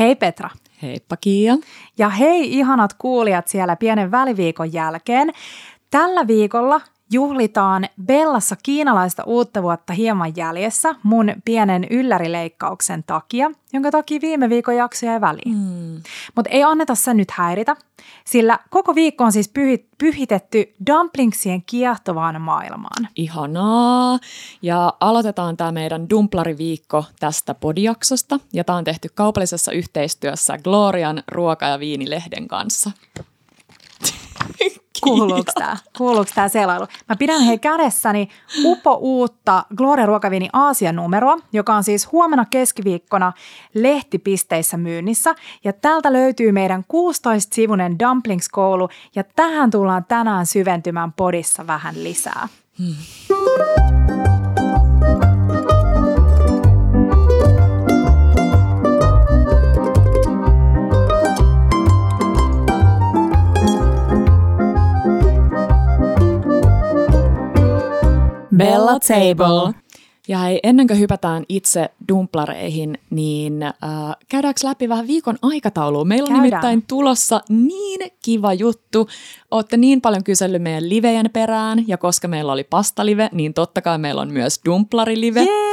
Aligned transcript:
Hei 0.00 0.16
Petra. 0.16 0.50
Heippa 0.82 1.16
Kiia. 1.16 1.56
Ja 1.98 2.08
hei 2.08 2.58
ihanat 2.58 2.94
kuulijat 2.98 3.48
siellä 3.48 3.76
pienen 3.76 4.10
väliviikon 4.10 4.72
jälkeen. 4.72 5.32
Tällä 5.90 6.26
viikolla 6.26 6.80
juhlitaan 7.10 7.88
Bellassa 8.06 8.56
kiinalaista 8.62 9.24
uutta 9.24 9.62
vuotta 9.62 9.92
hieman 9.92 10.32
jäljessä 10.36 10.94
mun 11.02 11.32
pienen 11.44 11.86
yllärileikkauksen 11.90 13.04
takia, 13.04 13.50
jonka 13.72 13.90
takia 13.90 14.20
viime 14.20 14.48
viikon 14.48 14.76
jakso 14.76 15.06
jäi 15.06 15.20
väliin. 15.20 15.56
Mm. 15.56 16.02
Mutta 16.36 16.50
ei 16.50 16.62
anneta 16.62 16.94
sen 16.94 17.16
nyt 17.16 17.30
häiritä, 17.30 17.76
sillä 18.24 18.58
koko 18.70 18.94
viikko 18.94 19.24
on 19.24 19.32
siis 19.32 19.48
pyhit, 19.48 19.86
pyhitetty 19.98 20.74
dumplingsien 20.86 21.62
kiehtovaan 21.62 22.40
maailmaan. 22.40 23.08
Ihanaa! 23.16 24.18
Ja 24.62 24.92
aloitetaan 25.00 25.56
tämä 25.56 25.72
meidän 25.72 26.10
dumplariviikko 26.10 27.04
tästä 27.20 27.54
podijaksosta, 27.54 28.40
ja 28.52 28.64
tämä 28.64 28.78
on 28.78 28.84
tehty 28.84 29.08
kaupallisessa 29.14 29.72
yhteistyössä 29.72 30.58
Glorian 30.58 31.22
ruoka- 31.32 31.66
ja 31.66 31.80
viinilehden 31.80 32.48
kanssa. 32.48 32.90
Kuuluuko 35.02 35.52
tämä? 35.58 35.76
Kuuluuko 35.98 36.30
tämä 36.34 36.48
selailu? 36.48 36.86
Mä 37.08 37.16
pidän 37.16 37.42
hei 37.42 37.58
kädessäni 37.58 38.28
upo 38.64 38.94
uutta 39.00 39.64
Gloria 39.76 40.06
Ruokaviini 40.06 40.48
Aasian 40.52 40.96
numeroa, 40.96 41.38
joka 41.52 41.74
on 41.74 41.84
siis 41.84 42.12
huomenna 42.12 42.44
keskiviikkona 42.50 43.32
lehtipisteissä 43.74 44.76
myynnissä. 44.76 45.34
Ja 45.64 45.72
täältä 45.72 46.12
löytyy 46.12 46.52
meidän 46.52 46.84
16-sivunen 46.92 47.98
Dumplings-koulu 47.98 48.88
ja 49.14 49.24
tähän 49.36 49.70
tullaan 49.70 50.04
tänään 50.04 50.46
syventymään 50.46 51.12
podissa 51.12 51.66
vähän 51.66 52.04
lisää. 52.04 52.48
Hmm. 52.78 54.19
Bella 68.64 68.98
Table. 69.00 69.74
Ja 70.28 70.38
hei, 70.38 70.60
ennen 70.62 70.86
kuin 70.86 70.98
hypätään 70.98 71.44
itse 71.48 71.90
dumplareihin, 72.08 72.98
niin 73.10 73.62
äh, 73.62 73.72
käydäänkö 74.28 74.60
läpi 74.64 74.88
vähän 74.88 75.06
viikon 75.06 75.36
aikataulua? 75.42 76.04
Meillä 76.04 76.24
on 76.24 76.28
Käydään. 76.28 76.42
nimittäin 76.42 76.84
tulossa 76.88 77.40
niin 77.48 78.00
kiva 78.24 78.54
juttu. 78.54 79.08
Olette 79.50 79.76
niin 79.76 80.00
paljon 80.00 80.24
kysellyt 80.24 80.62
meidän 80.62 80.88
livejen 80.88 81.30
perään, 81.32 81.84
ja 81.88 81.98
koska 81.98 82.28
meillä 82.28 82.52
oli 82.52 82.64
pastalive, 82.64 83.28
niin 83.32 83.54
totta 83.54 83.82
kai 83.82 83.98
meillä 83.98 84.20
on 84.20 84.32
myös 84.32 84.60
dumplari-live. 84.64 85.40
Yeah! 85.40 85.69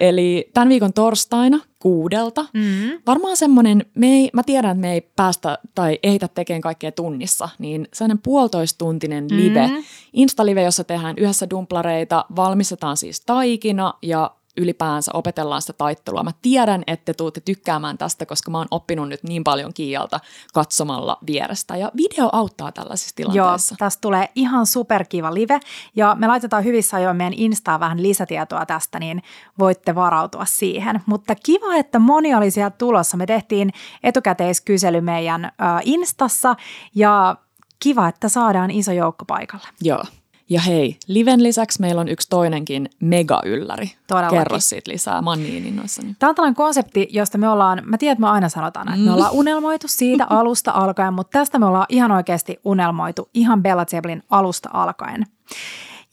Eli 0.00 0.50
tämän 0.54 0.68
viikon 0.68 0.92
torstaina 0.92 1.60
kuudelta. 1.78 2.46
Mm-hmm. 2.52 3.02
Varmaan 3.06 3.36
semmoinen, 3.36 3.86
me 3.94 4.06
ei, 4.06 4.30
mä 4.32 4.42
tiedän, 4.42 4.70
että 4.70 4.80
me 4.80 4.92
ei 4.92 5.00
päästä 5.16 5.58
tai 5.74 5.98
ehitä 6.02 6.28
tekemään 6.28 6.60
kaikkea 6.60 6.92
tunnissa, 6.92 7.48
niin 7.58 7.88
sellainen 7.92 8.18
puolitoistuntinen 8.18 9.26
live, 9.30 9.66
mm-hmm. 9.66 9.84
Insta-live, 10.12 10.62
jossa 10.62 10.84
tehdään 10.84 11.18
yhdessä 11.18 11.50
dumplareita, 11.50 12.24
valmistetaan 12.36 12.96
siis 12.96 13.20
taikina 13.20 13.94
ja 14.02 14.30
ylipäänsä 14.56 15.10
opetellaan 15.14 15.60
sitä 15.60 15.72
taittelua. 15.72 16.22
Mä 16.22 16.30
tiedän, 16.42 16.82
että 16.86 17.04
te 17.04 17.14
tuutte 17.14 17.40
tykkäämään 17.40 17.98
tästä, 17.98 18.26
koska 18.26 18.50
mä 18.50 18.58
oon 18.58 18.66
oppinut 18.70 19.08
nyt 19.08 19.22
niin 19.22 19.44
paljon 19.44 19.74
Kiialta 19.74 20.20
katsomalla 20.54 21.18
vierestä. 21.26 21.76
Ja 21.76 21.90
video 21.96 22.28
auttaa 22.32 22.72
tällaisissa 22.72 23.16
tilanteissa. 23.16 23.72
Joo, 23.72 23.76
tästä 23.78 24.00
tulee 24.00 24.28
ihan 24.34 24.66
superkiva 24.66 25.34
live. 25.34 25.60
Ja 25.96 26.16
me 26.18 26.26
laitetaan 26.26 26.64
hyvissä 26.64 26.96
ajoin 26.96 27.16
meidän 27.16 27.34
Instaan 27.36 27.80
vähän 27.80 28.02
lisätietoa 28.02 28.66
tästä, 28.66 28.98
niin 28.98 29.22
voitte 29.58 29.94
varautua 29.94 30.44
siihen. 30.44 31.02
Mutta 31.06 31.34
kiva, 31.34 31.74
että 31.74 31.98
moni 31.98 32.34
oli 32.34 32.50
siellä 32.50 32.70
tulossa. 32.70 33.16
Me 33.16 33.26
tehtiin 33.26 33.70
etukäteiskysely 34.02 35.00
meidän 35.00 35.52
Instassa 35.84 36.56
ja 36.94 37.36
kiva, 37.78 38.08
että 38.08 38.28
saadaan 38.28 38.70
iso 38.70 38.92
joukko 38.92 39.24
paikalle. 39.24 39.68
Joo, 39.80 40.04
ja 40.50 40.60
hei, 40.60 40.98
Liven 41.08 41.42
lisäksi 41.42 41.80
meillä 41.80 42.00
on 42.00 42.08
yksi 42.08 42.28
toinenkin 42.30 42.88
mega-ylläri. 43.00 43.90
Todellakin. 44.06 44.38
Kerro 44.38 44.60
siitä 44.60 44.90
lisää, 44.90 45.22
mä 45.22 45.30
oon 45.30 45.42
niin 45.42 45.66
innoissani. 45.66 46.16
Tämä 46.18 46.30
on 46.30 46.34
tällainen 46.34 46.54
konsepti, 46.56 47.08
josta 47.10 47.38
me 47.38 47.48
ollaan, 47.48 47.82
mä 47.84 47.98
tiedän, 47.98 48.12
että 48.12 48.20
me 48.20 48.28
aina 48.28 48.48
sanotaan, 48.48 48.88
että 48.88 48.98
mm. 48.98 49.04
me 49.04 49.12
ollaan 49.12 49.32
unelmoitu 49.32 49.88
siitä 49.88 50.26
alusta 50.40 50.70
alkaen, 50.70 51.14
mutta 51.14 51.38
tästä 51.38 51.58
me 51.58 51.66
ollaan 51.66 51.86
ihan 51.88 52.12
oikeasti 52.12 52.60
unelmoitu 52.64 53.28
ihan 53.34 53.62
Bella 53.62 53.84
Zeblin 53.84 54.22
alusta 54.30 54.68
alkaen. 54.72 55.26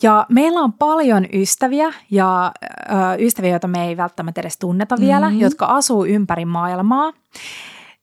Ja 0.03 0.25
meillä 0.29 0.59
on 0.59 0.73
paljon 0.73 1.25
ystäviä 1.33 1.93
ja 2.11 2.51
ö, 2.65 2.91
ystäviä, 3.19 3.51
joita 3.51 3.67
me 3.67 3.87
ei 3.87 3.97
välttämättä 3.97 4.41
edes 4.41 4.57
tunneta 4.57 4.95
vielä, 4.99 5.25
mm-hmm. 5.25 5.41
jotka 5.41 5.65
asuu 5.65 6.05
ympäri 6.05 6.45
maailmaa. 6.45 7.13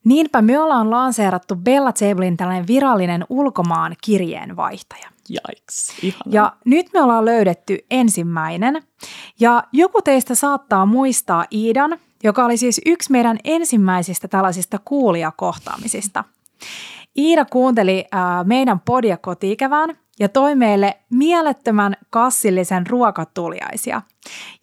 Niinpä 0.08 0.42
me 0.42 0.58
ollaan 0.58 0.90
lanseerattu 0.90 1.56
Bella 1.56 1.92
Zeblin 1.92 2.36
tällainen 2.36 2.66
virallinen 2.66 3.24
ulkomaan 3.28 3.96
kirjeenvaihtaja. 4.04 5.08
Jaiks, 5.28 5.92
Ja 6.26 6.52
nyt 6.64 6.86
me 6.92 7.02
ollaan 7.02 7.24
löydetty 7.24 7.78
ensimmäinen. 7.90 8.82
Ja 9.40 9.64
joku 9.72 10.02
teistä 10.02 10.34
saattaa 10.34 10.86
muistaa 10.86 11.44
Iidan, 11.52 11.98
joka 12.24 12.44
oli 12.44 12.56
siis 12.56 12.80
yksi 12.86 13.12
meidän 13.12 13.38
ensimmäisistä 13.44 14.28
tällaisista 14.28 14.78
kuulijakohtaamisista. 14.84 16.24
Iida 17.18 17.44
kuunteli 17.44 18.04
äh, 18.14 18.20
meidän 18.44 18.80
podia 18.80 19.16
kotiikävään 19.16 19.98
ja 20.18 20.28
toi 20.28 20.54
meille 20.54 20.96
mielettömän 21.10 21.96
kassillisen 22.10 22.86
ruokatuliaisia. 22.86 24.02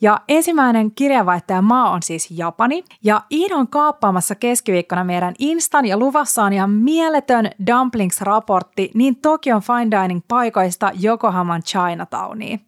Ja 0.02 0.22
ensimmäinen 0.28 0.92
kirjavaihtaja 0.92 1.62
maa 1.62 1.90
on 1.90 2.04
siis 2.04 2.32
Japani. 2.32 2.84
Ja 3.04 3.22
Iida 3.32 3.56
on 3.56 3.68
kaappaamassa 3.68 4.36
keskiviikkona 4.36 5.04
meidän 5.04 5.34
Instan 5.40 5.86
ja 5.86 5.98
luvassa 5.98 6.44
on 6.44 6.54
ihan 6.54 6.72
mieletön 6.72 7.50
dumplings-raportti 7.66 8.92
niin 8.94 9.16
Tokion 9.16 9.62
fine 9.62 10.02
dining 10.02 10.22
paikoista 10.28 10.92
Yokohaman 11.04 11.64
Chinatowniin. 11.64 12.62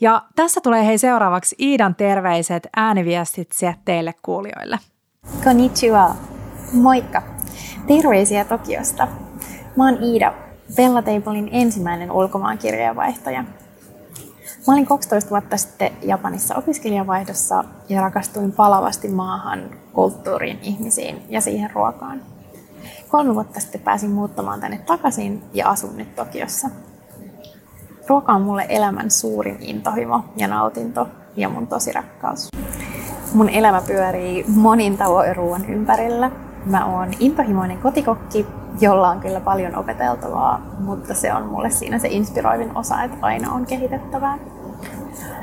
Ja 0.00 0.22
tässä 0.36 0.60
tulee 0.60 0.86
hei 0.86 0.98
seuraavaksi 0.98 1.56
Iidan 1.58 1.94
terveiset 1.94 2.68
ääniviestit 2.76 3.50
teille 3.84 4.14
kuulijoille. 4.22 4.78
Konnichiwa. 5.44 6.16
Moikka. 6.72 7.22
Terveisiä 7.86 8.44
Tokiosta. 8.44 9.08
Mä 9.76 9.84
oon 9.84 10.02
Iida, 10.02 10.34
Bella 10.76 11.02
Tablein 11.02 11.48
ensimmäinen 11.52 12.10
ulkomaan 12.10 12.58
kirjeenvaihtaja. 12.58 13.44
Mä 14.66 14.74
olin 14.74 14.86
12 14.86 15.30
vuotta 15.30 15.56
sitten 15.56 15.92
Japanissa 16.02 16.54
opiskelijavaihdossa 16.54 17.64
ja 17.88 18.00
rakastuin 18.00 18.52
palavasti 18.52 19.08
maahan, 19.08 19.70
kulttuuriin, 19.92 20.58
ihmisiin 20.62 21.22
ja 21.28 21.40
siihen 21.40 21.70
ruokaan. 21.70 22.22
Kolme 23.08 23.34
vuotta 23.34 23.60
sitten 23.60 23.80
pääsin 23.80 24.10
muuttamaan 24.10 24.60
tänne 24.60 24.78
takaisin 24.78 25.42
ja 25.54 25.68
asun 25.68 25.96
nyt 25.96 26.16
Tokiossa. 26.16 26.68
Ruoka 28.08 28.32
on 28.32 28.42
mulle 28.42 28.66
elämän 28.68 29.10
suurin 29.10 29.56
intohimo 29.60 30.24
ja 30.36 30.48
nautinto 30.48 31.08
ja 31.36 31.48
mun 31.48 31.66
tosi 31.66 31.92
rakkaus. 31.92 32.48
Mun 33.34 33.48
elämä 33.48 33.82
pyörii 33.86 34.44
monin 34.48 34.98
tavoin 34.98 35.36
ruoan 35.36 35.70
ympärillä. 35.70 36.30
Mä 36.64 36.86
oon 36.86 37.08
intohimoinen 37.20 37.78
kotikokki 37.78 38.46
jolla 38.80 39.08
on 39.08 39.20
kyllä 39.20 39.40
paljon 39.40 39.76
opeteltavaa, 39.76 40.60
mutta 40.78 41.14
se 41.14 41.34
on 41.34 41.46
mulle 41.46 41.70
siinä 41.70 41.98
se 41.98 42.08
inspiroivin 42.08 42.76
osa, 42.76 43.02
että 43.02 43.16
aina 43.20 43.52
on 43.52 43.66
kehitettävää. 43.66 44.38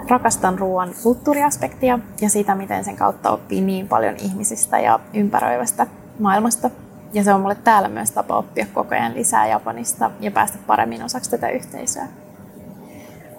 Rakastan 0.09 0.59
ruoan 0.59 0.89
kulttuuriaspektia 1.03 1.99
ja 2.21 2.29
sitä, 2.29 2.55
miten 2.55 2.83
sen 2.83 2.95
kautta 2.95 3.31
oppii 3.31 3.61
niin 3.61 3.87
paljon 3.87 4.15
ihmisistä 4.15 4.79
ja 4.79 4.99
ympäröivästä 5.13 5.87
maailmasta. 6.19 6.69
Ja 7.13 7.23
se 7.23 7.33
on 7.33 7.41
mulle 7.41 7.55
täällä 7.55 7.89
myös 7.89 8.11
tapa 8.11 8.37
oppia 8.37 8.65
koko 8.73 8.95
ajan 8.95 9.13
lisää 9.13 9.47
Japanista 9.47 10.11
ja 10.19 10.31
päästä 10.31 10.57
paremmin 10.67 11.03
osaksi 11.03 11.31
tätä 11.31 11.49
yhteisöä. 11.49 12.07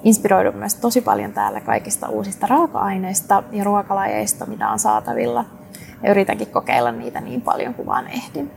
Inspiroidun 0.03 0.57
myös 0.57 0.75
tosi 0.75 1.01
paljon 1.01 1.33
täällä 1.33 1.61
kaikista 1.61 2.09
uusista 2.09 2.47
raaka-aineista 2.47 3.43
ja 3.53 3.65
ruokalajeista, 3.65 4.47
mitä 4.47 4.69
on 4.69 4.79
saatavilla. 4.79 5.45
Ja 6.03 6.11
yritänkin 6.11 6.47
kokeilla 6.47 6.93
niitä 6.93 7.21
niin 7.21 7.41
paljon 7.41 7.75
kuin 7.75 7.87
vaan 7.87 8.07
ehdin. 8.07 8.51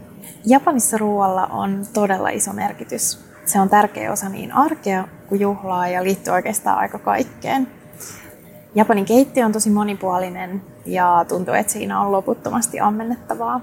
Japanissa 0.46 0.98
ruoalla 0.98 1.48
on 1.48 1.86
todella 1.94 2.30
iso 2.30 2.54
merkitys. 2.54 3.20
Se 3.46 3.60
on 3.60 3.70
tärkeä 3.70 4.12
osa 4.12 4.30
niin 4.30 4.52
arkea 4.52 5.08
kuin 5.30 5.42
juhlaa 5.42 5.88
ja 5.88 6.04
liittyy 6.04 6.34
oikeastaan 6.34 6.78
aika 6.78 7.00
kaikkeen. 7.00 7.68
Japanin 8.76 9.06
keittiö 9.06 9.46
on 9.46 9.52
tosi 9.52 9.70
monipuolinen 9.70 10.62
ja 10.86 11.26
tuntuu, 11.28 11.54
että 11.54 11.74
siinä 11.74 12.02
on 12.02 12.12
loputtomasti 12.12 12.80
ammennettavaa. 12.80 13.62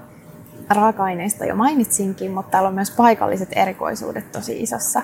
Raaka-aineista 0.69 1.45
jo 1.45 1.55
mainitsinkin, 1.55 2.31
mutta 2.31 2.51
täällä 2.51 2.69
on 2.69 2.75
myös 2.75 2.91
paikalliset 2.91 3.49
erikoisuudet 3.53 4.33
tosi 4.33 4.63
isossa 4.63 5.03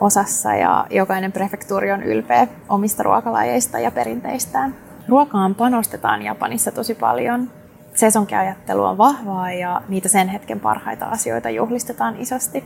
osassa 0.00 0.54
ja 0.54 0.86
jokainen 0.90 1.32
prefektuuri 1.32 1.92
on 1.92 2.02
ylpeä 2.02 2.48
omista 2.68 3.02
ruokalajeista 3.02 3.78
ja 3.78 3.90
perinteistään. 3.90 4.74
Ruokaan 5.08 5.54
panostetaan 5.54 6.22
Japanissa 6.22 6.72
tosi 6.72 6.94
paljon 6.94 7.50
sesonkiajattelu 7.94 8.84
on 8.84 8.98
vahvaa 8.98 9.52
ja 9.52 9.82
niitä 9.88 10.08
sen 10.08 10.28
hetken 10.28 10.60
parhaita 10.60 11.06
asioita 11.06 11.50
juhlistetaan 11.50 12.16
isosti. 12.16 12.64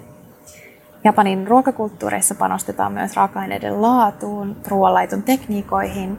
Japanin 1.04 1.48
ruokakulttuureissa 1.48 2.34
panostetaan 2.34 2.92
myös 2.92 3.16
raaka-aineiden 3.16 3.82
laatuun, 3.82 4.56
ruoanlaiton 4.68 5.22
tekniikoihin, 5.22 6.18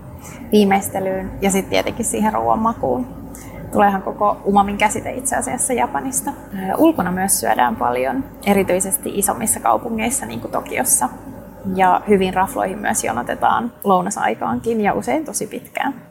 viimeistelyyn 0.52 1.32
ja 1.42 1.52
sitten 1.52 1.70
tietenkin 1.70 2.06
siihen 2.06 2.34
ruoan 2.34 2.60
makuun. 2.60 3.08
Tuleehan 3.72 4.02
koko 4.02 4.38
umamin 4.46 4.78
käsite 4.78 5.12
itse 5.12 5.36
asiassa 5.36 5.74
Japanista. 5.74 6.32
Ulkona 6.78 7.12
myös 7.12 7.40
syödään 7.40 7.76
paljon, 7.76 8.24
erityisesti 8.46 9.12
isommissa 9.20 9.60
kaupungeissa, 9.60 10.26
niin 10.26 10.42
kuin 10.42 10.52
Tokiossa. 10.52 11.10
Ja 11.76 12.02
hyvin 12.08 12.34
rafloihin 12.34 12.80
myös 12.80 13.04
jonotetaan 13.04 13.72
lounasaikaankin 13.84 14.82
ja 14.82 14.94
usein 14.94 15.26
tosi 15.26 15.48
pitkään. 15.48 16.09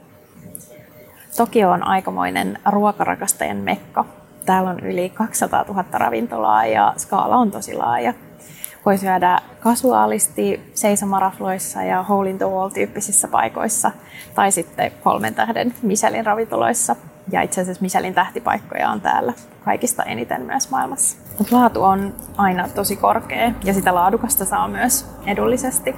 Tokio 1.36 1.70
on 1.70 1.82
aikamoinen 1.82 2.58
ruokarakastajien 2.66 3.56
mekka. 3.56 4.04
Täällä 4.46 4.70
on 4.70 4.80
yli 4.80 5.10
200 5.10 5.64
000 5.68 5.84
ravintolaa 5.92 6.66
ja 6.66 6.94
skaala 6.96 7.36
on 7.36 7.50
tosi 7.50 7.74
laaja. 7.74 8.14
Voi 8.86 8.98
syödä 8.98 9.38
kasuaalisti 9.60 10.70
seisomarafloissa 10.74 11.82
ja 11.82 12.02
hole 12.02 12.30
in 12.30 12.38
the 12.38 12.46
wall 12.46 12.68
tyyppisissä 12.68 13.28
paikoissa 13.28 13.90
tai 14.34 14.52
sitten 14.52 14.92
kolmen 15.02 15.34
tähden 15.34 15.74
Michelin 15.82 16.26
ravintoloissa. 16.26 16.96
Ja 17.30 17.42
itse 17.42 17.60
asiassa 17.60 17.82
Michelin 17.82 18.14
tähtipaikkoja 18.14 18.90
on 18.90 19.00
täällä 19.00 19.32
kaikista 19.64 20.02
eniten 20.02 20.42
myös 20.42 20.70
maailmassa. 20.70 21.16
Mutta 21.38 21.56
laatu 21.56 21.82
on 21.82 22.14
aina 22.36 22.68
tosi 22.68 22.96
korkea 22.96 23.52
ja 23.64 23.74
sitä 23.74 23.94
laadukasta 23.94 24.44
saa 24.44 24.68
myös 24.68 25.10
edullisesti. 25.26 25.96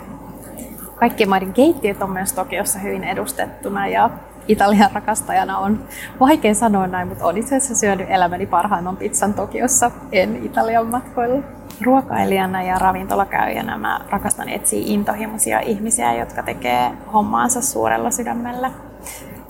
Kaikkien 0.97 1.29
maiden 1.29 1.53
keittiöt 1.53 2.03
on 2.03 2.11
myös 2.11 2.33
Tokiossa 2.33 2.79
hyvin 2.79 3.05
edustettuna 3.05 3.89
ja 3.89 4.11
Italian 4.51 4.91
rakastajana 4.93 5.59
on 5.59 5.85
vaikea 6.21 6.55
sanoa 6.55 6.87
näin, 6.87 7.09
mutta 7.09 7.25
olen 7.25 7.37
itse 7.37 7.57
asiassa 7.57 7.77
syönyt 7.77 8.07
elämäni 8.11 8.47
parhaimman 8.47 8.97
pizzan 8.97 9.35
Tokiossa, 9.35 9.91
en 10.13 10.45
Italian 10.45 10.87
matkoilla. 10.87 11.43
Ruokailijana 11.85 12.63
ja 12.63 12.79
ravintolakäyjänä 12.79 13.79
mä 13.79 14.01
rakastan 14.11 14.49
etsiä 14.49 14.83
intohimoisia 14.85 15.61
ihmisiä, 15.61 16.15
jotka 16.15 16.43
tekee 16.43 16.93
hommaansa 17.13 17.63
suurella 17.63 18.11
sydämellä. 18.11 18.71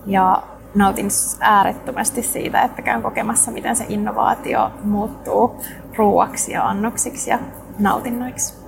Ja 0.07 0.43
nautin 0.75 1.09
äärettömästi 1.41 2.23
siitä, 2.23 2.63
että 2.63 2.83
käyn 2.83 3.03
kokemassa, 3.03 3.51
miten 3.51 3.77
se 3.77 3.85
innovaatio 3.89 4.71
muuttuu 4.85 5.61
ruuaksi 5.97 6.53
ja 6.53 6.69
annoksiksi 6.69 7.31
ja 7.31 7.39
nautinnoiksi. 7.79 8.60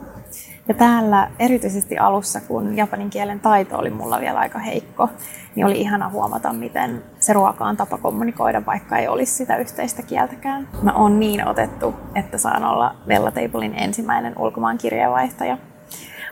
Ja 0.72 0.78
täällä 0.78 1.28
erityisesti 1.38 1.98
alussa, 1.98 2.40
kun 2.40 2.76
japanin 2.76 3.10
kielen 3.10 3.40
taito 3.40 3.78
oli 3.78 3.90
mulla 3.90 4.20
vielä 4.20 4.38
aika 4.38 4.58
heikko, 4.58 5.08
niin 5.54 5.66
oli 5.66 5.80
ihana 5.80 6.08
huomata, 6.08 6.52
miten 6.52 7.02
se 7.20 7.32
ruoka 7.32 7.64
on 7.64 7.76
tapa 7.76 7.98
kommunikoida, 7.98 8.66
vaikka 8.66 8.98
ei 8.98 9.08
olisi 9.08 9.32
sitä 9.32 9.56
yhteistä 9.56 10.02
kieltäkään. 10.02 10.68
Mä 10.82 10.92
oon 10.92 11.20
niin 11.20 11.48
otettu, 11.48 11.94
että 12.14 12.38
saan 12.38 12.64
olla 12.64 12.94
Vella 13.08 13.30
Tablein 13.30 13.74
ensimmäinen 13.74 14.38
ulkomaan 14.38 14.78
kirjeenvaihtaja. 14.78 15.58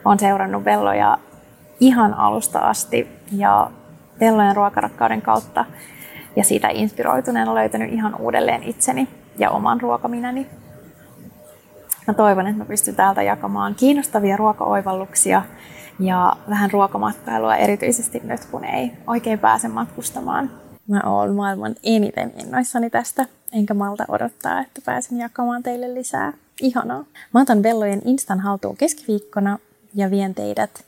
Olen 0.04 0.18
seurannut 0.18 0.64
Velloja 0.64 1.18
ihan 1.80 2.14
alusta 2.14 2.58
asti 2.58 3.08
ja 3.32 3.70
Vellojen 4.20 4.56
ruokarakkauden 4.56 5.22
kautta 5.22 5.64
ja 6.36 6.44
siitä 6.44 6.68
inspiroituneena 6.68 7.54
löytänyt 7.54 7.92
ihan 7.92 8.14
uudelleen 8.14 8.62
itseni 8.62 9.08
ja 9.38 9.50
oman 9.50 9.80
ruokaminäni. 9.80 10.46
Mä 12.10 12.14
toivon, 12.14 12.46
että 12.46 12.58
mä 12.58 12.64
pystyn 12.64 12.96
täältä 12.96 13.22
jakamaan 13.22 13.74
kiinnostavia 13.74 14.36
ruokaoivalluksia 14.36 15.42
ja 16.00 16.36
vähän 16.48 16.70
ruokamatkailua 16.70 17.56
erityisesti 17.56 18.20
nyt, 18.24 18.44
kun 18.44 18.64
ei 18.64 18.92
oikein 19.06 19.38
pääse 19.38 19.68
matkustamaan. 19.68 20.50
Mä 20.88 21.02
oon 21.06 21.34
maailman 21.34 21.74
eniten 21.82 22.32
innoissani 22.38 22.90
tästä, 22.90 23.26
enkä 23.52 23.74
malta 23.74 24.04
odottaa, 24.08 24.60
että 24.60 24.80
pääsen 24.84 25.18
jakamaan 25.18 25.62
teille 25.62 25.94
lisää. 25.94 26.32
Ihanaa. 26.60 27.04
Mä 27.34 27.40
otan 27.40 27.62
Bellojen 27.62 28.02
Instan 28.04 28.40
haltuun 28.40 28.76
keskiviikkona 28.76 29.58
ja 29.94 30.10
vien 30.10 30.34
teidät 30.34 30.84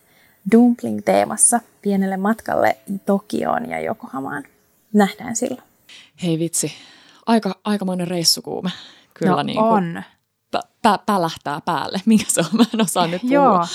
dumpling-teemassa 0.52 1.60
pienelle 1.82 2.16
matkalle 2.16 2.76
Tokioon 3.06 3.70
ja 3.70 3.80
Jokohamaan. 3.80 4.44
Nähdään 4.92 5.36
silloin. 5.36 5.62
Hei 6.22 6.38
vitsi, 6.38 6.72
aika, 7.26 7.54
aikamoinen 7.64 8.08
reissukuume. 8.08 8.70
Kyllä 9.14 9.32
no 9.32 9.42
niin 9.42 9.58
kuin, 9.58 9.66
on 9.66 10.02
pä- 10.58 11.02
pälähtää 11.06 11.60
päälle. 11.64 12.00
Mikä 12.06 12.24
se 12.28 12.40
on? 12.40 12.46
Mä 12.52 12.64
en 12.74 12.80
osaa 12.80 13.06
nyt 13.06 13.22
puhua. 13.22 13.34
Joo. 13.34 13.66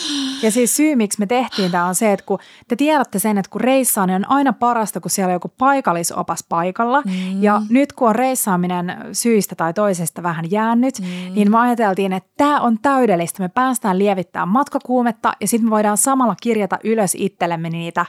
Ja 0.44 0.52
siis 0.52 0.76
syy, 0.76 0.96
miksi 0.96 1.20
me 1.20 1.26
tehtiin 1.26 1.72
tämä 1.72 1.86
on 1.86 1.96
se, 1.96 2.14
että 2.14 2.26
kun 2.26 2.40
te 2.68 2.76
tiedätte 2.76 3.20
sen, 3.20 3.38
että 3.38 3.50
kun 3.50 3.62
reissaa, 3.62 4.06
niin 4.06 4.16
on 4.16 4.32
aina 4.32 4.54
parasta, 4.54 5.00
kun 5.00 5.12
siellä 5.12 5.30
on 5.30 5.34
joku 5.34 5.54
paikallisopas 5.58 6.46
paikalla. 6.50 7.02
Mm. 7.02 7.44
Ja 7.44 7.62
nyt 7.70 7.94
kun 7.94 8.10
on 8.10 8.16
reissaaminen 8.16 8.98
syistä 9.12 9.56
tai 9.56 9.74
toisesta 9.74 10.24
vähän 10.24 10.52
jäänyt, 10.52 11.00
mm. 11.00 11.34
niin 11.34 11.52
me 11.52 11.60
ajateltiin, 11.60 12.14
että 12.14 12.30
tämä 12.38 12.60
on 12.62 12.80
täydellistä. 12.82 13.44
Me 13.44 13.50
päästään 13.50 14.00
lievittämään 14.00 14.50
matkakuumetta 14.50 15.34
ja 15.42 15.48
sitten 15.48 15.66
me 15.66 15.72
voidaan 15.72 15.98
samalla 15.98 16.36
kirjata 16.42 16.78
ylös 16.84 17.16
itsellemme 17.16 17.70
niitä 17.70 18.06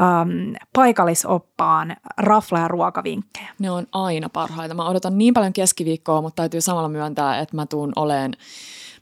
ähm, 0.00 0.54
paikallisoppaan 0.72 1.96
rafla- 2.20 2.58
ja 2.58 2.68
ruokavinkkejä. 2.68 3.48
Ne 3.58 3.70
on 3.70 3.86
aina 3.92 4.28
parhaita. 4.28 4.74
Mä 4.74 4.88
odotan 4.88 5.18
niin 5.18 5.34
paljon 5.34 5.52
keskiviikkoa, 5.52 6.22
mutta 6.22 6.42
täytyy 6.42 6.60
samalla 6.60 6.88
myöntää, 6.88 7.38
että 7.38 7.56
mä 7.56 7.66
tuun 7.66 7.92
oleen, 7.96 8.32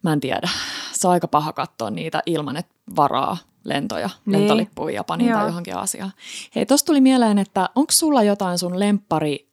mä 0.02 0.12
en 0.12 0.20
tiedä, 0.20 0.48
se 0.92 1.06
on 1.06 1.12
aika 1.12 1.28
paha 1.28 1.52
katsoa 1.52 1.90
niitä 1.90 2.22
ilman, 2.26 2.56
että 2.56 2.74
varaa 2.96 3.36
lentoja, 3.64 4.10
niin. 4.26 4.40
lentolippuja 4.40 4.94
Japaniin 4.94 5.30
Joo. 5.30 5.38
tai 5.38 5.48
johonkin 5.48 5.76
asiaan. 5.76 6.12
Hei, 6.54 6.66
tosta 6.66 6.86
tuli 6.86 7.00
mieleen, 7.00 7.38
että 7.38 7.70
onko 7.74 7.92
sulla 7.92 8.22
jotain 8.22 8.58
sun 8.58 8.80
lempari 8.80 9.48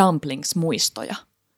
dumplings-muistoja? 0.00 1.14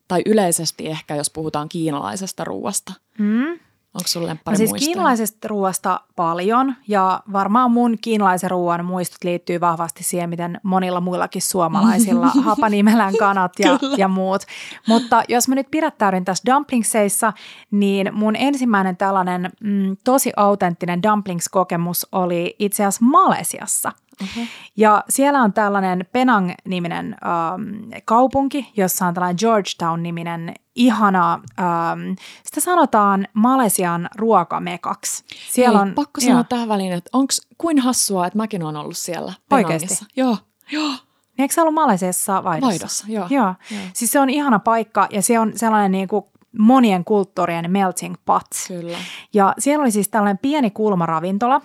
Tai 0.07 0.21
yleisesti 0.25 0.87
ehkä, 0.87 1.15
jos 1.15 1.29
puhutaan 1.29 1.69
kiinalaisesta 1.69 2.43
ruuasta. 2.43 2.93
Mm. 3.17 3.59
Onko 3.97 4.07
sulle 4.07 4.37
no 4.45 4.55
siis 4.55 4.69
muistoja? 4.69 4.87
kiinalaisesta 4.87 5.47
ruoasta 5.47 6.01
paljon 6.15 6.75
ja 6.87 7.23
varmaan 7.33 7.71
mun 7.71 7.97
kiinalaisen 8.01 8.51
ruoan 8.51 8.85
muistot 8.85 9.23
liittyy 9.23 9.61
vahvasti 9.61 10.03
siihen, 10.03 10.29
miten 10.29 10.59
monilla 10.63 11.01
muillakin 11.01 11.41
suomalaisilla 11.41 12.27
hapanimelän 12.45 13.13
kanat 13.19 13.51
ja, 13.59 13.79
ja 13.97 14.07
muut. 14.07 14.41
Mutta 14.87 15.23
jos 15.27 15.47
mä 15.47 15.55
nyt 15.55 15.71
pidättäydyn 15.71 16.25
tässä 16.25 16.53
dumplingsseissa, 16.53 17.33
niin 17.71 18.09
mun 18.13 18.35
ensimmäinen 18.35 18.97
tällainen 18.97 19.49
mm, 19.63 19.97
tosi 20.03 20.31
autenttinen 20.35 21.03
dumplings-kokemus 21.03 22.07
oli 22.11 22.55
itse 22.59 22.83
asiassa 22.85 23.05
Malesiassa– 23.05 23.91
Uh-huh. 24.21 24.47
Ja 24.77 25.03
siellä 25.09 25.41
on 25.41 25.53
tällainen 25.53 26.05
Penang-niminen 26.11 27.05
ähm, 27.25 27.91
kaupunki, 28.05 28.71
jossa 28.77 29.05
on 29.05 29.13
tällainen 29.13 29.37
Georgetown-niminen 29.39 30.53
ihana, 30.77 31.33
ähm, 31.33 32.13
sitä 32.43 32.61
sanotaan 32.61 33.27
Malesian 33.33 34.09
ruokamekaksi. 34.15 35.23
Siellä 35.51 35.79
Hei, 35.79 35.87
on, 35.87 35.95
pakko 35.95 36.21
sanoa 36.21 36.43
tähän 36.43 36.69
väliin, 36.69 36.93
että 36.93 37.09
onko 37.13 37.33
kuin 37.57 37.79
hassua, 37.79 38.27
että 38.27 38.37
mäkin 38.37 38.63
olen 38.63 38.75
ollut 38.75 38.97
siellä 38.97 39.33
Oikeasti? 39.51 40.05
Joo, 40.15 40.37
joo. 40.71 40.89
Niin 40.89 41.43
eikö 41.43 41.53
se 41.53 41.61
ollut 41.61 41.73
Malesiassa 41.73 42.43
Vaidossa? 42.43 42.67
Vaidossa, 42.67 43.05
joo. 43.07 43.27
joo. 43.29 43.53
joo. 43.71 43.81
Siis 43.93 44.11
se 44.11 44.19
on 44.19 44.29
ihana 44.29 44.59
paikka 44.59 45.07
ja 45.11 45.21
se 45.21 45.39
on 45.39 45.51
sellainen 45.55 45.91
niin 45.91 46.07
kuin 46.07 46.25
monien 46.57 47.05
kulttuurien 47.05 47.71
melting 47.71 48.15
pot. 48.25 48.47
Kyllä. 48.67 48.97
Ja 49.33 49.53
siellä 49.59 49.81
oli 49.81 49.91
siis 49.91 50.09
tällainen 50.09 50.37
pieni 50.37 50.71
kulmaravintola, 50.71 51.61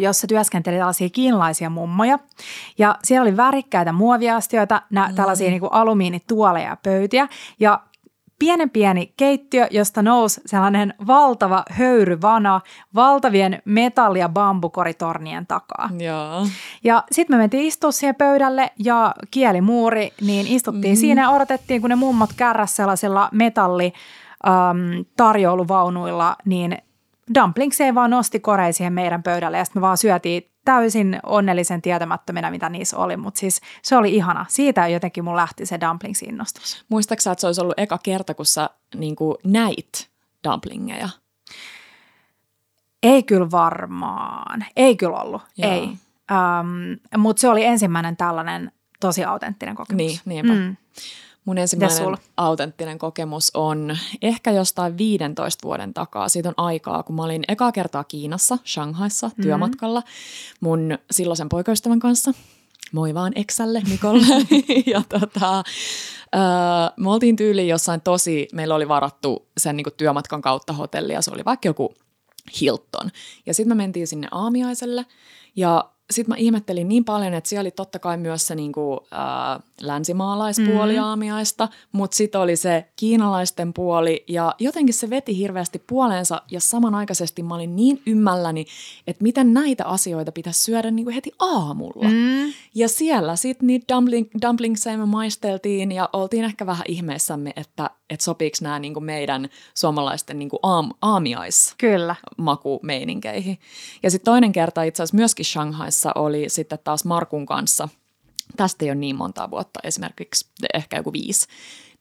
jossa 0.00 0.26
työskenteli 0.26 0.76
tällaisia 0.76 1.10
kiinalaisia 1.10 1.70
mummoja. 1.70 2.18
Ja 2.78 2.98
siellä 3.04 3.22
oli 3.22 3.36
värikkäitä 3.36 3.92
muoviastioita, 3.92 4.82
nä, 4.90 5.08
mm. 5.08 5.14
tällaisia 5.14 5.48
niin 5.48 5.60
kuin 5.60 5.72
alumiinituoleja 5.72 6.68
ja 6.68 6.76
pöytiä. 6.76 7.28
Ja 7.60 7.80
pienen 8.42 8.70
pieni 8.70 9.12
keittiö, 9.16 9.66
josta 9.70 10.02
nousi 10.02 10.40
sellainen 10.46 10.94
valtava 11.06 11.64
höyryvana 11.70 12.60
valtavien 12.94 13.62
metalli- 13.64 14.18
ja 14.18 14.28
bambukoritornien 14.28 15.46
takaa. 15.46 15.90
Joo. 15.98 16.46
Ja 16.84 17.04
sitten 17.12 17.36
me 17.36 17.38
mentiin 17.38 17.66
istua 17.66 17.92
siihen 17.92 18.14
pöydälle 18.14 18.70
ja 18.78 19.14
kielimuuri, 19.30 20.12
niin 20.20 20.46
istuttiin 20.46 20.94
mm. 20.94 21.00
siinä 21.00 21.22
ja 21.22 21.30
odotettiin, 21.30 21.80
kun 21.80 21.90
ne 21.90 21.96
mummot 21.96 22.30
kärräs 22.36 22.76
sellaisilla 22.76 23.28
metalli 23.32 23.92
um, 24.46 25.04
tarjouluvaunuilla, 25.16 26.36
niin 26.44 26.78
dumplingseen 27.34 27.94
vaan 27.94 28.10
nosti 28.10 28.40
korei 28.40 28.72
siihen 28.72 28.92
meidän 28.92 29.22
pöydälle 29.22 29.58
ja 29.58 29.64
sitten 29.64 29.80
me 29.80 29.86
vaan 29.86 29.98
syötiin 29.98 30.51
täysin 30.64 31.20
onnellisen 31.26 31.82
tietämättömänä, 31.82 32.50
mitä 32.50 32.68
niissä 32.68 32.96
oli, 32.96 33.16
mutta 33.16 33.40
siis 33.40 33.60
se 33.82 33.96
oli 33.96 34.14
ihana. 34.14 34.46
Siitä 34.48 34.88
jotenkin 34.88 35.24
mun 35.24 35.36
lähti 35.36 35.66
se 35.66 35.78
dumplings-innostus. 35.80 36.84
Muistaaksä, 36.88 37.32
että 37.32 37.40
se 37.40 37.46
olisi 37.46 37.60
ollut 37.60 37.78
eka 37.78 37.98
kerta, 38.02 38.34
kun 38.34 38.46
sä 38.46 38.70
niin 38.94 39.16
kuin 39.16 39.36
näit 39.44 40.10
dumplingeja? 40.50 41.08
Ei 43.02 43.22
kyllä 43.22 43.50
varmaan. 43.50 44.64
Ei 44.76 44.96
kyllä 44.96 45.16
ollut. 45.16 45.42
Joo. 45.56 45.72
Ei. 45.72 45.82
Um, 45.82 46.98
mutta 47.16 47.40
se 47.40 47.48
oli 47.48 47.64
ensimmäinen 47.64 48.16
tällainen 48.16 48.72
tosi 49.00 49.24
autenttinen 49.24 49.74
kokemus. 49.74 49.96
Niin, 49.96 50.20
niinpä. 50.24 50.52
Mm. 50.52 50.76
Mun 51.44 51.58
ensimmäinen 51.58 52.16
autenttinen 52.36 52.98
kokemus 52.98 53.50
on 53.54 53.98
ehkä 54.22 54.50
jostain 54.50 54.98
15 54.98 55.62
vuoden 55.62 55.94
takaa. 55.94 56.28
Siitä 56.28 56.48
on 56.48 56.54
aikaa, 56.56 57.02
kun 57.02 57.16
mä 57.16 57.22
olin 57.22 57.44
ekaa 57.48 57.72
kertaa 57.72 58.04
Kiinassa, 58.04 58.58
Shanghaissa, 58.66 59.26
mm-hmm. 59.26 59.42
työmatkalla 59.42 60.02
mun 60.60 60.98
silloisen 61.10 61.48
poikaystävän 61.48 61.98
kanssa. 61.98 62.32
Moi 62.92 63.14
vaan 63.14 63.32
Exälle, 63.34 63.82
Mikolle. 63.88 64.26
ja 64.92 65.02
tota, 65.08 65.58
äh, 65.58 66.92
me 66.96 67.10
oltiin 67.10 67.36
tyyliin 67.36 67.68
jossain 67.68 68.00
tosi, 68.00 68.48
meillä 68.52 68.74
oli 68.74 68.88
varattu 68.88 69.46
sen 69.56 69.76
niin 69.76 69.86
työmatkan 69.96 70.42
kautta 70.42 70.72
hotellia, 70.72 71.22
se 71.22 71.30
oli 71.30 71.44
vaikka 71.44 71.68
joku 71.68 71.94
Hilton. 72.60 73.10
Ja 73.46 73.54
sitten 73.54 73.76
me 73.76 73.82
mentiin 73.82 74.06
sinne 74.06 74.28
aamiaiselle 74.30 75.06
ja 75.56 75.90
sitten 76.12 76.32
mä 76.32 76.36
ihmettelin 76.36 76.88
niin 76.88 77.04
paljon, 77.04 77.34
että 77.34 77.48
siellä 77.48 77.62
oli 77.62 77.70
totta 77.70 77.98
kai 77.98 78.16
myös 78.16 78.46
se 78.46 78.54
niinku, 78.54 79.06
äh, 79.12 79.62
länsimaalaispuoli 79.80 80.96
mm. 80.96 81.02
aamiaista, 81.02 81.68
mutta 81.92 82.16
sitten 82.16 82.40
oli 82.40 82.56
se 82.56 82.84
kiinalaisten 82.96 83.72
puoli 83.72 84.24
ja 84.28 84.54
jotenkin 84.58 84.94
se 84.94 85.10
veti 85.10 85.38
hirveästi 85.38 85.82
puoleensa 85.86 86.42
ja 86.50 86.60
samanaikaisesti 86.60 87.42
mä 87.42 87.54
olin 87.54 87.76
niin 87.76 88.02
ymmälläni, 88.06 88.66
että 89.06 89.22
miten 89.22 89.54
näitä 89.54 89.84
asioita 89.84 90.32
pitäisi 90.32 90.62
syödä 90.62 90.90
niinku 90.90 91.12
heti 91.14 91.32
aamulla. 91.38 92.08
Mm. 92.08 92.52
Ja 92.74 92.88
siellä 92.88 93.36
sitten 93.36 93.66
niitä 93.66 93.94
dumpling, 93.94 94.28
dumplingseja 94.42 94.98
me 94.98 95.06
maisteltiin 95.06 95.92
ja 95.92 96.08
oltiin 96.12 96.44
ehkä 96.44 96.66
vähän 96.66 96.84
ihmeissämme, 96.88 97.52
että, 97.56 97.90
että 98.10 98.24
sopiiko 98.24 98.56
nämä 98.60 98.78
niinku 98.78 99.00
meidän 99.00 99.48
suomalaisten 99.74 100.38
niinku 100.38 100.58
aam, 100.62 100.90
aamiais 101.02 101.74
Kyllä. 101.78 102.16
makumeininkeihin. 102.38 103.58
Ja 104.02 104.10
sitten 104.10 104.32
toinen 104.32 104.52
kerta 104.52 104.82
itse 104.82 105.02
asiassa 105.02 105.16
myöskin 105.16 105.46
Shanghaissa 105.46 106.01
oli 106.14 106.48
sitten 106.48 106.78
taas 106.84 107.04
Markun 107.04 107.46
kanssa. 107.46 107.88
Tästä 108.56 108.84
ei 108.84 108.90
ole 108.90 108.94
niin 108.94 109.16
montaa 109.16 109.50
vuotta, 109.50 109.80
esimerkiksi 109.84 110.48
ehkä 110.74 110.96
joku 110.96 111.12
viisi. 111.12 111.46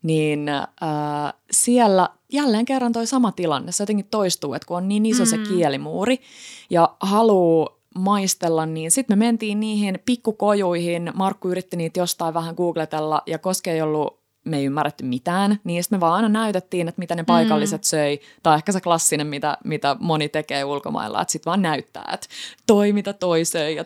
Niin 0.03 0.49
äh, 0.49 1.33
siellä 1.51 2.09
jälleen 2.33 2.65
kerran 2.65 2.91
toi 2.91 3.07
sama 3.07 3.31
tilanne. 3.31 3.71
Se 3.71 3.83
jotenkin 3.83 4.07
toistuu, 4.11 4.53
että 4.53 4.65
kun 4.65 4.77
on 4.77 4.87
niin 4.87 5.05
iso 5.05 5.23
mm. 5.23 5.29
se 5.29 5.37
kielimuuri 5.37 6.21
ja 6.69 6.95
haluu 6.99 7.69
maistella, 7.95 8.65
niin 8.65 8.91
sitten 8.91 9.17
me 9.17 9.25
mentiin 9.25 9.59
niihin 9.59 9.99
pikkukojuihin. 10.05 11.11
Markku 11.15 11.49
yritti 11.49 11.77
niitä 11.77 11.99
jostain 11.99 12.33
vähän 12.33 12.55
googletella 12.55 13.23
ja 13.25 13.39
koska 13.39 13.71
ei 13.71 13.81
ollut 13.81 14.20
me 14.45 14.57
ei 14.57 14.65
ymmärretty 14.65 15.03
mitään, 15.03 15.59
niin 15.63 15.83
sitten 15.83 15.97
me 15.97 15.99
vaan 15.99 16.13
aina 16.13 16.29
näytettiin, 16.29 16.87
että 16.87 16.99
mitä 16.99 17.15
ne 17.15 17.23
paikalliset 17.23 17.81
mm. 17.81 17.85
söi, 17.85 18.19
tai 18.43 18.55
ehkä 18.55 18.71
se 18.71 18.81
klassinen, 18.81 19.27
mitä, 19.27 19.57
mitä 19.63 19.95
moni 19.99 20.29
tekee 20.29 20.63
ulkomailla, 20.63 21.21
että 21.21 21.31
sitten 21.31 21.49
vaan 21.49 21.61
näyttää, 21.61 22.09
että 22.13 22.27
toi 22.67 22.93
mitä 22.93 23.13
toi 23.13 23.45
söi. 23.45 23.75
Ja 23.75 23.83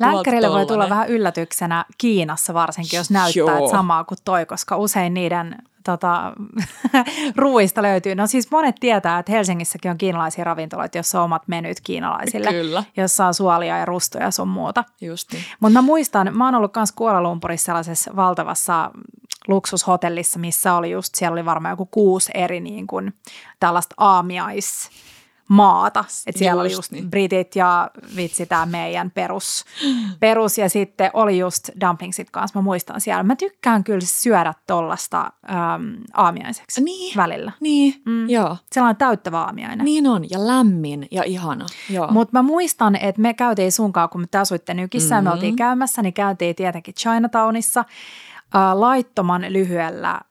voi 0.51 0.65
tulla 0.65 0.89
vähän 0.89 1.09
yllätyksenä 1.09 1.85
Kiinassa 1.97 2.53
varsinkin, 2.53 2.97
jos 2.97 3.11
näyttää, 3.11 3.57
että 3.57 3.71
samaa 3.71 4.03
kuin 4.03 4.17
toi, 4.25 4.45
koska 4.45 4.77
usein 4.77 5.13
niiden 5.13 5.55
tota, 5.85 6.33
ruuista 7.35 7.81
löytyy. 7.81 8.15
No 8.15 8.27
siis 8.27 8.51
monet 8.51 8.75
tietää, 8.79 9.19
että 9.19 9.31
Helsingissäkin 9.31 9.91
on 9.91 9.97
kiinalaisia 9.97 10.43
ravintoloita, 10.43 10.97
jossa 10.97 11.19
on 11.19 11.25
omat 11.25 11.47
menyt 11.47 11.77
kiinalaisille. 11.83 12.49
Kyllä. 12.49 12.83
Jossa 12.97 13.25
on 13.25 13.33
suolia 13.33 13.77
ja 13.77 13.85
rustoja 13.85 14.25
ja 14.25 14.31
sun 14.31 14.47
muuta. 14.47 14.83
Niin. 15.01 15.13
Mutta 15.59 15.73
mä 15.73 15.81
muistan, 15.81 16.37
mä 16.37 16.45
oon 16.45 16.55
ollut 16.55 16.75
myös 16.75 16.93
Lumpurissa 17.21 17.65
sellaisessa 17.65 18.15
valtavassa 18.15 18.91
luksushotellissa, 19.47 20.39
missä 20.39 20.73
oli 20.73 20.91
just, 20.91 21.15
siellä 21.15 21.33
oli 21.33 21.45
varmaan 21.45 21.73
joku 21.73 21.85
kuusi 21.85 22.31
eri 22.33 22.59
niin 22.59 22.87
kuin, 22.87 23.13
tällaista 23.59 23.95
aamiais 23.97 24.89
maata. 25.47 26.05
Et 26.27 26.37
siellä 26.37 26.63
just, 26.63 26.73
oli 26.73 26.77
just 26.77 26.91
niin. 26.91 27.09
britit 27.09 27.55
ja 27.55 27.91
vitsi 28.15 28.45
tämä 28.45 28.65
meidän 28.65 29.11
perus, 29.11 29.65
perus 30.19 30.57
ja 30.57 30.69
sitten 30.69 31.09
oli 31.13 31.37
just 31.37 31.69
dumplingsit 31.81 32.29
kanssa, 32.31 32.59
mä 32.59 32.63
muistan 32.63 33.01
siellä. 33.01 33.23
Mä 33.23 33.35
tykkään 33.35 33.83
kyllä 33.83 33.99
syödä 34.03 34.53
tollasta 34.67 35.21
äm, 35.21 35.95
aamiaiseksi 36.13 36.83
niin. 36.83 37.17
välillä. 37.17 37.51
Niin, 37.59 38.01
mm. 38.05 38.29
joo. 38.29 38.57
Sellainen 38.71 38.97
täyttävä 38.97 39.41
aamiainen. 39.41 39.85
Niin 39.85 40.07
on, 40.07 40.29
ja 40.29 40.47
lämmin 40.47 41.07
ja 41.11 41.23
ihana. 41.23 41.65
Mutta 42.11 42.31
mä 42.31 42.41
muistan, 42.41 42.95
että 42.95 43.21
me 43.21 43.33
käytiin 43.33 43.71
sunkaan, 43.71 44.09
kun 44.09 44.21
me 44.21 44.27
te 44.31 44.37
asuitte 44.37 44.73
Nykissä, 44.73 45.15
mm-hmm. 45.15 45.29
me 45.29 45.33
oltiin 45.33 45.55
käymässä, 45.55 46.01
niin 46.01 46.13
käytiin 46.13 46.55
tietenkin 46.55 46.93
Chinatownissa 46.93 47.85
laittoman 48.73 49.45
lyhyellä 49.49 50.21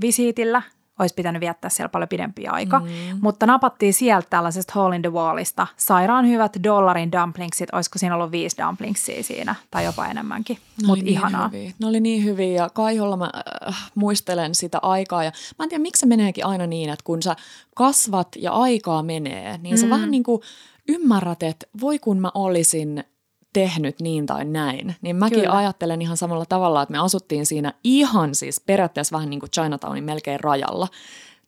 visiitillä– 0.00 0.62
olisi 1.00 1.14
pitänyt 1.14 1.40
viettää 1.40 1.70
siellä 1.70 1.88
paljon 1.88 2.08
pidempi 2.08 2.46
aika. 2.46 2.78
Mm. 2.78 2.88
Mutta 3.20 3.46
napattiin 3.46 3.94
sieltä 3.94 4.26
tällaisesta 4.30 4.72
hole 4.74 4.96
in 4.96 5.02
the 5.02 5.12
wallista 5.12 5.66
sairaan 5.76 6.28
hyvät 6.28 6.56
dollarin 6.64 7.12
dumplingsit, 7.12 7.68
olisiko 7.72 7.98
siinä 7.98 8.14
ollut 8.14 8.30
viisi 8.30 8.56
dumplingsia 8.62 9.22
siinä 9.22 9.54
tai 9.70 9.84
jopa 9.84 10.06
enemmänkin, 10.06 10.58
mutta 10.86 11.04
niin 11.04 11.08
ihanaa. 11.08 11.48
Hyviä. 11.48 11.72
Ne 11.78 11.86
oli 11.86 12.00
niin 12.00 12.24
hyviä 12.24 12.62
ja 12.62 12.68
Kaiholla 12.74 13.16
mä 13.16 13.30
äh, 13.68 13.90
muistelen 13.94 14.54
sitä 14.54 14.78
aikaa 14.82 15.24
ja 15.24 15.32
mä 15.58 15.62
en 15.62 15.68
tiedä 15.68 15.82
miksi 15.82 16.00
se 16.00 16.06
meneekin 16.06 16.46
aina 16.46 16.66
niin, 16.66 16.90
että 16.90 17.04
kun 17.04 17.22
sä 17.22 17.36
kasvat 17.76 18.28
ja 18.38 18.52
aikaa 18.52 19.02
menee, 19.02 19.58
niin 19.58 19.74
mm. 19.74 19.80
sä 19.80 19.90
vähän 19.90 20.10
niin 20.10 20.22
kuin 20.22 20.42
ymmärrät, 20.88 21.42
että 21.42 21.66
voi 21.80 21.98
kun 21.98 22.20
mä 22.20 22.30
olisin 22.34 23.04
tehnyt 23.52 24.00
niin 24.00 24.26
tai 24.26 24.44
näin. 24.44 24.96
Niin 25.02 25.16
mäkin 25.16 25.40
Kyllä. 25.40 25.56
ajattelen 25.56 26.02
ihan 26.02 26.16
samalla 26.16 26.46
tavalla, 26.46 26.82
että 26.82 26.92
me 26.92 26.98
asuttiin 26.98 27.46
siinä 27.46 27.72
ihan 27.84 28.34
siis 28.34 28.60
periaatteessa 28.60 29.16
vähän 29.16 29.30
niin 29.30 29.40
kuin 29.40 29.50
Chinatownin 29.50 30.04
melkein 30.04 30.40
rajalla. 30.40 30.88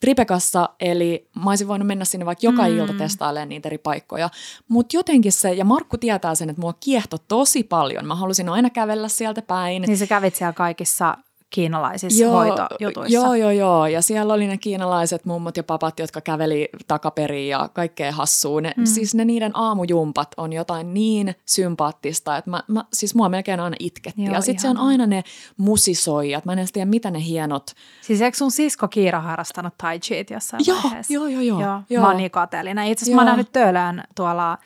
Tripekassa, 0.00 0.68
eli 0.80 1.28
mä 1.44 1.50
olisin 1.50 1.68
voinut 1.68 1.87
mennä 1.87 2.04
sinne 2.04 2.26
vaikka 2.26 2.47
joka 2.47 2.62
mm. 2.62 2.78
ilta 2.78 2.92
testailemaan 2.92 3.49
niitä 3.49 3.68
eri 3.68 3.78
paikkoja. 3.78 4.30
Mutta 4.68 4.97
jotenkin 4.97 5.32
se, 5.32 5.52
ja 5.52 5.64
Markku 5.64 5.99
tietää 5.99 6.35
sen, 6.35 6.50
että 6.50 6.61
mua 6.61 6.75
kiehto 6.80 7.16
tosi 7.28 7.62
paljon. 7.62 8.06
Mä 8.06 8.14
halusin 8.14 8.49
aina 8.49 8.71
kävellä 8.71 9.09
sieltä 9.09 9.42
päin. 9.42 9.82
Niin 9.82 9.99
sä 9.99 10.06
kävit 10.06 10.35
siellä 10.35 10.52
kaikissa 10.52 11.16
kiinalaisissa 11.52 12.23
joo, 12.23 12.32
hoitojutuissa. 12.32 13.14
Joo, 13.14 13.35
joo, 13.35 13.50
joo. 13.50 13.87
Ja 13.87 14.02
siellä 14.02 14.35
oli 14.35 14.47
ne 14.47 14.59
kiinalaiset 14.59 15.25
mummot 15.25 15.56
ja 15.56 15.62
papat, 15.62 15.99
jotka 15.99 16.21
käveli 16.21 16.68
takaperiin 16.87 17.49
ja 17.49 17.68
kaikkea 17.73 18.12
hassua. 18.12 18.61
Ne, 18.61 18.75
mm. 18.76 18.85
Siis 18.85 19.14
ne 19.14 19.25
niiden 19.25 19.50
aamujumpat 19.54 20.28
on 20.37 20.52
jotain 20.52 20.94
niin 20.94 21.35
sympaattista, 21.47 22.37
että 22.37 22.50
mä, 22.50 22.62
mä, 22.68 22.85
siis 22.92 23.14
mua 23.14 23.28
melkein 23.28 23.61
aina 23.61 23.76
itketti. 23.78 24.25
Joo, 24.25 24.35
ja 24.35 24.40
sitten 24.40 24.62
se 24.62 24.68
on 24.68 24.78
aina 24.78 25.06
ne 25.06 25.25
musisoijat. 25.56 26.44
Mä 26.44 26.52
en 26.52 26.59
edes 26.59 26.73
tiedä, 26.73 26.87
mitä 26.87 27.11
ne 27.11 27.25
hienot... 27.25 27.71
Siis 28.00 28.21
eikö 28.21 28.37
sun 28.37 28.50
sisko 28.50 28.88
Kiira 28.88 29.21
harrastanut 29.21 29.75
tai 29.78 29.99
chiit 29.99 30.30
jossain 30.30 30.62
joo, 30.66 30.78
vaiheessa? 30.85 31.12
Joo, 31.12 31.26
joo, 31.26 31.42
joo. 31.42 31.61
joo. 31.61 31.80
joo. 31.90 32.02
Mä 32.02 32.09
oon 32.09 32.16
niin 32.16 32.30
kateellinen. 32.30 32.87
Itse 32.87 33.04
asiassa 33.04 33.16
mä 33.16 33.23
oon 33.23 33.26
nähnyt 33.26 33.52
Töölään 33.52 34.04
tuolla 34.14 34.59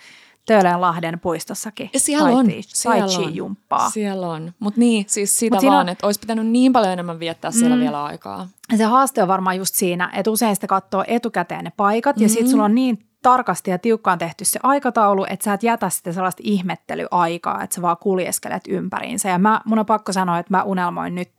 Töölönlahden 0.47 1.21
puistossakin. 1.21 1.91
Ja 1.93 2.01
siellä 2.01 2.29
on. 2.29 2.47
Tai 2.85 3.35
jumppaa. 3.35 3.91
Siellä 3.91 4.29
on. 4.29 4.53
Mutta 4.59 4.81
niin, 4.81 5.05
siis 5.09 5.37
siitä 5.37 5.57
Mut 5.57 5.65
vaan, 5.65 5.81
on... 5.81 5.89
että 5.89 6.07
olisi 6.07 6.21
pitänyt 6.21 6.47
niin 6.47 6.73
paljon 6.73 6.93
enemmän 6.93 7.21
viettää 7.21 7.51
siellä 7.51 7.77
mm. 7.77 7.83
vielä 7.83 8.05
aikaa. 8.05 8.49
Se 8.77 8.85
haaste 8.85 9.23
on 9.23 9.29
varmaan 9.29 9.57
just 9.57 9.75
siinä, 9.75 10.11
että 10.15 10.31
usein 10.31 10.55
sitä 10.55 10.67
katsoo 10.67 11.05
etukäteen 11.07 11.65
ne 11.65 11.73
paikat 11.77 12.17
mm. 12.17 12.23
ja 12.23 12.29
sitten 12.29 12.49
sulla 12.49 12.65
on 12.65 12.75
niin 12.75 13.07
tarkasti 13.23 13.71
ja 13.71 13.79
tiukkaan 13.79 14.19
tehty 14.19 14.45
se 14.45 14.61
aikataulu, 14.63 15.27
että 15.31 15.45
sä 15.45 15.53
et 15.53 15.63
jätä 15.63 15.91
sitä 15.91 16.13
sellaista 16.13 16.43
ihmettelyaikaa, 16.45 17.63
että 17.63 17.75
sä 17.75 17.83
vaan 17.83 17.97
kuljeskelet 17.97 18.63
ympäriinsä. 18.69 19.29
Ja 19.29 19.39
mä, 19.39 19.61
mun 19.65 19.79
on 19.79 19.87
pakko 19.87 20.13
sanoa, 20.13 20.39
että 20.39 20.57
mä 20.57 20.63
unelmoin 20.63 21.15
nyt 21.15 21.33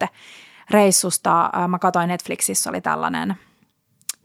reissusta. 0.69 1.49
Mä 1.67 1.79
katsoin 1.79 2.07
Netflixissä 2.07 2.69
oli 2.69 2.81
tällainen– 2.81 3.35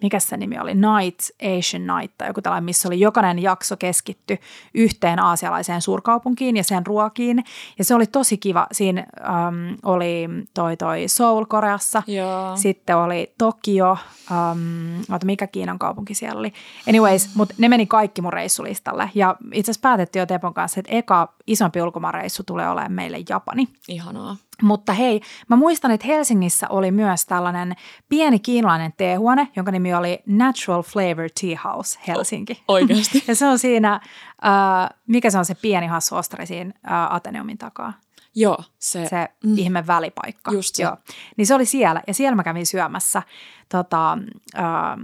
mikä 0.02 0.18
se 0.18 0.36
nimi 0.36 0.58
oli, 0.58 0.72
Night, 0.74 1.20
Asian 1.58 1.86
Night 1.86 2.18
tai 2.18 2.28
joku 2.28 2.42
tällainen, 2.42 2.64
missä 2.64 2.88
oli 2.88 3.00
jokainen 3.00 3.38
jakso 3.38 3.76
keskitty 3.76 4.38
yhteen 4.74 5.18
aasialaiseen 5.18 5.82
suurkaupunkiin 5.82 6.56
ja 6.56 6.64
sen 6.64 6.86
ruokiin. 6.86 7.44
Ja 7.78 7.84
se 7.84 7.94
oli 7.94 8.06
tosi 8.06 8.38
kiva. 8.38 8.66
Siinä 8.72 9.06
äm, 9.20 9.76
oli 9.82 10.28
toi, 10.54 10.76
toi 10.76 11.04
Seoul 11.06 11.44
Koreassa, 11.44 12.02
Joo. 12.06 12.56
sitten 12.56 12.96
oli 12.96 13.34
Tokio, 13.38 13.96
äm, 14.30 15.18
mikä 15.24 15.46
Kiinan 15.46 15.78
kaupunki 15.78 16.14
siellä 16.14 16.38
oli. 16.38 16.52
Anyways, 16.88 17.34
mutta 17.34 17.54
ne 17.58 17.68
meni 17.68 17.86
kaikki 17.86 18.22
mun 18.22 18.32
reissulistalle. 18.32 19.10
Ja 19.14 19.36
itse 19.52 19.70
asiassa 19.70 19.88
päätettiin 19.88 20.20
jo 20.20 20.26
Tepon 20.26 20.54
kanssa, 20.54 20.80
että 20.80 20.92
eka 20.92 21.34
isompi 21.46 21.82
ulkomaanreissu 21.82 22.42
tulee 22.42 22.68
olemaan 22.68 22.92
meille 22.92 23.18
Japani. 23.28 23.68
Ihanaa. 23.88 24.36
Mutta 24.62 24.92
hei, 24.92 25.20
mä 25.48 25.56
muistan, 25.56 25.90
että 25.90 26.06
Helsingissä 26.06 26.66
oli 26.68 26.90
myös 26.90 27.26
tällainen 27.26 27.74
pieni 28.08 28.38
kiinalainen 28.38 28.92
teehuone, 28.96 29.48
jonka 29.56 29.72
nimi 29.72 29.94
oli 29.94 30.22
Natural 30.26 30.82
Flavor 30.82 31.28
Tea 31.40 31.58
House 31.64 31.98
Helsinki. 32.08 32.62
O- 32.68 32.72
oikeasti? 32.72 33.24
ja 33.28 33.34
se 33.34 33.46
on 33.46 33.58
siinä, 33.58 33.92
äh, 33.94 34.98
mikä 35.06 35.30
se 35.30 35.38
on 35.38 35.44
se 35.44 35.54
pieni 35.54 35.86
hassu 35.86 36.16
ostari 36.16 36.46
siinä 36.46 36.72
äh, 36.90 37.14
Ateneumin 37.14 37.58
takaa? 37.58 37.92
Joo, 38.34 38.58
se. 38.78 39.08
Se 39.08 39.28
mm. 39.44 39.58
ihme 39.58 39.86
välipaikka. 39.86 40.52
Just 40.52 40.74
se. 40.74 40.82
Joo. 40.82 40.96
Niin 41.36 41.46
se 41.46 41.54
oli 41.54 41.66
siellä, 41.66 42.02
ja 42.06 42.14
siellä 42.14 42.36
mä 42.36 42.42
kävin 42.42 42.66
syömässä 42.66 43.22
tota, 43.68 44.12
ähm, 44.58 45.00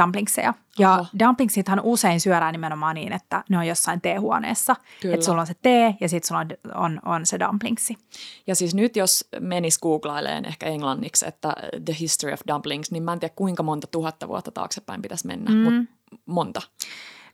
dumplingseja. 0.00 0.54
Ja 0.78 0.92
Oho. 0.92 1.06
dumplingsithan 1.18 1.80
usein 1.82 2.20
syödään 2.20 2.52
nimenomaan 2.52 2.94
niin, 2.94 3.12
että 3.12 3.44
ne 3.48 3.58
on 3.58 3.66
jossain 3.66 4.00
teehuoneessa. 4.00 4.76
Että 5.12 5.26
sulla 5.26 5.40
on 5.40 5.46
se 5.46 5.54
tee 5.62 5.96
ja 6.00 6.08
sitten 6.08 6.28
sulla 6.28 6.40
on, 6.40 6.48
on, 6.74 7.00
on 7.04 7.26
se 7.26 7.38
dumplingsi. 7.38 7.98
Ja 8.46 8.54
siis 8.54 8.74
nyt 8.74 8.96
jos 8.96 9.28
menis 9.40 9.78
googlaileen 9.78 10.44
ehkä 10.44 10.66
englanniksi, 10.66 11.28
että 11.28 11.54
the 11.84 11.96
history 12.00 12.32
of 12.32 12.40
dumplings, 12.48 12.90
niin 12.90 13.02
mä 13.02 13.12
en 13.12 13.20
tiedä 13.20 13.34
kuinka 13.36 13.62
monta 13.62 13.86
tuhatta 13.86 14.28
vuotta 14.28 14.50
taaksepäin 14.50 15.02
pitäisi 15.02 15.26
mennä, 15.26 15.50
mm. 15.50 15.56
mutta 15.56 15.92
monta. 16.26 16.62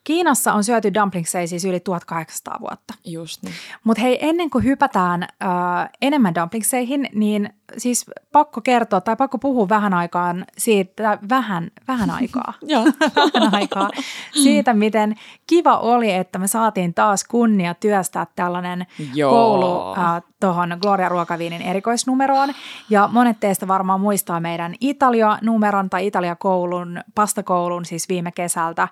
Kiinassa 0.04 0.52
on 0.52 0.64
syöty 0.64 0.94
dumplingseja 0.94 1.49
siis 1.49 1.64
yli 1.64 1.80
1800 1.80 2.56
vuotta. 2.61 2.94
Just 3.04 3.42
niin. 3.42 3.54
Mutta 3.85 4.02
hei, 4.02 4.18
ennen 4.21 4.50
kuin 4.50 4.64
hypätään 4.64 5.23
äh, 5.23 5.28
enemmän 6.02 6.35
dumplingseihin, 6.35 7.09
niin 7.14 7.50
siis 7.76 8.06
pakko 8.32 8.61
kertoa 8.61 9.00
tai 9.00 9.16
pakko 9.16 9.38
puhua 9.38 9.68
vähän 9.68 9.94
aikaan 9.94 10.47
siitä, 10.59 11.18
vähän, 11.28 11.71
vähän 11.88 12.11
aikaa, 12.21 12.54
vähän 13.35 13.54
aikaa 13.54 13.90
siitä, 14.42 14.75
miten 14.75 15.14
kiva 15.47 15.78
oli, 15.78 16.12
että 16.12 16.38
me 16.38 16.47
saatiin 16.47 16.94
taas 16.94 17.25
kunnia 17.25 17.75
työstää 17.75 18.26
tällainen 18.37 18.87
Joo. 19.14 19.30
koulu 19.30 19.92
äh, 19.92 20.23
tuohon 20.42 20.78
Gloria 20.80 21.08
Ruokaviinin 21.08 21.62
erikoisnumeroon. 21.62 22.49
Ja 22.90 23.08
monet 23.12 23.40
teistä 23.40 23.68
varmaan 23.68 24.00
muistaa 24.00 24.40
meidän 24.40 24.75
Italia-numeron 24.80 25.90
tai 25.90 26.06
Italia-koulun, 26.06 27.00
pastakoulun 27.14 27.84
siis 27.84 28.08
viime 28.08 28.32
kesältä. 28.32 28.88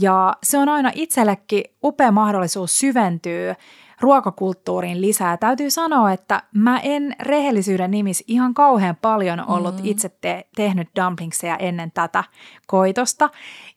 Ja 0.00 0.36
se 0.42 0.58
on 0.58 0.68
aina 0.68 0.90
itsellekin 0.94 1.64
upea 1.84 2.12
mahdollisuus 2.12 2.78
syventyä 2.78 3.56
ruokakulttuuriin 4.00 5.00
lisää. 5.00 5.36
Täytyy 5.36 5.70
sanoa, 5.70 6.12
että 6.12 6.42
mä 6.54 6.78
en 6.78 7.16
rehellisyyden 7.20 7.90
nimissä 7.90 8.24
ihan 8.26 8.54
kauhean 8.54 8.96
paljon 9.02 9.48
ollut 9.48 9.74
mm. 9.74 9.80
itse 9.84 10.08
te- 10.08 10.46
tehnyt 10.56 10.88
dumplingseja 11.00 11.56
ennen 11.56 11.92
tätä 11.92 12.24
koitosta. 12.66 13.30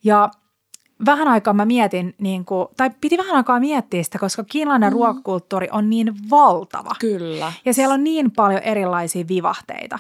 Ja 0.03 0.29
vähän 1.05 1.27
aikaa 1.27 1.53
mä 1.53 1.65
mietin, 1.65 2.15
niin 2.21 2.45
kuin, 2.45 2.67
tai 2.77 2.89
piti 3.01 3.17
vähän 3.17 3.35
aikaa 3.35 3.59
miettiä 3.59 4.03
sitä, 4.03 4.19
koska 4.19 4.43
kiinalainen 4.43 4.89
mm. 4.89 4.93
ruokakulttuuri 4.93 5.67
on 5.71 5.89
niin 5.89 6.13
valtava. 6.29 6.91
Kyllä. 6.99 7.53
Ja 7.65 7.73
siellä 7.73 7.93
on 7.93 8.03
niin 8.03 8.31
paljon 8.31 8.61
erilaisia 8.61 9.25
vivahteita. 9.27 9.99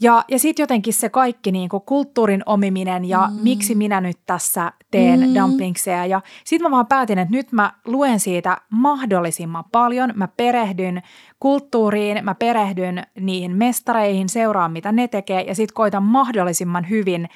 Ja, 0.00 0.24
ja 0.28 0.38
sitten 0.38 0.62
jotenkin 0.62 0.94
se 0.94 1.08
kaikki 1.08 1.52
niin 1.52 1.68
kuin 1.68 1.82
kulttuurin 1.86 2.42
omiminen 2.46 3.04
ja 3.04 3.28
mm. 3.30 3.42
miksi 3.42 3.74
minä 3.74 4.00
nyt 4.00 4.18
tässä 4.26 4.72
teen 4.90 5.20
mm. 5.20 5.34
dumplingseja. 5.34 6.06
Ja 6.06 6.20
sitten 6.44 6.70
mä 6.70 6.76
vaan 6.76 6.86
päätin, 6.86 7.18
että 7.18 7.36
nyt 7.36 7.52
mä 7.52 7.72
luen 7.84 8.20
siitä 8.20 8.56
mahdollisimman 8.70 9.64
paljon. 9.72 10.12
Mä 10.14 10.28
perehdyn 10.28 11.02
kulttuuriin, 11.40 12.24
mä 12.24 12.34
perehdyn 12.34 13.02
niihin 13.20 13.56
mestareihin, 13.56 14.28
seuraan 14.28 14.72
mitä 14.72 14.92
ne 14.92 15.08
tekee 15.08 15.42
ja 15.42 15.54
sitten 15.54 15.74
koitan 15.74 16.02
mahdollisimman 16.02 16.88
hyvin 16.90 17.28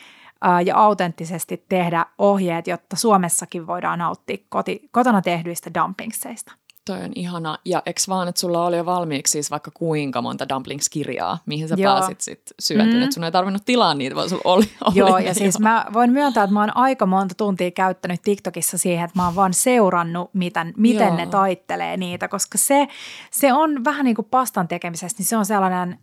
ja 0.65 0.77
autenttisesti 0.77 1.65
tehdä 1.69 2.07
ohjeet, 2.19 2.67
jotta 2.67 2.97
Suomessakin 2.97 3.67
voidaan 3.67 3.99
nauttia 3.99 4.37
koti, 4.49 4.89
kotona 4.91 5.23
tehdyistä 5.23 5.71
dumplingseista. 5.75 6.53
Toi 6.87 7.05
on 7.05 7.13
ihana. 7.15 7.59
Ja 7.65 7.83
eks 7.87 8.09
vaan, 8.09 8.29
että 8.29 8.41
sulla 8.41 8.67
oli 8.67 8.77
jo 8.77 8.87
valmiiksi 8.87 9.33
siis 9.33 9.51
vaikka 9.51 9.71
kuinka 9.75 10.23
monta 10.23 10.49
dumplings-kirjaa, 10.49 11.39
mihin 11.47 11.69
sä 11.69 11.75
Joo. 11.79 11.95
pääsit 11.95 12.21
sit 12.21 12.43
syötyyn, 12.61 12.97
mm. 12.97 13.03
että 13.03 13.15
sun 13.15 13.25
ei 13.25 13.33
tarvinnut 13.33 13.65
tilaa 13.65 13.95
niitä, 13.95 14.17
vaan 14.17 14.29
sulla 14.29 14.43
oli, 14.45 14.65
oli 14.85 14.99
Joo, 14.99 15.19
ja 15.19 15.35
siis 15.35 15.55
jo. 15.55 15.63
mä 15.63 15.87
voin 15.93 16.13
myöntää, 16.13 16.45
että 16.45 16.55
mä 16.55 16.61
oon 16.61 16.77
aika 16.77 17.07
monta 17.07 17.35
tuntia 17.35 17.71
käyttänyt 17.71 18.23
TikTokissa 18.23 18.79
siihen, 18.79 19.05
että 19.05 19.19
mä 19.19 19.25
oon 19.25 19.35
vaan 19.35 19.55
seurannut, 19.55 20.35
miten, 20.35 20.75
miten 20.77 21.07
Joo. 21.07 21.17
ne 21.17 21.27
taittelee 21.27 21.97
niitä, 21.97 22.29
koska 22.29 22.59
se, 22.59 22.89
se 23.31 23.53
on 23.53 23.85
vähän 23.85 24.05
niin 24.05 24.17
kuin 24.17 24.29
pastan 24.31 24.69
tekemisestä, 24.69 25.21
niin 25.21 25.27
se 25.27 25.37
on 25.37 25.47
sellainen 25.47 25.99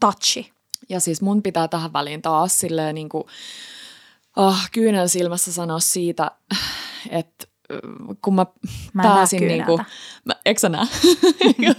touchi. 0.00 0.52
Ja 0.88 1.00
siis 1.00 1.22
mun 1.22 1.42
pitää 1.42 1.68
tähän 1.68 1.92
väliin 1.92 2.22
taas 2.22 2.58
silleen 2.58 2.94
niin 2.94 3.08
kuin, 3.08 3.24
oh, 4.36 4.56
kyynel 4.72 5.08
silmässä 5.08 5.52
sanoa 5.52 5.80
siitä, 5.80 6.30
että 7.10 7.46
kun 8.24 8.34
mä, 8.34 8.46
mä 8.92 9.02
pääsin 9.02 9.48
niin 9.48 9.64
kuin, 9.64 9.80
mä, 10.24 10.34
eikö 10.46 10.60
sä 10.60 10.68
näe? 10.68 10.86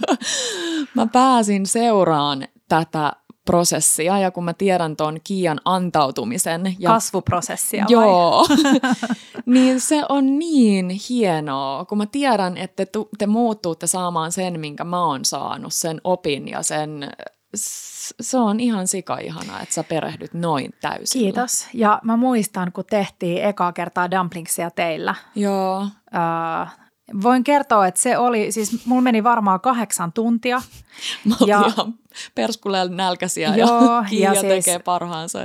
mä 0.94 1.06
pääsin 1.06 1.66
seuraan 1.66 2.48
tätä 2.68 3.12
prosessia 3.44 4.18
ja 4.18 4.30
kun 4.30 4.44
mä 4.44 4.54
tiedän 4.54 4.96
ton 4.96 5.18
Kiian 5.24 5.60
antautumisen. 5.64 6.76
Ja, 6.78 6.90
Kasvuprosessia 6.90 7.84
Joo, 7.88 8.46
niin 9.46 9.80
se 9.80 10.02
on 10.08 10.38
niin 10.38 10.90
hienoa, 11.08 11.84
kun 11.84 11.98
mä 11.98 12.06
tiedän, 12.06 12.56
että 12.56 12.86
te, 12.86 12.98
te 13.18 13.26
muuttuutte 13.26 13.86
saamaan 13.86 14.32
sen, 14.32 14.60
minkä 14.60 14.84
mä 14.84 15.04
oon 15.04 15.24
saanut, 15.24 15.72
sen 15.72 16.00
opin 16.04 16.48
ja 16.48 16.62
sen 16.62 17.10
se 18.20 18.38
on 18.38 18.60
ihan 18.60 18.88
sika 18.88 19.18
ihana, 19.18 19.60
että 19.60 19.74
sä 19.74 19.84
perehdyt 19.84 20.34
noin 20.34 20.70
täysin. 20.80 21.20
Kiitos. 21.20 21.68
Ja 21.74 22.00
mä 22.02 22.16
muistan, 22.16 22.72
kun 22.72 22.84
tehtiin 22.90 23.44
ekaa 23.44 23.72
kertaa 23.72 24.10
dumplingsia 24.10 24.70
teillä. 24.70 25.14
Joo. 25.34 25.82
Uh, 25.82 26.68
voin 27.22 27.44
kertoa, 27.44 27.86
että 27.86 28.00
se 28.00 28.18
oli, 28.18 28.52
siis 28.52 28.86
mulla 28.86 29.02
meni 29.02 29.24
varmaan 29.24 29.60
kahdeksan 29.60 30.12
tuntia. 30.12 30.62
Mä 31.24 31.36
ja, 31.46 31.60
ihan 31.66 31.94
perskuleella 32.34 32.94
nälkäisiä 32.94 33.56
joo, 33.56 33.94
ja 33.94 34.04
Kiia 34.08 34.34
ja 34.34 34.40
siis, 34.40 34.64
tekee 34.64 34.78
parhaansa. 34.78 35.38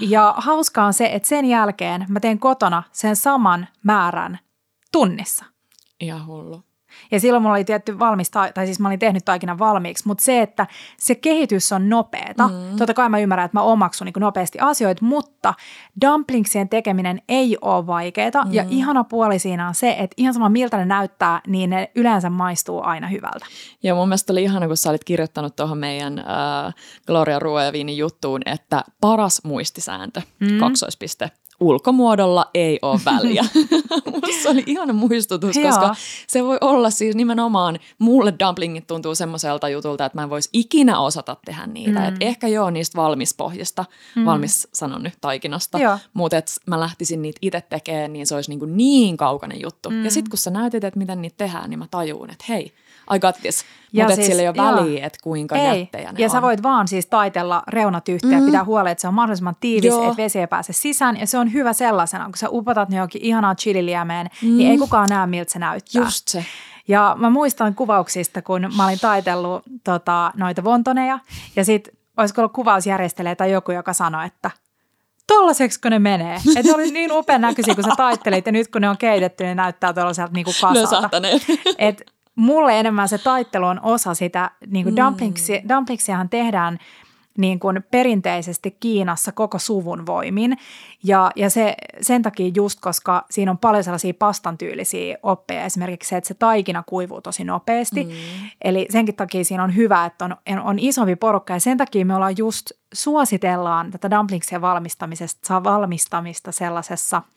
Ja 0.00 0.34
hauskaa 0.36 0.86
on 0.86 0.94
se, 0.94 1.10
että 1.12 1.28
sen 1.28 1.44
jälkeen 1.44 2.06
mä 2.08 2.20
teen 2.20 2.38
kotona 2.38 2.82
sen 2.92 3.16
saman 3.16 3.68
määrän 3.82 4.38
tunnissa. 4.92 5.44
Ihan 6.00 6.26
hullu. 6.26 6.62
Ja 7.12 7.20
silloin 7.20 7.42
mulla 7.42 7.54
oli 7.54 7.64
tietty 7.64 7.98
valmista, 7.98 8.48
tai 8.54 8.66
siis 8.66 8.80
mä 8.80 8.88
olin 8.88 8.98
tehnyt 8.98 9.24
taikinan 9.24 9.58
valmiiksi, 9.58 10.06
mutta 10.06 10.24
se, 10.24 10.42
että 10.42 10.66
se 10.98 11.14
kehitys 11.14 11.72
on 11.72 11.88
nopeeta. 11.88 12.48
Mm. 12.48 12.76
Totta 12.78 12.94
kai 12.94 13.08
mä 13.08 13.18
ymmärrän, 13.18 13.44
että 13.44 13.58
mä 13.58 13.62
omaksun 13.62 14.04
niin 14.04 14.14
nopeasti 14.20 14.58
asioita, 14.60 15.04
mutta 15.04 15.54
dumplingsien 16.06 16.68
tekeminen 16.68 17.22
ei 17.28 17.58
ole 17.60 17.86
vaikeaa. 17.86 18.44
Mm. 18.44 18.52
Ja 18.52 18.64
ihana 18.68 19.04
puoli 19.04 19.38
siinä 19.38 19.68
on 19.68 19.74
se, 19.74 19.90
että 19.98 20.14
ihan 20.16 20.34
sama 20.34 20.48
miltä 20.48 20.76
ne 20.76 20.84
näyttää, 20.84 21.40
niin 21.46 21.70
ne 21.70 21.90
yleensä 21.94 22.30
maistuu 22.30 22.82
aina 22.82 23.08
hyvältä. 23.08 23.46
Ja 23.82 23.94
mun 23.94 24.08
mielestä 24.08 24.32
oli 24.32 24.42
ihana, 24.42 24.66
kun 24.66 24.76
sä 24.76 24.90
olit 24.90 25.04
kirjoittanut 25.04 25.56
tuohon 25.56 25.78
meidän 25.78 26.18
äh, 26.18 26.74
Gloria 27.06 27.38
Ruoja 27.38 27.72
juttuun, 27.96 28.40
että 28.46 28.84
paras 29.00 29.40
muistisääntö, 29.44 30.22
mm. 30.40 30.58
kaksoispiste, 30.58 31.30
ulkomuodolla 31.62 32.50
ei 32.54 32.78
ole 32.82 33.00
väliä. 33.04 33.44
se 34.42 34.48
oli 34.48 34.62
ihana 34.66 34.92
muistutus, 34.92 35.56
koska 35.62 35.94
se 36.26 36.44
voi 36.44 36.58
olla 36.60 36.90
siis 36.90 37.16
nimenomaan, 37.16 37.78
mulle 37.98 38.34
dumplingit 38.38 38.86
tuntuu 38.86 39.14
semmoiselta 39.14 39.68
jutulta, 39.68 40.04
että 40.04 40.18
mä 40.18 40.22
en 40.22 40.30
voisi 40.30 40.48
ikinä 40.52 41.00
osata 41.00 41.36
tehdä 41.44 41.66
niitä. 41.66 42.00
Mm. 42.00 42.08
Et 42.08 42.14
ehkä 42.20 42.48
joo 42.48 42.70
niistä 42.70 42.96
valmispohjasta, 42.98 43.84
mm. 44.16 44.24
valmis 44.24 44.68
sanon 44.74 45.02
nyt 45.02 45.14
taikinasta, 45.20 45.78
mutta 46.14 46.36
mä 46.66 46.80
lähtisin 46.80 47.22
niitä 47.22 47.38
itse 47.42 47.60
tekemään, 47.60 48.12
niin 48.12 48.26
se 48.26 48.34
olisi 48.34 48.50
niin, 48.50 48.58
kuin 48.58 48.76
niin 48.76 49.16
kaukainen 49.16 49.60
juttu. 49.62 49.90
Mm. 49.90 50.04
Ja 50.04 50.10
sitten 50.10 50.30
kun 50.30 50.38
sä 50.38 50.50
näytit, 50.50 50.84
että 50.84 50.98
miten 50.98 51.22
niitä 51.22 51.36
tehdään, 51.36 51.70
niin 51.70 51.78
mä 51.78 51.86
tajuun, 51.90 52.30
että 52.30 52.44
hei, 52.48 52.74
I 53.14 53.18
got 53.18 53.36
this. 53.42 53.64
Mutta 53.92 54.14
siis, 54.14 54.26
sillä 54.26 54.42
ei 54.42 54.48
ole 54.48 54.56
väliä, 54.56 55.06
että 55.06 55.18
kuinka 55.22 55.56
ei. 55.56 55.80
jättejä 55.80 56.12
ne 56.12 56.18
Ja 56.18 56.26
on. 56.26 56.30
sä 56.30 56.42
voit 56.42 56.62
vaan 56.62 56.88
siis 56.88 57.06
taitella 57.06 57.62
reunat 57.68 58.08
yhteen 58.08 58.40
mm. 58.40 58.46
pitää 58.46 58.64
huolen, 58.64 58.92
että 58.92 59.02
se 59.02 59.08
on 59.08 59.14
mahdollisimman 59.14 59.56
tiivis, 59.60 59.90
Joo. 59.90 60.02
että 60.02 60.16
vesi 60.16 60.38
ei 60.38 60.46
pääse 60.46 60.72
sisään. 60.72 61.20
Ja 61.20 61.26
se 61.26 61.38
on 61.38 61.51
hyvä 61.52 61.72
sellaisena, 61.72 62.24
kun 62.24 62.36
sä 62.36 62.48
upotat 62.50 62.88
ne 62.88 62.96
johonkin 62.96 63.22
ihanaa 63.22 63.54
chililiemeen, 63.54 64.26
mm. 64.42 64.56
niin 64.56 64.70
ei 64.70 64.78
kukaan 64.78 65.08
näe, 65.08 65.26
miltä 65.26 65.52
se 65.52 65.58
näyttää. 65.58 66.02
Just 66.02 66.28
se. 66.28 66.44
Ja 66.88 67.16
mä 67.18 67.30
muistan 67.30 67.74
kuvauksista, 67.74 68.42
kun 68.42 68.70
mä 68.76 68.84
olin 68.84 69.00
taitellut 69.00 69.62
tota, 69.84 70.32
noita 70.36 70.64
vontoneja, 70.64 71.18
ja 71.56 71.64
sitten 71.64 71.94
olisiko 72.16 72.40
ollut 72.40 72.52
kuvausjärjestelijä 72.52 73.36
tai 73.36 73.52
joku, 73.52 73.72
joka 73.72 73.92
sanoi, 73.92 74.26
että 74.26 74.50
tollaseksi 75.26 75.80
kun 75.80 75.90
ne 75.90 75.98
menee. 75.98 76.34
Että 76.56 76.62
ne 76.62 76.74
oli 76.74 76.90
niin 76.90 77.12
upean 77.12 77.40
näköisiä, 77.40 77.74
kun 77.74 77.84
sä 77.84 77.90
taittelit, 77.96 78.46
ja 78.46 78.52
nyt 78.52 78.68
kun 78.68 78.80
ne 78.80 78.88
on 78.88 78.98
keitetty, 78.98 79.44
niin 79.44 79.56
näyttää 79.56 79.92
tuollaiselta 79.92 80.32
niin 80.32 80.46
kasalta. 80.60 81.10
Et 81.78 82.02
mulle 82.34 82.80
enemmän 82.80 83.08
se 83.08 83.18
taittelu 83.18 83.66
on 83.66 83.80
osa 83.82 84.14
sitä, 84.14 84.50
niin 84.66 84.84
kuin 84.84 84.94
mm. 84.94 85.04
dumplingsia, 85.04 85.62
dumplingsiahan 85.68 86.28
tehdään 86.28 86.78
niin 87.38 87.58
kuin 87.58 87.84
perinteisesti 87.90 88.76
Kiinassa 88.80 89.32
koko 89.32 89.58
suvun 89.58 90.06
voimin. 90.06 90.56
Ja, 91.04 91.30
ja 91.36 91.50
se, 91.50 91.74
sen 92.00 92.22
takia 92.22 92.52
just, 92.54 92.80
koska 92.80 93.24
siinä 93.30 93.50
on 93.50 93.58
paljon 93.58 93.84
sellaisia 93.84 94.14
pastan 94.14 94.58
tyylisiä 94.58 95.18
oppeja, 95.22 95.64
esimerkiksi 95.64 96.08
se, 96.08 96.16
että 96.16 96.28
se 96.28 96.34
taikina 96.34 96.82
kuivuu 96.86 97.20
tosi 97.20 97.44
nopeasti. 97.44 98.04
Mm. 98.04 98.10
Eli 98.64 98.86
senkin 98.90 99.14
takia 99.14 99.44
siinä 99.44 99.64
on 99.64 99.76
hyvä, 99.76 100.04
että 100.04 100.24
on, 100.24 100.36
on 100.64 100.78
isompi 100.78 101.16
porukka 101.16 101.52
ja 101.52 101.60
sen 101.60 101.78
takia 101.78 102.06
me 102.06 102.14
ollaan 102.14 102.38
just 102.38 102.70
suositellaan 102.94 103.90
tätä 103.90 104.10
dumplingsia 104.10 104.60
valmistamisesta, 104.60 105.64
valmistamista 105.64 106.52
sellaisessa– 106.52 107.22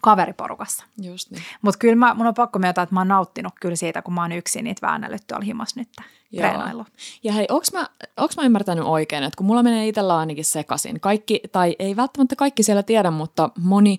kaveriporukassa. 0.00 0.84
Just 1.02 1.30
niin. 1.30 1.42
Mutta 1.62 1.78
kyllä 1.78 1.96
mä, 1.96 2.14
mun 2.14 2.26
on 2.26 2.34
pakko 2.34 2.58
myöntää, 2.58 2.82
että 2.82 2.94
mä 2.94 3.00
oon 3.00 3.08
nauttinut 3.08 3.52
kyllä 3.60 3.76
siitä, 3.76 4.02
kun 4.02 4.14
mä 4.14 4.22
oon 4.22 4.32
yksin 4.32 4.64
niitä 4.64 4.86
väännellyt 4.86 5.26
tuolla 5.26 5.44
himas 5.44 5.76
nyt 5.76 5.88
treenailu. 6.36 6.84
Ja 7.24 7.32
hei, 7.32 7.46
onks 7.50 7.72
mä, 7.72 7.86
onks 8.16 8.36
mä 8.36 8.42
ymmärtänyt 8.42 8.84
oikein, 8.84 9.24
että 9.24 9.36
kun 9.36 9.46
mulla 9.46 9.62
menee 9.62 9.88
itsellä 9.88 10.18
ainakin 10.18 10.44
sekaisin, 10.44 11.00
kaikki, 11.00 11.40
tai 11.52 11.76
ei 11.78 11.96
välttämättä 11.96 12.36
kaikki 12.36 12.62
siellä 12.62 12.82
tiedä, 12.82 13.10
mutta 13.10 13.50
moni 13.58 13.98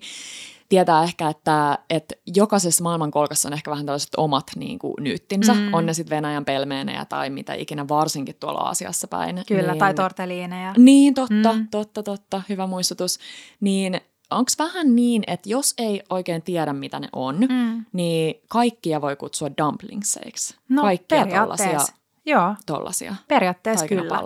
tietää 0.68 1.02
ehkä, 1.02 1.28
että, 1.28 1.78
että 1.90 2.14
jokaisessa 2.36 2.84
maailmankolkassa 2.84 3.48
on 3.48 3.52
ehkä 3.52 3.70
vähän 3.70 3.86
tällaiset 3.86 4.14
omat 4.16 4.46
niin 4.56 4.78
kuin, 4.78 4.94
nyyttinsä. 5.00 5.54
Mm. 5.54 5.74
On 5.74 5.86
ne 5.86 5.94
sitten 5.94 6.16
Venäjän 6.16 6.44
pelmeenejä 6.44 7.04
tai 7.04 7.30
mitä 7.30 7.54
ikinä, 7.54 7.88
varsinkin 7.88 8.34
tuolla 8.40 8.60
Aasiassa 8.60 9.08
päin. 9.08 9.42
Kyllä, 9.48 9.70
niin, 9.70 9.78
tai 9.78 9.94
torteliineja. 9.94 10.74
Niin, 10.76 11.14
totta, 11.14 11.52
mm. 11.52 11.68
totta, 11.70 12.02
totta, 12.02 12.42
hyvä 12.48 12.66
muistutus. 12.66 13.18
Niin 13.60 14.00
onko 14.34 14.50
vähän 14.58 14.96
niin, 14.96 15.24
että 15.26 15.48
jos 15.48 15.74
ei 15.78 16.02
oikein 16.10 16.42
tiedä, 16.42 16.72
mitä 16.72 17.00
ne 17.00 17.08
on, 17.12 17.38
mm. 17.40 17.84
niin 17.92 18.34
kaikkia 18.48 19.00
voi 19.00 19.16
kutsua 19.16 19.48
dumplingseiksi? 19.58 20.56
No 20.68 20.82
kaikkia 20.82 21.18
periaatteessa. 21.18 21.92
Joo, 22.26 22.54
tollasia 22.66 23.14
periaatteessa 23.28 23.86
kyllä. 23.88 24.20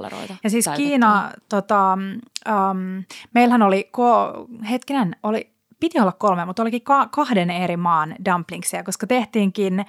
Ja 0.44 0.50
siis 0.50 0.66
Kiina, 0.76 1.30
tota, 1.48 1.92
um, 1.92 3.04
meillähän 3.34 3.62
oli, 3.62 3.90
ko- 3.98 4.64
hetkinen, 4.70 5.16
oli, 5.22 5.50
piti 5.80 6.00
olla 6.00 6.12
kolme, 6.12 6.44
mutta 6.44 6.62
olikin 6.62 6.82
ka- 6.82 7.06
kahden 7.06 7.50
eri 7.50 7.76
maan 7.76 8.14
dumplingsia, 8.24 8.84
koska 8.84 9.06
tehtiinkin 9.06 9.84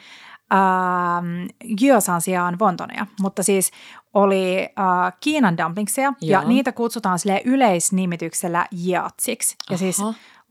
ähm, 0.54 1.46
gyosan 1.80 2.22
sijaan 2.22 2.60
vontoneja, 2.60 3.06
mutta 3.22 3.44
siis 3.44 3.72
oli 4.14 4.62
äh, 4.62 5.14
Kiinan 5.20 5.58
dumplingsia 5.58 6.14
Joo. 6.22 6.42
ja 6.42 6.48
niitä 6.48 6.72
kutsutaan 6.72 7.20
sille 7.20 7.42
yleisnimityksellä 7.46 8.66
jiatsiksi. 8.72 9.56
Ja 9.70 9.78
siis 9.78 9.98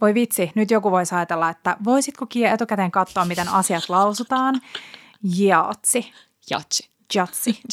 voi 0.01 0.15
vitsi, 0.15 0.53
nyt 0.55 0.71
joku 0.71 0.91
voisi 0.91 1.15
ajatella, 1.15 1.51
että 1.51 1.77
voisitko 1.85 2.27
Kia 2.27 2.53
etukäteen 2.53 2.91
katsoa, 2.91 3.25
miten 3.25 3.49
asiat 3.49 3.89
lausutaan. 3.89 4.61
Jiatsi. 5.37 6.13
Jatsi. 6.51 6.91
Jatsi. 7.15 7.61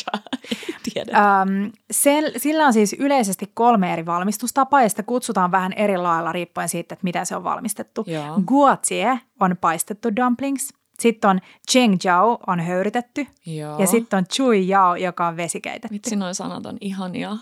Ähm, 0.97 1.65
sen, 1.91 2.23
sillä 2.37 2.65
on 2.65 2.73
siis 2.73 2.95
yleisesti 2.99 3.51
kolme 3.53 3.93
eri 3.93 4.05
valmistustapaa 4.05 4.81
ja 4.81 4.89
sitä 4.89 5.03
kutsutaan 5.03 5.51
vähän 5.51 5.73
eri 5.73 5.97
lailla 5.97 6.31
riippuen 6.31 6.69
siitä, 6.69 6.93
että 6.93 7.03
miten 7.03 7.25
se 7.25 7.35
on 7.35 7.43
valmistettu. 7.43 8.05
Guatsie 8.45 9.19
on 9.39 9.57
paistettu 9.61 10.15
dumplings– 10.15 10.73
Sitten 10.99 11.29
on 11.29 11.39
cheng 11.71 11.97
jiao 12.03 12.39
on 12.47 12.59
höyrytetty. 12.59 13.27
Joo. 13.45 13.79
Ja 13.79 13.87
sitten 13.87 14.17
on 14.17 14.25
chui 14.25 14.69
yao, 14.69 14.95
joka 14.95 15.27
on 15.27 15.37
vesikeitetty. 15.37 15.93
Vitsi, 15.93 16.15
noin 16.15 16.35
sanat 16.35 16.65
on 16.65 16.77
ihania. 16.81 17.37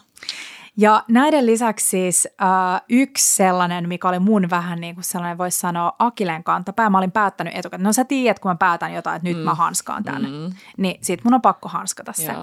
Ja 0.77 1.03
näiden 1.07 1.45
lisäksi 1.45 1.86
siis 1.86 2.27
äh, 2.41 2.81
yksi 2.89 3.36
sellainen, 3.36 3.88
mikä 3.88 4.09
oli 4.09 4.19
mun 4.19 4.49
vähän 4.49 4.81
niin 4.81 4.95
kuin 4.95 5.03
sellainen, 5.03 5.38
voisi 5.38 5.59
sanoa 5.59 5.93
Akilen 5.99 6.43
kantapää. 6.43 6.89
Mä 6.89 6.97
olin 6.97 7.12
päättänyt 7.12 7.55
etukäteen. 7.55 7.83
No 7.83 7.93
sä 7.93 8.05
tiedät, 8.05 8.39
kun 8.39 8.51
mä 8.51 8.55
päätän 8.55 8.93
jotain, 8.93 9.15
että 9.15 9.27
nyt 9.27 9.38
mm. 9.38 9.43
mä 9.43 9.55
hanskaan 9.55 10.03
tämän. 10.03 10.21
Mm. 10.21 10.53
Niin 10.77 10.97
sit 11.01 11.23
mun 11.23 11.33
on 11.33 11.41
pakko 11.41 11.69
hanskata 11.69 12.13
se. 12.13 12.36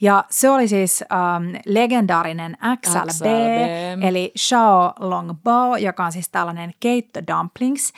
Ja 0.00 0.24
se 0.30 0.50
oli 0.50 0.68
siis 0.68 1.04
ähm, 1.12 1.54
legendaarinen 1.66 2.56
XLB, 2.86 3.06
XLB, 3.08 3.26
eli 4.02 4.32
Xiao 4.38 4.92
Long 4.98 5.34
Bao, 5.44 5.76
joka 5.76 6.04
on 6.04 6.12
siis 6.12 6.28
tällainen 6.28 6.74
keitto 6.80 7.20
dumplings, 7.26 7.92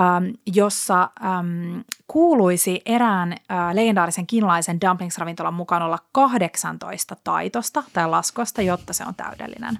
ähm, 0.00 0.24
jossa 0.46 1.10
ähm, 1.24 1.80
kuuluisi 2.08 2.82
erään 2.86 3.32
äh, 3.32 3.74
legendaarisen 3.74 4.26
kiinalaisen 4.26 4.78
dumplings-ravintolan 4.80 5.54
mukaan 5.54 5.82
olla 5.82 5.98
18 6.12 7.16
taitosta 7.24 7.82
tai 7.92 8.08
laskosta, 8.08 8.62
jotta 8.62 8.92
se 8.92 9.04
on 9.08 9.14
täydellinen. 9.14 9.78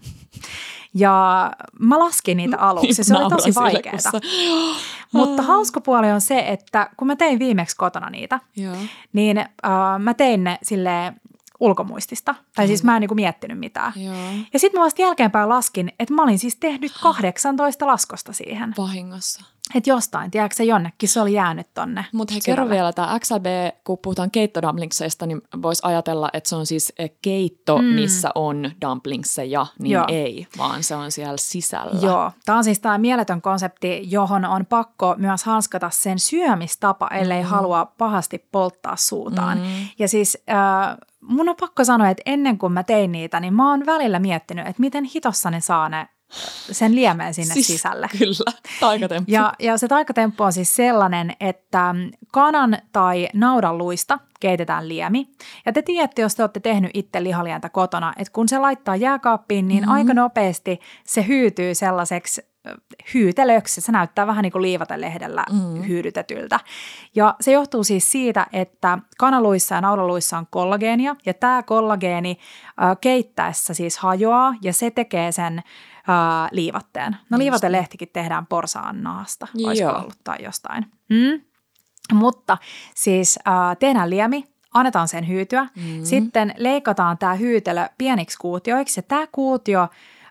Ja 0.95 1.51
mä 1.79 1.99
laskin 1.99 2.37
niitä 2.37 2.57
aluksi, 2.69 3.05
se 3.05 3.17
oli 3.17 3.31
tosi 3.31 3.55
vaikeaa. 3.55 3.97
Mutta 5.13 5.43
hauska 5.43 5.81
puoli 5.81 6.11
on 6.11 6.21
se, 6.21 6.39
että 6.39 6.91
kun 6.97 7.07
mä 7.07 7.17
tein 7.17 7.39
viimeksi 7.39 7.77
kotona 7.77 8.11
niitä, 8.11 8.41
Joo. 8.57 8.77
niin 9.13 9.39
äh, 9.39 9.49
mä 9.99 10.15
tein 10.15 10.45
ne 10.45 10.59
silleen 10.63 11.21
ulkomuistista. 11.61 12.35
Tai 12.55 12.67
siis 12.67 12.85
mä 12.85 12.97
en 12.97 13.01
niin 13.01 13.09
kuin 13.09 13.17
miettinyt 13.17 13.59
mitään. 13.59 13.93
Joo. 13.97 14.15
Ja 14.53 14.59
sitten 14.59 14.81
mä 14.81 14.85
vasta 14.85 15.03
jälkeenpäin 15.03 15.49
laskin, 15.49 15.93
että 15.99 16.15
mä 16.15 16.23
olin 16.23 16.39
siis 16.39 16.57
tehnyt 16.57 16.93
18 17.03 17.87
laskosta 17.87 18.33
siihen. 18.33 18.75
Vahingossa. 18.79 19.45
Että 19.75 19.91
jostain, 19.91 20.31
tiedätkö 20.31 20.57
se 20.57 20.65
jonnekin, 20.65 21.09
se 21.09 21.21
oli 21.21 21.33
jäänyt 21.33 21.67
tonne. 21.75 22.05
Mutta 22.13 22.35
hei, 22.35 22.41
kerro 22.45 22.69
vielä 22.69 22.93
tämä 22.93 23.19
XLB, 23.21 23.47
kun 23.85 23.99
puhutaan 24.03 24.31
keittodumplingsseista, 24.31 25.27
niin 25.27 25.41
voisi 25.63 25.83
ajatella, 25.85 26.31
että 26.33 26.49
se 26.49 26.57
on 26.57 26.67
siis 26.67 26.93
eh, 26.99 27.11
keitto, 27.23 27.79
mm. 27.79 27.85
missä 27.85 28.31
on 28.35 28.71
dumplingseja, 28.81 29.67
niin 29.79 29.93
Joo. 29.93 30.05
ei, 30.09 30.47
vaan 30.59 30.83
se 30.83 30.97
on 30.97 31.13
siellä 31.13 31.37
sisällä. 31.37 32.01
Joo, 32.03 32.33
tämä 32.45 32.59
on 32.59 32.65
siis 32.65 32.81
tämä 32.81 32.99
mieletön 32.99 33.43
konsepti, 33.43 34.01
johon 34.03 34.45
on 34.45 34.67
pakko 34.67 35.15
myös 35.19 35.45
hanskata 35.45 35.91
sen 35.91 36.19
syömistapa, 36.19 37.09
ellei 37.09 37.43
mm. 37.43 37.49
halua 37.49 37.93
pahasti 37.99 38.47
polttaa 38.53 38.97
suutaan. 38.97 39.59
Mm. 39.59 39.65
Ja 39.99 40.09
siis 40.09 40.39
äh, 40.51 40.97
mun 41.29 41.49
on 41.49 41.57
pakko 41.61 41.85
sanoa, 41.85 42.09
että 42.09 42.23
ennen 42.27 42.59
kuin 42.59 42.73
mä 42.73 42.83
tein 42.83 43.13
niitä, 43.13 43.41
niin 43.41 43.55
mä 43.55 43.71
oon 43.71 43.87
välillä 43.87 44.19
miettinyt, 44.19 44.67
että 44.67 44.81
miten 44.81 45.05
hitossa 45.05 45.51
ne 45.51 45.61
saa 45.61 45.89
ne 45.89 46.09
sen 46.71 46.95
liemeen 46.95 47.35
sinne 47.35 47.55
siis, 47.55 47.67
sisälle. 47.67 48.09
Kyllä, 48.19 48.53
taikatemppu. 48.81 49.33
Ja, 49.33 49.53
ja 49.59 49.79
se 49.79 49.89
taikatemppu 49.89 50.45
on 50.45 50.53
siis 50.53 50.77
sellainen, 50.77 51.33
että 51.41 51.95
kanan 52.33 52.79
tai 52.93 53.29
naudan 53.35 53.79
luista 53.79 54.19
keitetään 54.41 54.89
liemi. 54.89 55.29
Ja 55.67 55.73
te 55.73 55.83
tiedätte, 55.83 56.23
jos 56.23 56.35
te 56.35 56.43
olette 56.43 56.61
tehnyt 56.61 56.91
itse 56.95 57.23
lihalientä 57.23 57.69
kotona, 57.69 58.13
että 58.17 58.33
kun 58.33 58.49
se 58.49 58.59
laittaa 58.59 58.97
jääkaappiin, 58.97 59.69
niin 59.69 59.83
mm-hmm. 59.83 59.95
aika 59.95 60.15
nopeasti 60.15 60.81
se 61.05 61.27
hyytyy 61.29 61.75
sellaiseksi 61.75 62.43
hyytelöksi. 63.15 63.81
Se 63.81 63.93
näyttää 63.93 64.27
vähän 64.27 64.43
niin 64.43 64.53
kuin 64.53 64.63
liivatelehdellä 64.63 65.45
mm. 65.53 65.83
hyydytetyltä. 65.83 66.61
Ja 67.15 67.35
se 67.41 67.53
johtuu 67.53 67.85
siis 67.85 68.13
siitä, 68.13 68.47
että 68.53 68.99
kanaluissa 69.19 69.75
ja 69.75 69.81
naulaluissa 69.81 70.39
on 70.39 70.47
kollageenia, 70.51 71.17
ja 71.27 71.35
tämä 71.35 71.63
kollageeni 71.63 72.39
äh, 72.83 72.97
keittäessä 73.01 73.75
siis 73.75 73.99
hajoaa, 73.99 74.55
ja 74.63 74.73
se 74.73 74.91
tekee 74.91 75.33
sen 75.33 75.59
äh, 75.59 75.65
liivatteen. 76.53 77.17
No 77.31 77.39
liivatelehtikin 77.39 78.09
tehdään 78.13 78.47
porsaan 78.47 79.03
naasta, 79.03 79.47
olisiko 79.67 79.91
ollut 79.91 80.19
tai 80.25 80.37
jostain. 80.45 80.87
Mm. 81.09 81.41
Mutta 82.13 82.59
siis 82.95 83.39
äh, 83.49 83.77
tehdään 83.79 84.11
liemi, 84.11 84.45
annetaan 84.75 85.09
sen 85.09 85.29
hyytyä. 85.29 85.63
Mm. 85.63 86.05
Sitten 86.05 86.55
leikataan 86.57 87.19
tämä 87.19 87.35
hyytelö 87.35 87.89
pieniksi 87.99 88.39
kuutioiksi 88.39 88.99
ja 88.99 89.03
tämä 89.03 89.27
kuutio 89.33 89.89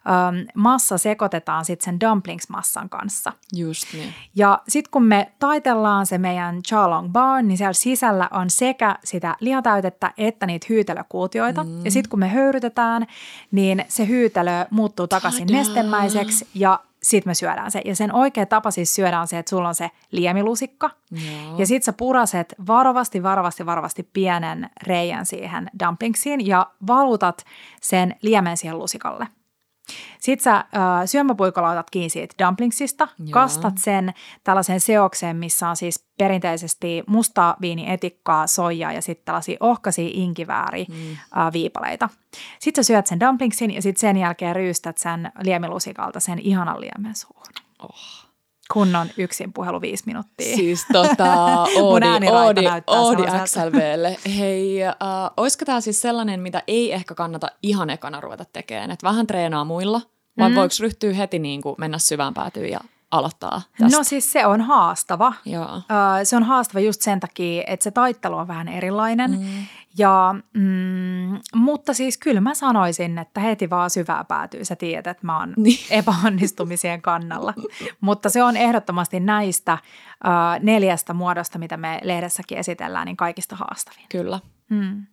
ähm, 0.09 0.35
massa 0.55 0.97
sekoitetaan 0.97 1.65
sitten 1.65 1.85
sen 1.85 1.99
dumplingsmassan 1.99 2.89
kanssa. 2.89 3.33
Just 3.55 3.93
niin. 3.93 4.13
Ja 4.35 4.61
sitten 4.67 4.91
kun 4.91 5.03
me 5.03 5.31
taitellaan 5.39 6.05
se 6.05 6.17
meidän 6.17 6.63
chalong 6.63 7.11
bar, 7.11 7.41
niin 7.41 7.57
siellä 7.57 7.73
sisällä 7.73 8.27
on 8.31 8.49
sekä 8.49 8.95
sitä 9.03 9.35
lihatäytettä 9.39 10.13
että 10.17 10.45
niitä 10.45 10.67
hyytelökuutioita. 10.69 11.63
Mm. 11.63 11.85
Ja 11.85 11.91
sitten 11.91 12.09
kun 12.09 12.19
me 12.19 12.27
höyrytetään, 12.27 13.07
niin 13.51 13.85
se 13.87 14.07
hyytelö 14.07 14.65
muuttuu 14.71 15.07
takaisin 15.07 15.47
Tada. 15.47 15.57
nestemäiseksi 15.57 16.47
ja 16.53 16.79
sitten 17.03 17.29
me 17.29 17.33
syödään 17.33 17.71
se. 17.71 17.81
Ja 17.85 17.95
sen 17.95 18.13
oikea 18.13 18.45
tapa 18.45 18.71
siis 18.71 18.95
syödään 18.95 19.21
on 19.21 19.27
se, 19.27 19.37
että 19.37 19.49
sulla 19.49 19.67
on 19.67 19.75
se 19.75 19.91
liemilusikka. 20.11 20.89
Joo. 21.11 21.57
Ja 21.57 21.65
sitten 21.65 21.85
sä 21.85 21.93
puraset 21.93 22.55
varovasti, 22.67 23.23
varovasti, 23.23 23.65
varovasti 23.65 24.09
pienen 24.13 24.69
reijän 24.83 25.25
siihen 25.25 25.69
dumplingsiin 25.85 26.47
ja 26.47 26.71
valutat 26.87 27.45
sen 27.81 28.15
liemen 28.21 28.57
siihen 28.57 28.79
lusikalle. 28.79 29.27
Sitten 30.19 30.43
sä 30.43 30.56
äh, 30.56 30.65
syömäpuikolla 31.06 31.71
otat 31.71 31.89
kiinni 31.89 32.10
siitä 32.10 32.45
dumplingsista, 32.45 33.08
Joo. 33.19 33.28
kastat 33.32 33.78
sen 33.78 34.13
tällaiseen 34.43 34.80
seokseen, 34.80 35.36
missä 35.36 35.69
on 35.69 35.76
siis 35.76 36.06
perinteisesti 36.17 37.04
musta 37.08 37.58
viinietikkaa, 37.62 38.47
soijaa 38.47 38.93
ja 38.93 39.02
sitten 39.02 39.26
tällaisia 39.26 39.58
ohkaisia 39.60 40.10
inkivääri 40.13 40.86
mm. 40.89 41.12
äh, 41.12 41.54
viipaleita. 41.54 42.10
Sitten 42.60 42.84
sä 42.84 42.88
syöt 42.88 43.08
sen 43.08 43.19
dumplingsin 43.19 43.71
ja 43.73 43.82
sitten 43.82 44.02
sen 44.02 44.17
jälkeen 44.17 44.56
ryystät 44.56 44.97
sen 44.97 45.32
liemilusikalta 45.43 46.19
sen 46.19 46.39
ihanan 46.39 46.82
liemen 46.82 47.15
suuhun. 47.15 47.54
Oh 47.80 48.26
kunnon 48.73 49.08
yksin 49.17 49.53
puhelu 49.53 49.82
viisi 49.82 50.03
minuuttia. 50.06 50.56
Siis 50.56 50.86
tota, 50.93 51.34
Oodi, 51.82 52.06
Oodi, 52.32 52.62
Oodi 52.88 53.23
XLVlle. 53.43 54.17
Hei, 54.38 54.84
äh, 54.84 54.93
olisiko 55.38 55.65
tämä 55.65 55.82
siis 55.82 56.01
sellainen, 56.01 56.39
mitä 56.39 56.63
ei 56.67 56.93
ehkä 56.93 57.15
kannata 57.15 57.47
ihan 57.63 57.89
ekana 57.89 58.21
ruveta 58.21 58.45
tekemään? 58.53 58.91
Että 58.91 59.08
vähän 59.08 59.27
treenaa 59.27 59.65
muilla, 59.65 60.01
vai 60.38 60.49
mm. 60.49 60.56
voiko 60.56 60.73
ryhtyä 60.80 61.13
heti 61.13 61.39
niin 61.39 61.62
kuin 61.62 61.75
mennä 61.77 61.97
syvään 61.97 62.34
päätyyn 62.34 62.71
ja 62.71 62.80
aloittaa 63.11 63.61
tästä? 63.79 63.97
No 63.97 64.03
siis 64.03 64.31
se 64.31 64.45
on 64.45 64.61
haastava. 64.61 65.33
Joo. 65.45 65.81
se 66.23 66.35
on 66.35 66.43
haastava 66.43 66.79
just 66.79 67.01
sen 67.01 67.19
takia, 67.19 67.63
että 67.67 67.83
se 67.83 67.91
taittelu 67.91 68.37
on 68.37 68.47
vähän 68.47 68.67
erilainen. 68.67 69.31
Mm. 69.31 69.65
Ja, 69.97 70.35
mm, 70.53 71.39
mutta 71.55 71.93
siis 71.93 72.17
kyllä 72.17 72.41
mä 72.41 72.53
sanoisin, 72.53 73.17
että 73.17 73.39
heti 73.39 73.69
vaan 73.69 73.89
syvää 73.89 74.23
päätyy. 74.23 74.65
Sä 74.65 74.75
tiedät, 74.75 75.07
että 75.07 75.25
mä 75.25 75.39
oon 75.39 75.53
niin. 75.57 75.79
epäonnistumisien 75.99 77.01
kannalla. 77.01 77.53
mutta 78.01 78.29
se 78.29 78.43
on 78.43 78.57
ehdottomasti 78.57 79.19
näistä 79.19 79.77
uh, 80.25 80.63
neljästä 80.63 81.13
muodosta, 81.13 81.59
mitä 81.59 81.77
me 81.77 81.99
lehdessäkin 82.03 82.57
esitellään, 82.57 83.05
niin 83.05 83.17
kaikista 83.17 83.55
haastavin. 83.55 84.05
Kyllä. 84.09 84.39
Mm. 84.69 85.05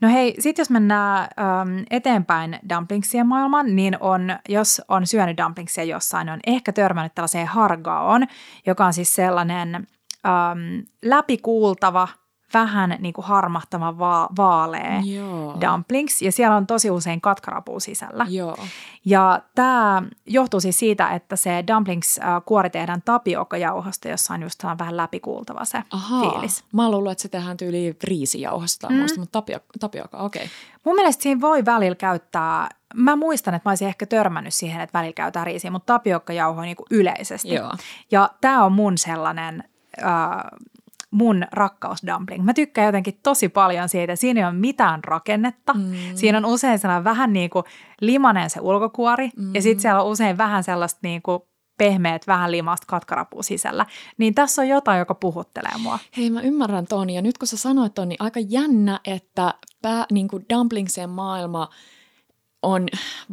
No 0.00 0.08
hei, 0.08 0.34
sitten 0.38 0.60
jos 0.62 0.70
mennään 0.70 1.22
äm, 1.22 1.84
eteenpäin 1.90 2.58
dumplingsien 2.68 3.26
maailmaan, 3.26 3.76
niin 3.76 3.96
on, 4.00 4.38
jos 4.48 4.82
on 4.88 5.06
syönyt 5.06 5.36
dumplingsia 5.36 5.84
jossain, 5.84 6.26
niin 6.26 6.32
on 6.32 6.40
ehkä 6.46 6.72
törmännyt 6.72 7.14
tällaiseen 7.14 7.46
hargaon, 7.46 8.26
joka 8.66 8.86
on 8.86 8.92
siis 8.92 9.14
sellainen 9.14 9.74
äm, 9.74 10.82
läpikuultava– 11.02 12.08
vähän 12.54 12.96
niin 12.98 13.12
kuin 13.12 13.24
harmahtava 13.24 13.98
va- 13.98 14.28
vaalea 14.36 15.00
Joo. 15.04 15.56
dumplings, 15.60 16.22
ja 16.22 16.32
siellä 16.32 16.56
on 16.56 16.66
tosi 16.66 16.90
usein 16.90 17.20
katkarapuu 17.20 17.80
sisällä. 17.80 18.26
Joo. 18.28 18.56
Ja 19.04 19.42
tämä 19.54 20.02
johtuu 20.26 20.60
siis 20.60 20.78
siitä, 20.78 21.08
että 21.08 21.36
se 21.36 21.64
dumplings-kuori 21.66 22.70
tehdään 22.70 23.02
tapiokajauhosta, 23.04 24.08
jossa 24.08 24.34
on 24.34 24.42
just 24.42 24.64
vähän 24.78 24.96
läpikuultava 24.96 25.64
se 25.64 25.82
Ahaa. 25.90 26.30
fiilis. 26.30 26.64
Mä 26.72 26.90
luullut, 26.90 27.12
että 27.12 27.22
se 27.22 27.28
tehdään 27.28 27.56
tyyliin 27.56 27.96
riisijauhosta, 28.04 28.88
mm. 28.88 28.96
muista, 28.96 29.20
mutta 29.20 29.32
tapio, 29.32 29.58
tapioka, 29.80 30.18
okei. 30.18 30.42
Okay. 30.42 30.54
Mun 30.84 30.94
mielestä 30.94 31.22
siinä 31.22 31.40
voi 31.40 31.64
välillä 31.64 31.96
käyttää 31.96 32.68
Mä 32.94 33.16
muistan, 33.16 33.54
että 33.54 33.68
mä 33.68 33.70
olisin 33.70 33.88
ehkä 33.88 34.06
törmännyt 34.06 34.54
siihen, 34.54 34.80
että 34.80 34.98
välillä 34.98 35.12
käytetään 35.12 35.46
riisiä, 35.46 35.70
mutta 35.70 35.92
tapiokkajauho 35.92 36.62
niin 36.62 36.76
kuin 36.76 36.86
yleisesti. 36.90 37.54
Joo. 37.54 37.72
Ja 38.10 38.30
tämä 38.40 38.64
on 38.64 38.72
mun 38.72 38.98
sellainen 38.98 39.64
äh, 40.02 40.42
mun 41.10 41.44
rakkausdumpling. 41.52 42.44
Mä 42.44 42.54
tykkään 42.54 42.86
jotenkin 42.86 43.20
tosi 43.22 43.48
paljon 43.48 43.88
siitä. 43.88 44.16
Siinä 44.16 44.40
ei 44.40 44.44
ole 44.44 44.52
mitään 44.54 45.04
rakennetta. 45.04 45.74
Mm. 45.74 45.92
Siinä 46.14 46.38
on 46.38 46.44
usein 46.44 46.78
sellainen 46.78 47.04
vähän 47.04 47.32
niin 47.32 47.50
kuin 47.50 47.64
limanen 48.00 48.50
se 48.50 48.60
ulkokuori 48.60 49.30
mm. 49.36 49.54
ja 49.54 49.62
sitten 49.62 49.82
siellä 49.82 50.02
on 50.02 50.10
usein 50.10 50.38
vähän 50.38 50.64
sellaista 50.64 51.00
niin 51.02 51.22
kuin 51.22 51.42
pehmeät, 51.78 52.26
vähän 52.26 52.50
limasta 52.50 52.86
katkarapua 52.86 53.42
sisällä. 53.42 53.86
Niin 54.18 54.34
tässä 54.34 54.62
on 54.62 54.68
jotain, 54.68 54.98
joka 54.98 55.14
puhuttelee 55.14 55.72
mua. 55.82 55.98
Hei, 56.16 56.30
mä 56.30 56.40
ymmärrän 56.40 56.86
ton. 56.86 57.10
Ja 57.10 57.22
nyt 57.22 57.38
kun 57.38 57.48
sä 57.48 57.56
sanoit 57.56 57.94
ton, 57.94 58.08
niin 58.08 58.22
aika 58.22 58.40
jännä, 58.40 59.00
että 59.04 59.54
pää, 59.82 60.06
niin 60.12 60.28
kuin 60.28 60.46
dumplingsien 60.50 61.10
maailma– 61.10 61.68
on 62.62 62.86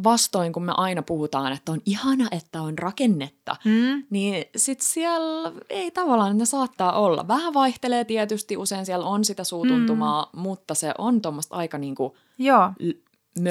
vastoin, 0.04 0.52
kun 0.52 0.64
me 0.64 0.72
aina 0.76 1.02
puhutaan, 1.02 1.52
että 1.52 1.72
on 1.72 1.80
ihana, 1.86 2.28
että 2.30 2.62
on 2.62 2.78
rakennetta, 2.78 3.56
mm. 3.64 4.04
niin 4.10 4.44
sitten 4.56 4.86
siellä 4.86 5.52
ei 5.70 5.90
tavallaan, 5.90 6.38
ne 6.38 6.44
saattaa 6.44 6.92
olla. 6.92 7.28
Vähän 7.28 7.54
vaihtelee 7.54 8.04
tietysti, 8.04 8.56
usein 8.56 8.86
siellä 8.86 9.06
on 9.06 9.24
sitä 9.24 9.44
suutuntumaa, 9.44 10.30
mm. 10.32 10.40
mutta 10.40 10.74
se 10.74 10.94
on 10.98 11.22
tuommoista 11.22 11.56
aika 11.56 11.78
niinku 11.78 12.16
joo. 12.38 12.72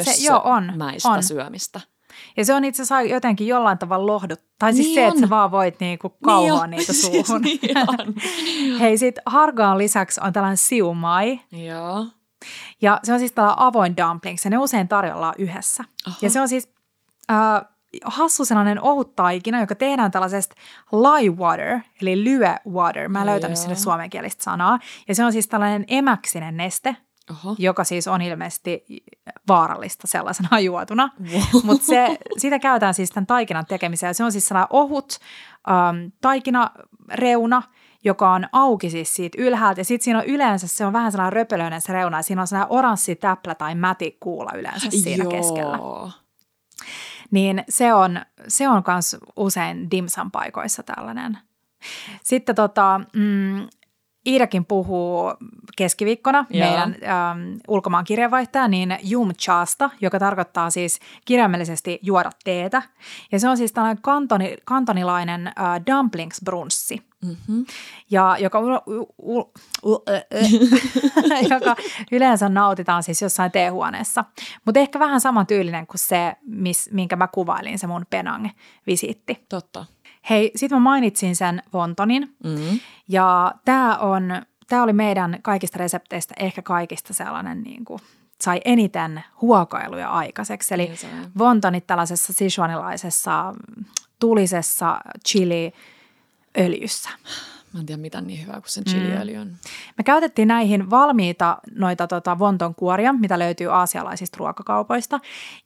se, 0.04 0.24
joo, 0.24 0.42
on, 0.44 0.74
on. 1.06 1.24
syömistä. 1.24 1.82
Ja 2.38 2.46
se 2.46 2.54
on 2.54 2.66
itse 2.66 2.82
asiassa 2.82 3.02
jotenkin 3.02 3.48
jollain 3.48 3.78
tavalla 3.78 4.06
lohdut. 4.06 4.40
Tai 4.60 4.74
siis 4.74 4.86
Niin 4.86 4.96
se, 4.96 5.08
että 5.08 5.14
on. 5.14 5.20
sä 5.20 5.30
vaan 5.30 5.52
voit 5.52 5.80
niinku 5.80 6.10
kauhoa 6.24 6.68
Niin 6.68 6.78
niitä 6.78 6.94
suuhun. 7.04 7.44
Siis 7.44 7.62
niin 7.62 7.78
on. 7.78 8.16
Hei, 8.80 8.98
sit 8.98 9.16
hargaan 9.26 9.78
lisäksi 9.78 10.22
on 10.24 10.34
tällainen 10.34 10.58
siumai. 10.58 11.40
Joo. 11.52 12.06
Ja 12.82 13.00
se 13.04 13.14
on 13.14 13.20
siis 13.20 13.32
tällainen 13.32 13.60
avoin 13.60 13.98
dumplings 13.98 14.46
ja 14.46 14.52
ne 14.52 14.58
usein 14.58 14.88
tarjolla 14.88 15.34
yhdessä. 15.38 15.84
Aha. 16.08 16.18
Ja 16.22 16.30
se 16.30 16.42
on 16.42 16.50
siis 16.50 16.74
äh, 17.32 17.62
hassu 18.06 18.46
sellainen 18.46 18.82
ohut 18.82 19.16
taikina, 19.16 19.60
joka 19.60 19.76
tehdään 19.76 20.12
tällaisesta 20.12 20.56
lye 20.92 21.30
water, 21.30 21.80
eli 22.02 22.24
lyö 22.24 22.56
water. 22.70 23.10
Mä 23.10 23.20
en 23.20 23.26
löytänyt 23.26 23.58
sille 23.58 23.76
suomenkielistä 23.76 24.44
sanaa. 24.44 24.80
Ja 25.08 25.16
se 25.16 25.26
on 25.26 25.32
siis 25.32 25.48
tällainen 25.48 25.86
emäksinen 25.88 26.58
neste, 26.58 26.96
Oho. 27.32 27.56
joka 27.60 27.84
siis 27.84 28.08
on 28.08 28.22
ilmeisesti 28.22 28.86
vaarallista 29.48 30.08
sellaisena 30.08 30.60
juotuna. 30.70 31.10
Wow. 31.34 31.42
Mutta 31.64 31.86
se, 31.86 32.18
sitä 32.38 32.60
käytetään 32.60 32.94
siis 32.94 33.10
tämän 33.10 33.28
taikinan 33.28 33.66
tekemiseen. 33.66 34.16
Se 34.16 34.24
on 34.24 34.32
siis 34.32 34.48
sellainen 34.48 34.68
ohut 34.70 35.18
ähm, 35.70 36.08
taikinareuna, 36.22 37.62
joka 38.06 38.32
on 38.32 38.48
auki 38.52 38.89
siis 38.89 39.15
siitä 39.15 39.38
ylhäältä. 39.41 39.82
Ja 39.82 39.86
sitten 39.86 40.04
siinä 40.04 40.20
on 40.20 40.26
yleensä, 40.26 40.68
se 40.68 40.86
on 40.86 40.94
vähän 40.94 41.12
sellainen 41.12 41.34
röpelöinen 41.34 41.82
se 41.82 41.94
reuna. 41.94 42.18
Ja 42.18 42.24
siinä 42.24 42.41
on 42.41 42.48
sellainen 42.48 42.72
oranssi 42.72 43.15
täplä 43.15 43.56
tai 43.56 43.76
mäti 43.76 44.18
kuula 44.20 44.52
yleensä 44.56 44.88
siinä 44.91 45.24
Joo. 45.24 45.32
keskellä. 45.32 45.80
Niin 47.32 47.63
se 47.70 47.94
on, 47.94 48.22
se 48.48 48.70
on 48.70 48.84
myös 48.88 49.18
usein 49.36 49.91
dimsan 49.91 50.32
paikoissa 50.32 50.84
tällainen. 50.84 51.38
Sitten 52.24 52.56
tota, 52.56 53.02
mm, 53.13 53.68
Iidakin 54.28 54.66
puhuu 54.66 55.34
keskiviikkona 55.78 56.46
Joo. 56.50 56.68
meidän 56.68 56.96
äm, 57.04 57.60
ulkomaan 57.68 58.06
kirjeenvaihtaja, 58.06 58.68
niin 58.68 58.98
Jum 59.04 59.34
Chasta, 59.34 59.90
joka 60.02 60.20
tarkoittaa 60.20 60.70
siis 60.70 61.00
kirjaimellisesti 61.26 62.00
juoda 62.02 62.30
teetä. 62.44 62.82
Ja 63.32 63.40
se 63.40 63.50
on 63.50 63.58
siis 63.58 63.72
tällainen 63.74 64.02
kantoni, 64.02 64.56
kantonilainen 64.66 65.48
äh, 65.48 65.54
dumplings-brunssi, 65.86 67.02
Mm-hmm. 67.26 67.66
ja 68.12 68.38
joka, 68.40 68.60
u, 68.60 68.66
u, 68.88 69.14
u, 69.18 69.52
u, 69.84 70.04
ä, 70.10 70.16
ä, 70.16 71.40
joka 71.56 71.76
yleensä 72.12 72.50
nautitaan 72.50 73.04
siis 73.04 73.22
jossain 73.22 73.52
teehuoneessa. 73.52 74.26
Mutta 74.66 74.80
ehkä 74.80 75.00
vähän 75.00 75.22
samantyylinen 75.22 75.88
kuin 75.88 76.00
se, 76.00 76.36
mis, 76.48 76.90
minkä 76.92 77.16
mä 77.16 77.28
kuvailin, 77.28 77.80
se 77.80 77.88
mun 77.88 78.06
Penang-visiitti. 78.10 79.46
Totta. 79.50 79.86
Hei, 80.30 80.52
sitten 80.56 80.76
mä 80.76 80.80
mainitsin 80.80 81.36
sen 81.36 81.64
Vontonin. 81.74 82.36
Mm. 82.44 82.80
Ja 83.10 83.54
tämä 83.66 83.98
on, 83.98 84.42
tämä 84.68 84.84
oli 84.84 84.94
meidän 84.94 85.40
kaikista 85.42 85.78
resepteistä 85.78 86.34
ehkä 86.40 86.62
kaikista 86.62 87.14
sellainen 87.14 87.62
niin 87.62 87.86
kuin, 87.86 88.00
sai 88.42 88.62
eniten 88.66 89.24
huokailuja 89.42 90.10
aikaiseksi. 90.10 90.74
Eli 90.74 90.86
Niin. 90.86 90.98
Vontonit 91.38 91.88
tällaisessa 91.88 92.34
sichuanilaisessa 92.34 93.54
tulisessa 94.20 95.00
chili-öljyssä. 95.28 97.10
Mä 97.76 97.80
en 97.80 97.86
tiedä 97.86 98.02
mitä 98.02 98.22
niin 98.22 98.42
hyvää 98.42 98.62
kuin 98.62 98.72
sen 98.72 98.84
chiliöljy 98.84 99.38
on. 99.38 99.48
Me 99.98 100.04
käytettiin 100.04 100.48
näihin 100.48 100.90
valmiita 100.90 101.58
noita 101.72 102.08
tota, 102.08 102.40
vonton 102.40 102.76
kuoria, 102.76 103.14
mitä 103.14 103.40
löytyy 103.40 103.68
aasialaisista 103.68 104.38
ruokakaupoista. 104.38 105.20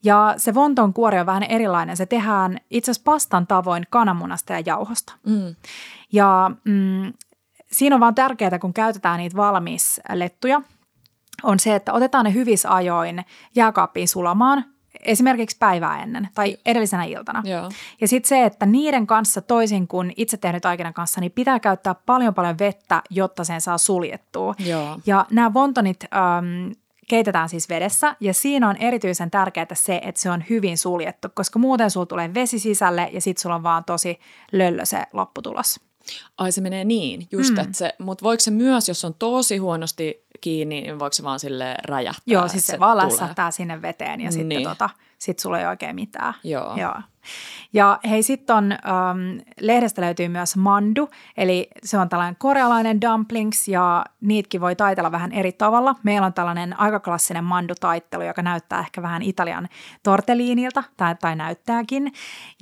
Ja 0.04 0.34
se 0.36 0.54
vonton 0.54 0.92
kuori 0.92 1.20
on 1.20 1.26
vähän 1.26 1.42
erilainen. 1.42 1.96
Se 1.96 2.06
tehdään 2.06 2.58
itse 2.70 2.90
asiassa 2.90 3.04
pastan 3.04 3.46
tavoin 3.46 3.86
kananmunasta 3.90 4.52
ja 4.52 4.62
jauhosta. 4.66 5.12
Mm. 5.26 5.54
Ja 6.12 6.50
mm, 6.64 7.12
siinä 7.72 7.96
on 7.96 8.00
vaan 8.00 8.14
tärkeää, 8.14 8.58
kun 8.58 8.74
käytetään 8.74 9.18
niitä 9.18 9.36
valmislettuja, 9.36 10.62
on 11.42 11.60
se, 11.60 11.74
että 11.74 11.92
otetaan 11.92 12.24
ne 12.24 12.34
hyvissä 12.34 12.74
ajoin 12.74 13.24
jääkaappiin 13.54 14.08
sulamaan, 14.08 14.64
esimerkiksi 15.04 15.56
päivää 15.58 16.02
ennen 16.02 16.28
tai 16.34 16.56
edellisenä 16.66 17.04
iltana. 17.04 17.42
Joo. 17.44 17.70
Ja 18.00 18.08
sitten 18.08 18.28
se, 18.28 18.44
että 18.44 18.66
niiden 18.66 19.06
kanssa 19.06 19.40
toisin 19.40 19.88
kuin 19.88 20.12
itse 20.16 20.36
tehnyt 20.36 20.62
taikinan 20.62 20.94
kanssa, 20.94 21.20
niin 21.20 21.32
pitää 21.32 21.60
käyttää 21.60 21.94
paljon 21.94 22.34
paljon 22.34 22.58
vettä, 22.58 23.02
jotta 23.10 23.44
sen 23.44 23.60
saa 23.60 23.78
suljettua. 23.78 24.54
Joo. 24.58 24.98
Ja 25.06 25.26
nämä 25.30 25.54
vontonit 25.54 26.04
äm, 26.04 26.74
keitetään 27.08 27.48
siis 27.48 27.68
vedessä 27.68 28.16
ja 28.20 28.34
siinä 28.34 28.68
on 28.68 28.76
erityisen 28.76 29.30
tärkeää 29.30 29.66
se, 29.72 30.00
että 30.04 30.20
se 30.20 30.30
on 30.30 30.44
hyvin 30.50 30.78
suljettu, 30.78 31.28
koska 31.34 31.58
muuten 31.58 31.90
sulla 31.90 32.06
tulee 32.06 32.34
vesi 32.34 32.58
sisälle 32.58 33.10
ja 33.12 33.20
sitten 33.20 33.42
sulla 33.42 33.54
on 33.54 33.62
vaan 33.62 33.84
tosi 33.84 34.20
löllö 34.52 34.84
se 34.84 35.02
lopputulos. 35.12 35.80
Ai 36.38 36.52
se 36.52 36.60
menee 36.60 36.84
niin, 36.84 37.28
just 37.32 37.54
mm. 37.54 37.58
että 37.58 37.78
se, 37.78 37.94
mutta 37.98 38.22
voiko 38.22 38.40
se 38.40 38.50
myös, 38.50 38.88
jos 38.88 39.04
on 39.04 39.14
tosi 39.14 39.56
huonosti 39.56 40.24
kiinni, 40.40 40.80
niin 40.80 40.98
voiko 40.98 41.12
se 41.12 41.22
vaan 41.22 41.40
sille 41.40 41.74
räjähtää? 41.88 42.22
Joo, 42.26 42.48
siis 42.48 42.66
se, 42.66 42.78
vaan 42.80 42.98
tulee? 42.98 43.06
lässähtää 43.06 43.50
sinne 43.50 43.82
veteen 43.82 44.20
ja 44.20 44.32
sitten 44.32 44.48
Niin. 44.48 44.68
tota, 44.68 44.90
sit 45.18 45.38
sulla 45.38 45.58
ei 45.58 45.66
oikein 45.66 45.94
mitään. 45.94 46.34
Joo. 46.44 46.76
Joo. 46.76 46.94
Ja 47.72 47.98
hei, 48.10 48.22
sitten 48.22 48.56
on, 48.56 48.72
ähm, 48.72 49.38
lehdestä 49.60 50.02
löytyy 50.02 50.28
myös 50.28 50.56
mandu, 50.56 51.08
eli 51.36 51.68
se 51.84 51.98
on 51.98 52.08
tällainen 52.08 52.36
korealainen 52.38 53.00
dumplings 53.00 53.68
ja 53.68 54.04
niitäkin 54.20 54.60
voi 54.60 54.76
taitella 54.76 55.12
vähän 55.12 55.32
eri 55.32 55.52
tavalla. 55.52 55.94
Meillä 56.02 56.26
on 56.26 56.32
tällainen 56.32 56.80
aika 56.80 57.00
klassinen 57.00 57.44
mandutaittelu, 57.44 58.22
joka 58.22 58.42
näyttää 58.42 58.80
ehkä 58.80 59.02
vähän 59.02 59.22
Italian 59.22 59.68
tortelliinilta 60.02 60.84
tai, 60.96 61.14
tai 61.20 61.36
näyttääkin. 61.36 62.12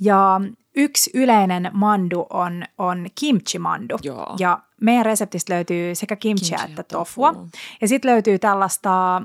Ja 0.01 0.41
yksi 0.75 1.11
yleinen 1.13 1.71
mandu 1.73 2.25
on, 2.29 2.63
on 2.77 3.05
kimchi-mandu. 3.19 3.97
Joo. 4.03 4.35
Ja 4.39 4.59
meidän 4.81 5.05
reseptistä 5.05 5.53
löytyy 5.53 5.95
sekä 5.95 6.15
kimchiä 6.15 6.57
Kimchiä 6.57 6.69
että 6.69 6.83
tofua. 6.83 7.33
tofua. 7.33 7.47
Ja 7.81 7.87
sitten 7.87 8.11
löytyy 8.11 8.39
tällaista, 8.39 9.21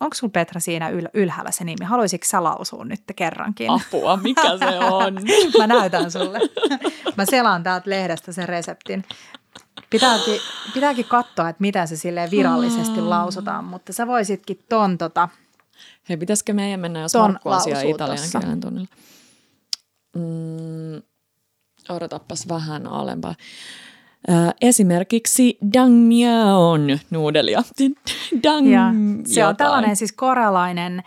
onko 0.00 0.14
sulla 0.14 0.30
Petra 0.30 0.60
siinä 0.60 0.90
yl- 0.90 1.10
ylhäällä 1.14 1.50
se 1.50 1.64
nimi? 1.64 1.84
Haluaisitko 1.84 2.26
sä 2.28 2.44
lausua 2.44 2.84
nyt 2.84 3.02
kerrankin? 3.16 3.70
Apua, 3.70 4.16
mikä 4.16 4.58
se 4.58 4.78
on? 4.78 5.14
Mä 5.58 5.66
näytän 5.66 6.10
sulle. 6.10 6.38
Mä 7.16 7.24
selaan 7.24 7.62
täältä 7.62 7.90
lehdestä 7.90 8.32
sen 8.32 8.48
reseptin. 8.48 9.04
Pitääkin, 9.90 10.40
pitääkin 10.74 11.04
katsoa, 11.04 11.48
että 11.48 11.60
mitä 11.60 11.86
se 11.86 11.96
sille 11.96 12.28
virallisesti 12.30 13.00
lausutaan, 13.00 13.64
mutta 13.64 13.92
sä 13.92 14.06
voisitkin 14.06 14.58
ton 14.68 14.98
tota, 14.98 15.28
Hei, 16.08 16.16
pitäisikö 16.16 16.52
meidän 16.52 16.80
mennä, 16.80 17.00
jos 17.00 17.14
Markku 17.14 17.48
asiaa 17.48 17.80
italian 17.80 18.18
kielen 18.40 18.60
tunnilla? 18.60 18.88
Mm, 20.16 21.02
odotappas 21.88 22.48
vähän 22.48 22.86
alempaa. 22.86 23.34
Äh, 24.30 24.54
esimerkiksi 24.60 25.58
dangmyeon 25.72 26.98
nuudelia. 27.10 27.62
Dang 28.42 28.72
ja 28.72 28.92
se 29.24 29.44
on 29.44 29.48
jotain. 29.50 29.56
tällainen 29.56 29.96
siis 29.96 30.12
korealainen 30.12 31.02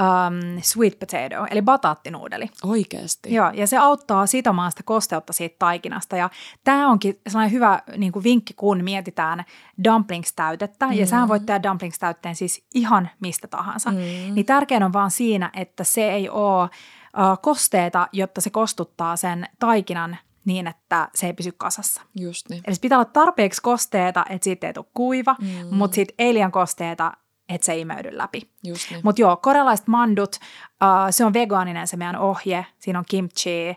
um, 0.00 0.62
sweet 0.62 0.98
potato, 0.98 1.46
eli 1.50 1.62
bataattinuudeli. 1.62 2.48
Oikeesti? 2.64 3.34
Joo, 3.34 3.50
ja 3.54 3.66
se 3.66 3.76
auttaa 3.78 4.26
sitomaan 4.26 4.72
sitä 4.72 4.82
kosteutta 4.82 5.32
siitä 5.32 5.56
taikinasta. 5.58 6.16
Ja 6.16 6.30
tämä 6.64 6.90
onkin 6.90 7.20
sellainen 7.28 7.52
hyvä 7.52 7.82
niin 7.96 8.12
kuin 8.12 8.22
vinkki, 8.22 8.54
kun 8.54 8.84
mietitään 8.84 9.44
dumplings-täytettä. 9.84 10.86
Mm. 10.86 10.92
Ja 10.92 11.06
sähän 11.06 11.28
voit 11.28 11.46
tehdä 11.46 11.70
dumplings-täytteen 11.70 12.34
siis 12.34 12.64
ihan 12.74 13.10
mistä 13.20 13.48
tahansa. 13.48 13.90
Mm. 13.90 13.96
Niin 14.34 14.46
tärkein 14.46 14.82
on 14.82 14.92
vaan 14.92 15.10
siinä, 15.10 15.50
että 15.56 15.84
se 15.84 16.10
ei 16.12 16.28
ole 16.28 16.62
uh, 16.64 16.70
kosteeta, 17.42 18.08
jotta 18.12 18.40
se 18.40 18.50
kostuttaa 18.50 19.16
sen 19.16 19.46
taikinan 19.58 20.18
niin, 20.44 20.66
että 20.66 21.08
se 21.14 21.26
ei 21.26 21.32
pysy 21.32 21.52
kasassa. 21.52 22.02
Just 22.20 22.48
niin. 22.48 22.62
Eli 22.66 22.74
se 22.74 22.80
pitää 22.80 22.98
olla 22.98 23.10
tarpeeksi 23.12 23.62
kosteeta, 23.62 24.24
että 24.30 24.44
siitä 24.44 24.66
ei 24.66 24.72
tule 24.72 24.86
kuiva, 24.94 25.36
mm. 25.40 25.76
mutta 25.76 25.94
sitten 25.94 26.14
ei 26.18 26.34
liian 26.34 26.52
kosteeta, 26.52 27.12
että 27.48 27.64
se 27.64 27.72
ei 27.72 27.80
imeydy 27.80 28.18
läpi. 28.18 28.50
Just 28.64 28.90
niin. 28.90 29.00
Mutta 29.04 29.20
joo, 29.20 29.36
korealaiset 29.36 29.86
mandut, 29.86 30.36
uh, 30.36 30.88
se 31.10 31.24
on 31.24 31.32
vegaaninen 31.32 31.88
se 31.88 31.96
meidän 31.96 32.16
ohje. 32.16 32.66
Siinä 32.78 32.98
on 32.98 33.04
kimchi, 33.08 33.76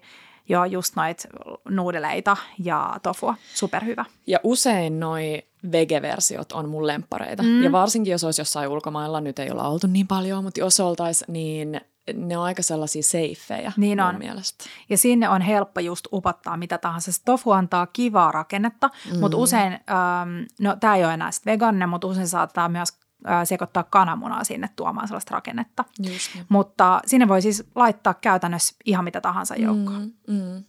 joo, 0.49 0.65
just 0.65 0.95
noit 0.95 1.28
nuudeleita 1.69 2.38
ja 2.60 2.95
tofua. 3.04 3.36
Superhyvä. 3.54 4.06
Ja 4.28 4.39
usein 4.43 4.99
noi 4.99 5.43
vegeversiot 5.71 6.51
on 6.51 6.69
mun 6.69 6.88
lemppareita. 6.88 7.43
Mm. 7.43 7.63
Ja 7.63 7.71
varsinkin, 7.71 8.12
jos 8.12 8.23
olisi 8.23 8.41
jossain 8.41 8.69
ulkomailla, 8.69 9.21
nyt 9.21 9.39
ei 9.39 9.51
olla 9.51 9.67
oltu 9.67 9.88
niin 9.88 10.08
paljon, 10.08 10.43
mutta 10.43 10.60
jos 10.60 10.80
oltais, 10.80 11.23
niin 11.28 11.82
ne 12.13 12.38
on 12.38 12.44
aika 12.44 12.63
sellaisia 12.63 13.04
safeja 13.04 13.72
Niin 13.78 14.00
on. 14.02 14.18
mielestä. 14.18 14.63
Ja 14.89 14.98
sinne 14.98 15.30
on 15.30 15.41
helppo 15.41 15.80
just 15.80 16.08
upottaa 16.13 16.58
mitä 16.58 16.78
tahansa. 16.78 17.12
Se 17.12 17.24
tofu 17.26 17.52
antaa 17.52 17.88
kivaa 17.88 18.32
rakennetta, 18.32 18.89
mm. 19.13 19.20
mutta 19.20 19.38
usein, 19.38 19.74
um, 19.74 20.46
no 20.62 20.76
tämä 20.80 20.96
ei 20.96 21.06
ole 21.06 21.13
enää 21.13 21.32
sit 21.32 21.46
vegaaninen, 21.46 21.89
mutta 21.89 22.08
usein 22.08 22.28
saattaa 22.28 22.70
myös 22.70 22.89
uh, 23.26 23.32
sekoittaa 23.44 23.84
kananmunaa 23.84 24.44
sinne 24.44 24.70
tuomaan 24.76 25.08
sellaista 25.08 25.36
rakennetta. 25.36 25.86
Just 26.00 26.36
niin. 26.36 26.46
Mutta 26.50 27.00
sinne 27.06 27.28
voi 27.28 27.41
siis 27.41 27.63
laittaa 27.76 28.13
käytännössä 28.13 28.76
ihan 28.86 29.04
mitä 29.04 29.22
tahansa 29.22 29.56
joukkoon. 29.56 30.02
Mm, 30.28 30.34
mm. 30.36 30.63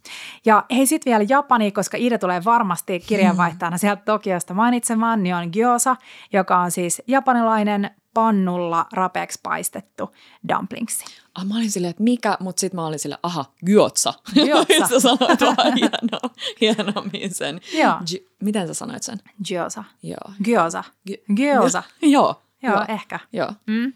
Ja 0.45 0.65
hei 0.71 0.87
sitten 0.87 1.11
vielä 1.11 1.25
Japani, 1.29 1.73
koska 1.73 1.97
Ida 1.97 2.19
tulee 2.19 2.45
varmasti 2.45 3.01
kirjanvaihtajana 3.09 3.79
sieltä 3.79 4.03
Tokiosta 4.05 4.55
mainitsemaan, 4.55 5.23
niin 5.23 5.35
on 5.35 5.49
gyoza, 5.53 5.97
joka 6.33 6.59
on 6.59 6.71
siis 6.71 7.03
japanilainen 7.07 7.91
pannulla 8.17 8.87
rapeaksi 8.93 9.41
paistettu 9.43 10.15
dumplingsi. 10.49 11.05
Ah, 11.35 11.45
mä 11.47 11.57
olin 11.57 11.71
silleen, 11.71 11.91
että 11.91 12.03
mikä, 12.03 12.37
mutta 12.41 12.61
sitten 12.61 12.81
mä 12.81 12.87
olin 12.87 12.99
silleen, 12.99 13.19
aha, 13.23 13.45
gyotsa. 13.67 14.15
Gyotsa. 14.45 14.89
sä 14.89 15.01
sanoit 15.01 15.41
vaan 15.41 15.75
hieno, 15.81 16.21
hienommin 16.61 17.35
sen. 17.35 17.61
Joo. 17.75 17.93
Gy- 17.93 18.29
miten 18.43 18.67
sä 18.67 18.75
sanoit 18.75 19.03
sen? 19.03 19.19
Gyoza. 19.49 19.85
Joo. 20.03 20.33
Gyoza. 20.45 20.85
Gy- 21.11 21.35
Gyoza. 21.37 21.83
Joo. 22.03 22.43
Joo, 22.63 22.85
ehkä. 22.89 23.19
Joo. 23.33 23.53
Mm. 23.67 23.93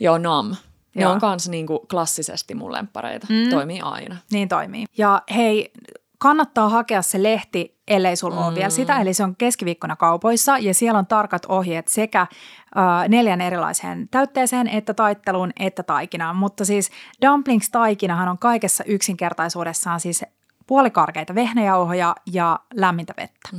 Joo, 0.00 0.18
nam. 0.18 0.56
Ne 0.94 1.02
Joo. 1.02 1.12
on 1.12 1.20
kanssa 1.20 1.50
niinku 1.50 1.78
klassisesti 1.90 2.54
mun 2.54 2.72
lemppareita. 2.72 3.26
Mm. 3.30 3.50
Toimii 3.50 3.80
aina. 3.80 4.16
Niin 4.32 4.48
toimii. 4.48 4.84
Ja 4.98 5.22
hei, 5.34 5.72
kannattaa 6.24 6.68
hakea 6.68 7.02
se 7.02 7.22
lehti, 7.22 7.78
ellei 7.88 8.16
sulla 8.16 8.40
mm. 8.40 8.46
ole 8.46 8.54
vielä 8.54 8.70
sitä. 8.70 9.00
Eli 9.00 9.14
se 9.14 9.24
on 9.24 9.36
keskiviikkona 9.36 9.96
kaupoissa 9.96 10.58
ja 10.58 10.74
siellä 10.74 10.98
on 10.98 11.06
tarkat 11.06 11.46
ohjeet 11.48 11.88
sekä 11.88 12.20
äh, 12.20 12.28
neljän 13.08 13.40
erilaiseen 13.40 14.08
täytteeseen, 14.08 14.68
että 14.68 14.94
taitteluun, 14.94 15.50
että 15.58 15.82
taikinaan. 15.82 16.36
Mutta 16.36 16.64
siis 16.64 16.90
dumplings-taikinahan 17.22 18.28
on 18.28 18.38
kaikessa 18.38 18.84
yksinkertaisuudessaan 18.84 20.00
siis 20.00 20.24
puolikarkeita 20.66 21.34
vehnäjauhoja 21.34 22.14
ja 22.32 22.58
lämmintä 22.74 23.14
vettä. 23.16 23.48
Mm. 23.52 23.58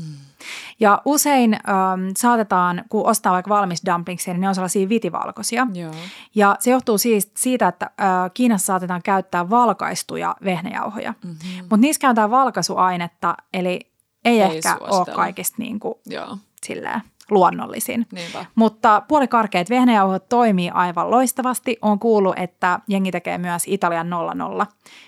Ja 0.80 1.02
usein 1.06 1.54
ähm, 1.54 2.10
saatetaan, 2.18 2.84
kun 2.90 3.06
ostaa 3.06 3.34
vaikka 3.34 3.50
valmis 3.50 3.82
dumplingsia, 3.86 4.34
niin 4.34 4.42
ne 4.42 4.48
on 4.50 4.56
sellaisia 4.56 4.90
vitivalkoisia. 4.90 5.68
Joo. 5.74 5.92
Ja 6.36 6.56
se 6.60 6.72
johtuu 6.72 6.98
siis 6.98 7.32
siitä, 7.38 7.68
että 7.68 7.86
äh, 7.86 8.32
Kiinassa 8.34 8.66
saatetaan 8.66 9.02
käyttää 9.04 9.50
valkaistuja 9.50 10.36
vehnäjauhoja. 10.44 11.14
Mm-hmm. 11.24 11.60
Mutta 11.60 11.78
niissä 11.78 12.00
käytetään 12.00 12.32
valkaisuainetta, 12.32 13.38
eli 13.54 13.80
ei, 14.26 14.42
ei 14.42 14.42
ehkä 14.42 14.70
suostella. 14.78 14.98
ole 14.98 15.16
kaikista 15.16 15.56
niin 15.60 15.80
kuin, 15.80 15.96
Joo. 16.06 16.38
silleen 16.66 17.02
luonnollisin. 17.32 18.08
Niinpä. 18.12 18.46
Mutta 18.56 19.02
puolikarkeat 19.08 19.70
vehnäjauhot 19.70 20.30
toimii 20.30 20.70
aivan 20.70 21.12
loistavasti. 21.12 21.78
On 21.82 22.00
kuullut, 22.00 22.40
että 22.40 22.80
jengi 22.88 23.12
tekee 23.12 23.38
myös 23.38 23.64
Italian 23.68 24.10
00 24.10 24.68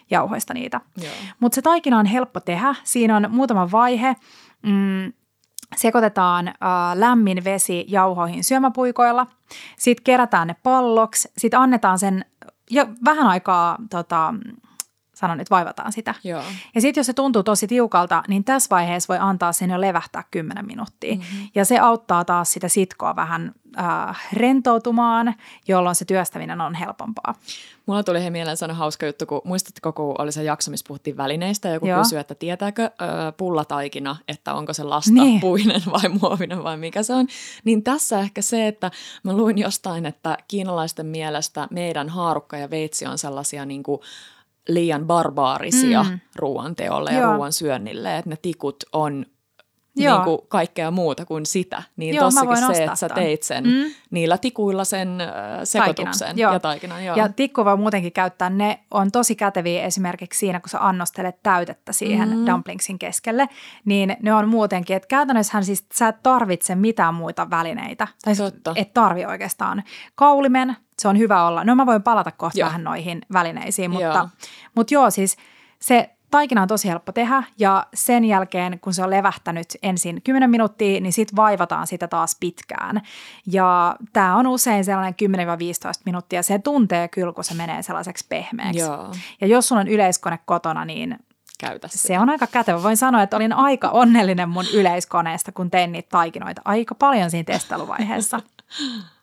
jauhoista 0.09 0.53
niitä. 0.53 0.81
Mutta 1.39 1.55
se 1.55 1.61
taikina 1.61 1.99
on 1.99 2.05
helppo 2.05 2.39
tehdä. 2.39 2.75
Siinä 2.83 3.17
on 3.17 3.27
muutama 3.29 3.71
vaihe. 3.71 4.15
Mm, 4.63 5.13
sekoitetaan 5.75 6.47
äh, 6.47 6.53
lämmin 6.93 7.43
vesi 7.43 7.85
jauhoihin 7.87 8.43
syömäpuikoilla. 8.43 9.27
Sitten 9.77 10.03
kerätään 10.03 10.47
ne 10.47 10.55
palloksi. 10.63 11.31
Sitten 11.37 11.59
annetaan 11.59 11.99
sen 11.99 12.25
jo 12.69 12.87
vähän 13.05 13.27
aikaa 13.27 13.77
tota, 13.89 14.33
sanon, 15.17 15.39
että 15.39 15.55
vaivataan 15.55 15.93
sitä. 15.93 16.15
Joo. 16.23 16.43
Ja 16.75 16.81
sitten 16.81 16.99
jos 16.99 17.07
se 17.07 17.13
tuntuu 17.13 17.43
tosi 17.43 17.67
tiukalta, 17.67 18.23
niin 18.27 18.43
tässä 18.43 18.69
vaiheessa 18.69 19.13
voi 19.13 19.17
antaa 19.21 19.53
sen 19.53 19.69
jo 19.69 19.81
levähtää 19.81 20.23
10 20.31 20.65
minuuttia. 20.65 21.15
Mm-hmm. 21.15 21.47
Ja 21.55 21.65
se 21.65 21.79
auttaa 21.79 22.25
taas 22.25 22.53
sitä 22.53 22.67
sitkoa 22.67 23.15
vähän 23.15 23.51
äh, 23.79 24.27
rentoutumaan, 24.33 25.35
jolloin 25.67 25.95
se 25.95 26.05
työstäminen 26.05 26.61
on 26.61 26.75
helpompaa. 26.75 27.35
Mulla 27.85 28.03
tuli 28.03 28.23
he 28.23 28.29
mieleen 28.29 28.57
sanoa 28.57 28.75
hauska 28.75 29.05
juttu, 29.05 29.25
kun 29.25 29.41
muistatteko, 29.43 29.93
kun 29.93 30.15
oli 30.17 30.31
se 30.31 30.43
jakso, 30.43 30.71
missä 30.71 30.85
puhuttiin 30.87 31.17
välineistä, 31.17 31.69
joku 31.69 31.87
Joo. 31.87 32.03
kysyi, 32.03 32.19
että 32.19 32.35
tietääkö 32.35 32.83
ö, 32.83 32.89
pullataikina, 33.37 34.15
että 34.27 34.53
onko 34.53 34.73
se 34.73 34.83
lasta 34.83 35.11
niin. 35.13 35.39
puinen 35.39 35.81
vai 35.91 36.09
muovinen 36.21 36.63
vai 36.63 36.77
mikä 36.77 37.03
se 37.03 37.13
on. 37.13 37.27
Niin 37.63 37.83
tässä 37.83 38.19
ehkä 38.19 38.41
se, 38.41 38.67
että 38.67 38.91
mä 39.23 39.33
luin 39.33 39.57
jostain, 39.57 40.05
että 40.05 40.37
kiinalaisten 40.47 41.05
mielestä 41.05 41.67
meidän 41.71 42.09
haarukka 42.09 42.57
ja 42.57 42.69
veitsi 42.69 43.05
on 43.05 43.17
sellaisia 43.17 43.65
niin 43.65 43.83
kuin 43.83 44.01
liian 44.67 45.05
barbaarisia 45.05 46.03
mm. 46.03 46.19
ruoanteolle 46.35 47.11
ja 47.11 47.33
ruoan 47.33 47.53
syönnille, 47.53 48.17
että 48.17 48.29
ne 48.29 48.37
tikut 48.41 48.83
on 48.93 49.25
niin 49.97 50.21
kuin 50.23 50.39
kaikkea 50.47 50.91
muuta 50.91 51.25
kuin 51.25 51.45
sitä. 51.45 51.83
Niin 51.95 52.15
joo, 52.15 52.25
tossakin 52.25 52.57
se, 52.57 52.83
että 52.83 52.95
sä 52.95 53.09
teit 53.09 53.43
sen 53.43 53.63
mm. 53.63 53.91
niillä 54.11 54.37
tikuilla 54.37 54.85
sen 54.85 55.21
äh, 55.21 55.27
sekoituksen 55.63 56.27
taikinan, 56.27 56.37
joo. 56.37 56.53
ja 56.53 56.59
taikinan. 56.59 57.05
Joo. 57.05 57.15
Ja 57.15 57.29
tikku 57.29 57.65
voi 57.65 57.77
muutenkin 57.77 58.11
käyttää, 58.11 58.49
ne 58.49 58.79
on 58.91 59.11
tosi 59.11 59.35
käteviä 59.35 59.83
esimerkiksi 59.83 60.39
siinä, 60.39 60.59
kun 60.59 60.69
sä 60.69 60.87
annostelet 60.87 61.43
täytettä 61.43 61.93
siihen 61.93 62.37
mm. 62.37 62.45
dumplingsin 62.45 62.99
keskelle, 62.99 63.49
niin 63.85 64.17
ne 64.21 64.33
on 64.33 64.49
muutenkin, 64.49 64.95
että 64.95 65.07
käytännössähän 65.07 65.65
siis 65.65 65.85
sä 65.93 66.07
et 66.07 66.23
tarvitse 66.23 66.75
mitään 66.75 67.13
muita 67.13 67.49
välineitä. 67.49 68.07
Tai 68.25 68.35
Totta. 68.35 68.73
et 68.75 68.93
tarvi 68.93 69.25
oikeastaan. 69.25 69.83
Kaulimen, 70.15 70.75
se 71.01 71.07
on 71.07 71.17
hyvä 71.17 71.47
olla. 71.47 71.63
No 71.63 71.75
mä 71.75 71.85
voin 71.85 72.03
palata 72.03 72.31
kohta 72.31 72.59
joo. 72.59 72.67
vähän 72.67 72.83
noihin 72.83 73.21
välineisiin, 73.33 73.91
mutta 73.91 74.05
joo. 74.05 74.29
mutta 74.75 74.93
joo 74.93 75.09
siis 75.09 75.37
se 75.79 76.09
Taikina 76.31 76.61
on 76.61 76.67
tosi 76.67 76.87
helppo 76.87 77.11
tehdä 77.11 77.43
ja 77.59 77.87
sen 77.93 78.25
jälkeen, 78.25 78.79
kun 78.79 78.93
se 78.93 79.03
on 79.03 79.09
levähtänyt 79.09 79.67
ensin 79.83 80.21
10 80.21 80.49
minuuttia, 80.49 81.01
niin 81.01 81.13
sitten 81.13 81.35
vaivataan 81.35 81.87
sitä 81.87 82.07
taas 82.07 82.37
pitkään. 82.39 83.01
Ja 83.51 83.95
tämä 84.13 84.35
on 84.35 84.47
usein 84.47 84.85
sellainen 84.85 85.15
10-15 85.23 86.01
minuuttia. 86.05 86.43
Se 86.43 86.59
tuntee 86.59 87.07
kyllä, 87.07 87.33
kun 87.33 87.43
se 87.43 87.53
menee 87.53 87.83
sellaiseksi 87.83 88.25
pehmeäksi. 88.29 88.79
Joo. 88.79 89.11
Ja 89.41 89.47
jos 89.47 89.67
sulla 89.67 89.81
on 89.81 89.87
yleiskone 89.87 90.39
kotona, 90.45 90.85
niin 90.85 91.17
Käytä 91.59 91.87
sitä. 91.87 92.07
Se 92.07 92.19
on 92.19 92.29
aika 92.29 92.47
kätevä. 92.47 92.83
Voin 92.83 92.97
sanoa, 92.97 93.23
että 93.23 93.37
olin 93.37 93.53
aika 93.53 93.89
onnellinen 93.89 94.49
mun 94.49 94.65
yleiskoneesta, 94.73 95.51
kun 95.51 95.71
tein 95.71 95.91
niitä 95.91 96.09
taikinoita 96.09 96.61
aika 96.65 96.95
paljon 96.95 97.31
siinä 97.31 97.43
testailuvaiheessa. 97.43 98.39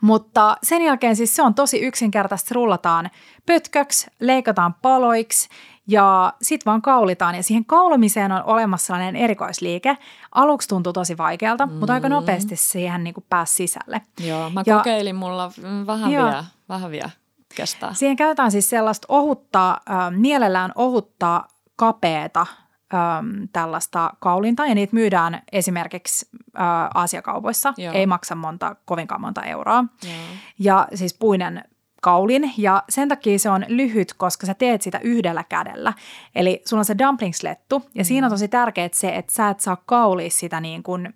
Mutta 0.00 0.56
sen 0.62 0.82
jälkeen 0.82 1.16
siis 1.16 1.36
se 1.36 1.42
on 1.42 1.54
tosi 1.54 1.78
yksinkertaisesti, 1.78 2.54
rullataan 2.54 3.10
pötköksi, 3.46 4.06
leikataan 4.20 4.74
paloiksi 4.74 5.48
ja 5.88 6.32
sitten 6.42 6.70
vaan 6.70 6.82
kaulitaan 6.82 7.34
ja 7.34 7.42
siihen 7.42 7.64
kaulimiseen 7.64 8.32
on 8.32 8.42
olemassa 8.44 8.86
sellainen 8.86 9.16
erikoisliike. 9.16 9.96
Aluksi 10.34 10.68
tuntuu 10.68 10.92
tosi 10.92 11.18
vaikealta, 11.18 11.66
mm. 11.66 11.72
mutta 11.72 11.92
aika 11.92 12.08
nopeasti 12.08 12.56
siihen 12.56 13.04
niin 13.04 13.14
pääsi 13.28 13.54
sisälle. 13.54 14.02
Joo, 14.20 14.50
mä 14.50 14.62
ja, 14.66 14.76
kokeilin, 14.76 15.16
mulla 15.16 15.52
vähän 15.86 16.10
joo, 16.10 16.24
vielä, 16.24 16.44
vähän 16.68 16.90
vielä 16.90 17.10
kestää. 17.54 17.94
Siihen 17.94 18.16
käytetään 18.16 18.50
siis 18.50 18.70
sellaista 18.70 19.06
ohutta, 19.10 19.70
äh, 19.70 20.10
mielellään 20.10 20.72
ohutta 20.74 21.44
kapeeta 21.76 22.46
äm, 22.94 23.48
tällaista 23.52 24.10
kaulinta 24.18 24.66
ja 24.66 24.74
niitä 24.74 24.94
myydään 24.94 25.42
esimerkiksi 25.52 26.28
äh, 26.36 26.64
Aasiakaupoissa. 26.94 27.74
Joo. 27.76 27.94
Ei 27.94 28.06
maksa 28.06 28.34
monta, 28.34 28.76
kovinkaan 28.84 29.20
monta 29.20 29.42
euroa. 29.42 29.84
Joo. 30.04 30.14
Ja 30.58 30.88
siis 30.94 31.14
puinen 31.14 31.64
kaulin 32.02 32.52
ja 32.56 32.82
sen 32.88 33.08
takia 33.08 33.38
se 33.38 33.50
on 33.50 33.64
lyhyt, 33.68 34.14
koska 34.14 34.46
sä 34.46 34.54
teet 34.54 34.82
sitä 34.82 35.00
yhdellä 35.02 35.44
kädellä. 35.44 35.92
Eli 36.34 36.62
sulla 36.66 36.80
on 36.80 36.84
se 36.84 36.98
dumplingslettu 36.98 37.82
ja 37.94 38.02
mm. 38.02 38.04
siinä 38.04 38.26
on 38.26 38.30
tosi 38.30 38.48
tärkeää 38.48 38.88
se, 38.92 39.08
että 39.08 39.32
sä 39.32 39.48
et 39.48 39.60
saa 39.60 39.82
kaulia 39.86 40.30
sitä 40.30 40.60
niin 40.60 40.82
kuin 40.82 41.14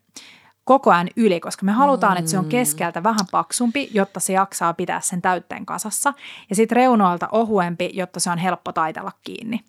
koko 0.64 0.90
ajan 0.90 1.08
yli, 1.16 1.40
koska 1.40 1.66
me 1.66 1.72
halutaan, 1.72 2.12
mm. 2.12 2.18
että 2.18 2.30
se 2.30 2.38
on 2.38 2.44
mm. 2.44 2.48
keskeltä 2.50 3.02
vähän 3.02 3.26
paksumpi, 3.30 3.90
jotta 3.94 4.20
se 4.20 4.32
jaksaa 4.32 4.74
pitää 4.74 5.00
sen 5.00 5.22
täytteen 5.22 5.66
kasassa. 5.66 6.14
Ja 6.50 6.56
sitten 6.56 6.76
reunoilta 6.76 7.28
ohuempi, 7.32 7.90
jotta 7.92 8.20
se 8.20 8.30
on 8.30 8.38
helppo 8.38 8.72
taitella 8.72 9.12
kiinni. 9.24 9.60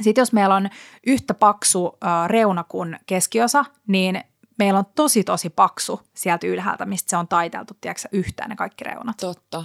Sitten 0.00 0.22
jos 0.22 0.32
meillä 0.32 0.54
on 0.54 0.68
yhtä 1.06 1.34
paksu 1.34 1.98
reuna 2.26 2.64
kuin 2.64 2.98
keskiosa, 3.06 3.64
niin 3.86 4.20
meillä 4.58 4.78
on 4.78 4.86
tosi 4.94 5.24
tosi 5.24 5.50
paksu 5.50 6.00
sieltä 6.14 6.46
ylhäältä, 6.46 6.86
mistä 6.86 7.10
se 7.10 7.16
on 7.16 7.28
taiteltu, 7.28 7.74
tiedätkö, 7.80 8.08
yhteen 8.12 8.48
ne 8.48 8.56
kaikki 8.56 8.84
reunat. 8.84 9.16
Totta. 9.16 9.64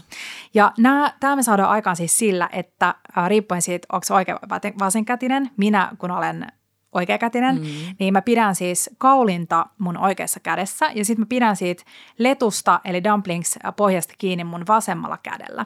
Ja 0.54 0.74
tämä 1.20 1.36
me 1.36 1.44
saadaan 1.44 1.70
aikaan 1.70 1.96
siis 1.96 2.18
sillä, 2.18 2.50
että 2.52 2.96
riippuen 3.28 3.62
siitä, 3.62 3.88
onko 3.92 4.06
se 4.06 4.14
oikea 4.14 4.40
vai 4.50 4.60
vasenkätinen, 4.80 5.52
minä 5.58 5.92
kun 5.98 6.12
olen 6.12 6.48
oikeakätinen, 6.92 7.56
mm. 7.56 7.66
niin 8.00 8.14
mä 8.14 8.22
pidän 8.22 8.56
siis 8.56 8.90
kaulinta 8.98 9.66
mun 9.78 9.98
oikeassa 9.98 10.40
kädessä 10.40 10.92
ja 10.96 11.06
sitten 11.06 11.22
mä 11.22 11.26
pidän 11.30 11.56
siitä 11.56 11.84
letusta 12.18 12.82
eli 12.84 13.04
dumplings 13.04 13.60
pohjasta 13.76 14.14
kiinni 14.18 14.44
mun 14.44 14.68
vasemmalla 14.68 15.18
kädellä. 15.24 15.66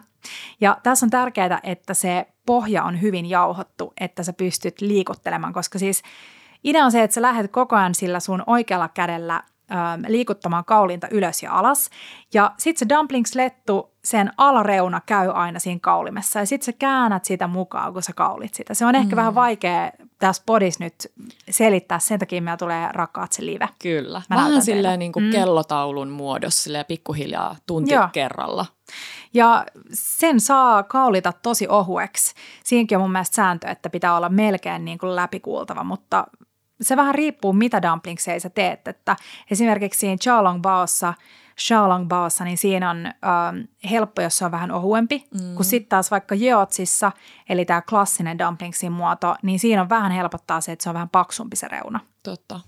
Ja 0.62 0.78
tässä 0.84 1.06
on 1.06 1.10
tärkeää, 1.10 1.60
että 1.64 1.94
se 1.94 2.28
pohja 2.46 2.84
on 2.84 3.02
hyvin 3.02 3.26
jauhottu, 3.26 3.94
että 4.00 4.24
sä 4.24 4.34
pystyt 4.34 4.82
liikuttelemaan, 4.82 5.54
koska 5.54 5.80
siis 5.80 6.02
idea 6.64 6.86
on 6.86 6.92
se, 6.92 7.04
että 7.04 7.14
sä 7.14 7.22
lähdet 7.22 7.52
koko 7.52 7.76
ajan 7.76 7.96
sillä 7.96 8.20
sun 8.20 8.44
oikealla 8.48 8.90
kädellä 8.90 9.44
liikuttamaan 10.08 10.66
kaulinta 10.66 11.08
ylös 11.12 11.44
ja 11.44 11.54
alas. 11.54 11.90
Ja 12.34 12.52
sitten 12.58 12.80
se 12.90 12.96
dumplings-lettu, 12.96 13.94
sen 14.04 14.32
alareuna 14.38 15.02
käy 15.06 15.32
aina 15.34 15.60
siinä 15.60 15.80
kaulimessa 15.82 16.40
ja 16.40 16.46
sitten 16.46 16.66
sä 16.66 16.72
käännät 16.72 17.26
sitä 17.26 17.48
mukaan, 17.48 17.94
kun 17.94 18.04
sä 18.04 18.14
kaulit 18.14 18.54
sitä. 18.54 18.74
Se 18.74 18.86
on 18.86 18.96
ehkä 18.96 19.16
mm. 19.16 19.16
vähän 19.16 19.36
vaikea 19.36 19.92
tässä 20.20 20.44
podissa 20.46 20.84
nyt 20.84 21.12
selittää, 21.50 22.00
sen 22.00 22.20
takia 22.20 22.42
meillä 22.42 22.58
tulee 22.58 22.90
rakkaat 22.92 23.32
se 23.32 23.46
live. 23.46 23.70
Kyllä, 23.82 24.22
Mä 24.30 24.36
vähän 24.36 24.62
silleen 24.62 25.00
niin 25.00 25.12
kuin 25.12 25.26
mm. 25.26 25.32
kellotaulun 25.32 26.10
muodossa, 26.10 26.64
silleen 26.64 26.86
pikkuhiljaa 26.86 27.56
tunti 27.68 27.94
Joo. 27.94 28.08
kerralla. 28.12 28.66
Ja 29.34 29.66
sen 29.94 30.40
saa 30.40 30.84
kaulita 30.84 31.34
tosi 31.34 31.68
ohueksi. 31.68 32.34
Siinäkin 32.64 32.98
on 32.98 33.02
mun 33.02 33.12
mielestä 33.12 33.36
sääntö, 33.36 33.68
että 33.68 33.90
pitää 33.90 34.18
olla 34.18 34.30
melkein 34.30 34.86
niin 34.86 34.98
kuin 34.98 35.16
läpikuultava, 35.16 35.84
mutta 35.84 36.28
se 36.82 36.98
vähän 36.98 37.16
riippuu, 37.16 37.54
mitä 37.54 37.82
dumplingseja 37.82 38.40
sä 38.40 38.50
teet. 38.50 38.88
Että 38.88 39.16
esimerkiksi 39.52 40.00
siinä 40.00 40.18
Xiaolong 40.18 40.62
Baossa, 40.62 41.14
Xiaolong 41.58 42.08
Baossa, 42.08 42.44
niin 42.44 42.58
siinä 42.58 42.90
on 42.90 43.06
ähm, 43.06 43.58
helppo, 43.90 44.22
jos 44.22 44.38
se 44.38 44.46
on 44.46 44.52
vähän 44.52 44.72
ohuempi, 44.72 45.28
mm. 45.34 45.56
kun 45.56 45.66
sitten 45.66 45.90
taas 45.90 46.12
vaikka 46.12 46.36
Jeotsissa, 46.36 47.12
eli 47.50 47.66
tämä 47.66 47.82
klassinen 47.82 48.40
dumplingsin 48.40 48.92
muoto, 48.92 49.36
niin 49.44 49.60
siinä 49.60 49.82
on 49.82 49.90
vähän 49.90 50.12
helpottaa 50.12 50.62
se, 50.62 50.72
että 50.72 50.84
se 50.84 50.90
on 50.90 50.94
vähän 50.94 51.10
paksumpi 51.10 51.56
se 51.56 51.68
reuna. 51.68 52.00
Totta. 52.24 52.60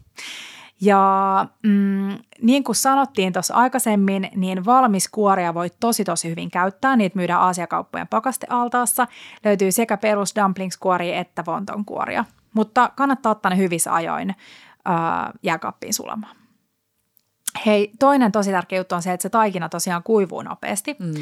Ja 0.81 1.45
mm, 1.63 2.17
niin 2.41 2.63
kuin 2.63 2.75
sanottiin 2.75 3.33
tuossa 3.33 3.53
aikaisemmin, 3.53 4.29
niin 4.35 4.65
valmis 4.65 5.09
kuoria 5.09 5.53
voi 5.53 5.69
tosi 5.79 6.03
tosi 6.03 6.29
hyvin 6.29 6.51
käyttää. 6.51 6.95
Niitä 6.95 7.15
myydään 7.15 7.41
Aasiakauppojen 7.41 8.07
pakastealtaassa. 8.07 9.07
Löytyy 9.43 9.71
sekä 9.71 9.97
perus 9.97 10.35
dumplingskuoria 10.35 11.19
että 11.19 11.43
wontonkuoria. 11.47 12.25
Mutta 12.53 12.89
kannattaa 12.95 13.31
ottaa 13.31 13.49
ne 13.49 13.57
hyvissä 13.57 13.93
ajoin 13.93 14.35
ää, 14.85 15.31
jääkaappiin 15.43 15.93
sulamaan. 15.93 16.35
Hei, 17.65 17.91
toinen 17.99 18.31
tosi 18.31 18.51
tärkeä 18.51 18.79
juttu 18.79 18.95
on 18.95 19.01
se, 19.01 19.13
että 19.13 19.21
se 19.21 19.29
taikina 19.29 19.69
tosiaan 19.69 20.03
kuivuu 20.03 20.41
nopeasti. 20.41 20.95
Mm. 20.99 21.13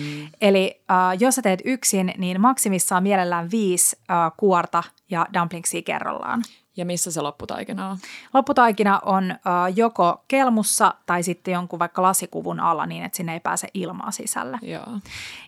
Eli 0.42 0.84
äh, 0.92 0.98
jos 1.20 1.36
sä 1.36 1.42
teet 1.42 1.62
yksin, 1.66 2.14
niin 2.18 2.42
maksimissaan 2.42 3.04
mielellään 3.04 3.52
viisi 3.52 3.98
äh, 4.12 4.32
kuorta 4.38 4.84
ja 5.10 5.26
dumplingsia 5.34 5.82
kerrallaan. 5.82 6.44
Ja 6.78 6.86
missä 6.86 7.12
se 7.12 7.22
lopputaikina 7.22 7.90
on? 7.90 7.98
Lopputaikina 8.34 9.00
on 9.06 9.32
äh, 9.32 9.38
joko 9.76 10.24
kelmussa 10.28 10.94
tai 11.06 11.24
sitten 11.24 11.52
jonkun 11.54 11.80
vaikka 11.80 12.02
lasikuvun 12.02 12.60
alla 12.60 12.86
niin, 12.86 13.04
että 13.04 13.18
sinne 13.18 13.34
ei 13.34 13.40
pääse 13.40 13.68
ilmaa 13.74 14.12
sisälle. 14.12 14.58
Joo. 14.62 15.00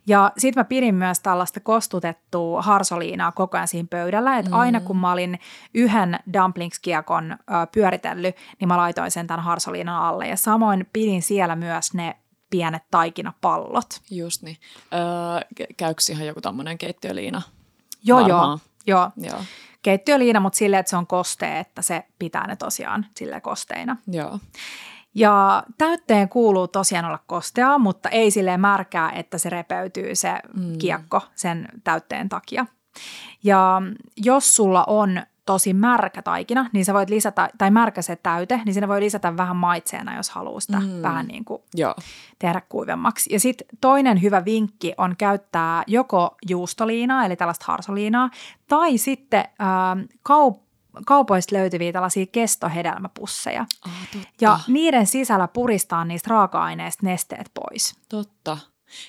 Ja 0.07 0.31
sitten 0.37 0.61
mä 0.61 0.65
pidin 0.65 0.95
myös 0.95 1.19
tällaista 1.19 1.59
kostutettua 1.59 2.61
harsoliinaa 2.61 3.31
koko 3.31 3.57
ajan 3.57 3.67
siinä 3.67 3.87
pöydällä, 3.89 4.37
että 4.37 4.51
mm. 4.51 4.57
aina 4.57 4.79
kun 4.79 4.97
mä 4.97 5.11
olin 5.11 5.39
yhden 5.73 6.19
dumplingskiekon 6.33 7.31
äh, 7.31 7.37
pyöritellyt, 7.71 8.35
niin 8.59 8.67
mä 8.67 8.77
laitoin 8.77 9.11
sen 9.11 9.27
tämän 9.27 9.43
harsoliinan 9.43 10.01
alle. 10.01 10.27
Ja 10.27 10.37
samoin 10.37 10.89
pidin 10.93 11.21
siellä 11.21 11.55
myös 11.55 11.93
ne 11.93 12.15
pienet 12.49 12.83
taikinapallot. 12.91 14.01
Just 14.11 14.41
niin. 14.41 14.57
Öö, 14.93 15.65
käykö 15.77 16.01
ihan 16.11 16.27
joku 16.27 16.41
tämmöinen 16.41 16.77
keittiöliina? 16.77 17.41
Joo, 18.03 18.21
Varmaan. 18.21 18.59
joo. 18.87 19.11
joo. 19.17 19.29
joo 19.29 19.41
keittiöliina, 19.85 20.39
mutta 20.39 20.57
silleen, 20.57 20.79
että 20.79 20.89
se 20.89 20.97
on 20.97 21.07
kostee, 21.07 21.59
että 21.59 21.81
se 21.81 22.03
pitää 22.19 22.47
ne 22.47 22.55
tosiaan 22.55 23.05
sille 23.15 23.41
kosteina. 23.41 23.97
Joo. 24.07 24.39
Ja 25.15 25.63
täytteen 25.77 26.29
kuuluu 26.29 26.67
tosiaan 26.67 27.05
olla 27.05 27.19
kosteaa, 27.27 27.77
mutta 27.77 28.09
ei 28.09 28.31
silleen 28.31 28.61
märkää, 28.61 29.11
että 29.11 29.37
se 29.37 29.49
repeytyy 29.49 30.15
se 30.15 30.39
mm. 30.53 30.77
kiekko 30.77 31.21
sen 31.35 31.67
täytteen 31.83 32.29
takia. 32.29 32.65
Ja 33.43 33.81
jos 34.17 34.55
sulla 34.55 34.83
on 34.83 35.21
tosi 35.45 35.73
märkä 35.73 36.21
taikina, 36.21 36.69
niin 36.73 36.85
sä 36.85 36.93
voit 36.93 37.09
lisätä, 37.09 37.49
tai 37.57 37.71
märkä 37.71 38.01
se 38.01 38.15
täyte, 38.15 38.61
niin 38.65 38.73
sinne 38.73 38.87
voi 38.87 39.01
lisätä 39.01 39.37
vähän 39.37 39.55
maitseena, 39.55 40.15
jos 40.15 40.29
haluaa 40.29 40.59
sitä 40.59 40.79
mm. 40.79 41.01
vähän 41.01 41.25
niin 41.25 41.45
kuin 41.45 41.61
Joo. 41.73 41.95
tehdä 42.39 42.61
kuivemmaksi. 42.69 43.33
Ja 43.33 43.39
sitten 43.39 43.67
toinen 43.81 44.21
hyvä 44.21 44.45
vinkki 44.45 44.93
on 44.97 45.15
käyttää 45.17 45.83
joko 45.87 46.35
juustoliinaa, 46.49 47.25
eli 47.25 47.35
tällaista 47.35 47.65
harsoliinaa, 47.67 48.29
tai 48.67 48.97
sitten 48.97 49.39
äh, 49.39 50.07
kaup- 50.29 50.65
kaupoista 51.05 51.55
löytyviä 51.55 51.91
tällaisia 51.91 52.25
kestohedelmäpusseja. 52.31 53.65
Ah, 53.85 53.91
ja 54.41 54.59
niiden 54.67 55.07
sisällä 55.07 55.47
puristaa 55.47 56.05
niistä 56.05 56.29
raaka-aineista 56.29 57.05
nesteet 57.05 57.51
pois. 57.53 57.95
Totta. 58.09 58.57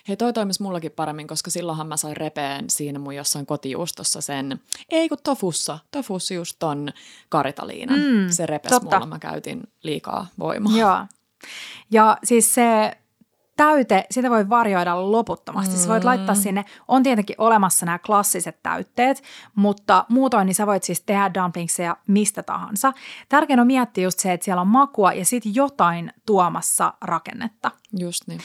Hei, 0.09 0.17
toi 0.17 0.33
toimisi 0.33 0.63
mullakin 0.63 0.93
paremmin, 0.93 1.27
koska 1.27 1.51
silloinhan 1.51 1.87
mä 1.87 1.97
sain 1.97 2.17
repeen 2.17 2.71
siinä 2.71 2.99
mun 2.99 3.15
jossain 3.15 3.47
kotijuustossa 3.47 4.21
sen, 4.21 4.61
ei 4.91 5.09
kun 5.09 5.19
tofussa, 5.23 5.79
tofussa 5.91 6.35
just 6.35 6.57
ton 6.59 6.89
karitaliinan. 7.29 7.99
Mm, 7.99 8.31
se 8.31 8.47
repes 8.47 8.71
totta. 8.71 8.97
mulla, 8.97 9.07
mä 9.07 9.19
käytin 9.19 9.63
liikaa 9.83 10.27
voimaa. 10.39 10.77
Joo. 10.77 10.99
Ja 11.91 12.19
siis 12.25 12.55
se 12.55 12.97
täyte, 13.57 14.05
sitä 14.11 14.31
voi 14.31 14.49
varjoida 14.49 15.13
loputtomasti. 15.13 15.75
Mm. 15.75 15.81
Sä 15.81 15.89
voit 15.89 16.05
laittaa 16.05 16.35
mm. 16.35 16.41
sinne, 16.41 16.65
on 16.89 17.03
tietenkin 17.03 17.37
olemassa 17.39 17.87
nämä 17.87 17.99
klassiset 17.99 18.63
täytteet, 18.63 19.23
mutta 19.55 20.05
muutoin 20.09 20.47
niin 20.47 20.55
sä 20.55 20.67
voit 20.67 20.83
siis 20.83 21.01
tehdä 21.01 21.31
dumplingseja 21.35 21.97
mistä 22.07 22.43
tahansa. 22.43 22.93
Tärkeää 23.29 23.61
on 23.61 23.67
miettiä 23.67 24.05
just 24.05 24.19
se, 24.19 24.33
että 24.33 24.45
siellä 24.45 24.61
on 24.61 24.69
makua 24.69 25.13
ja 25.13 25.25
sitten 25.25 25.55
jotain 25.55 26.13
tuomassa 26.27 26.93
rakennetta. 27.01 27.71
Just 27.99 28.23
niin. 28.27 28.41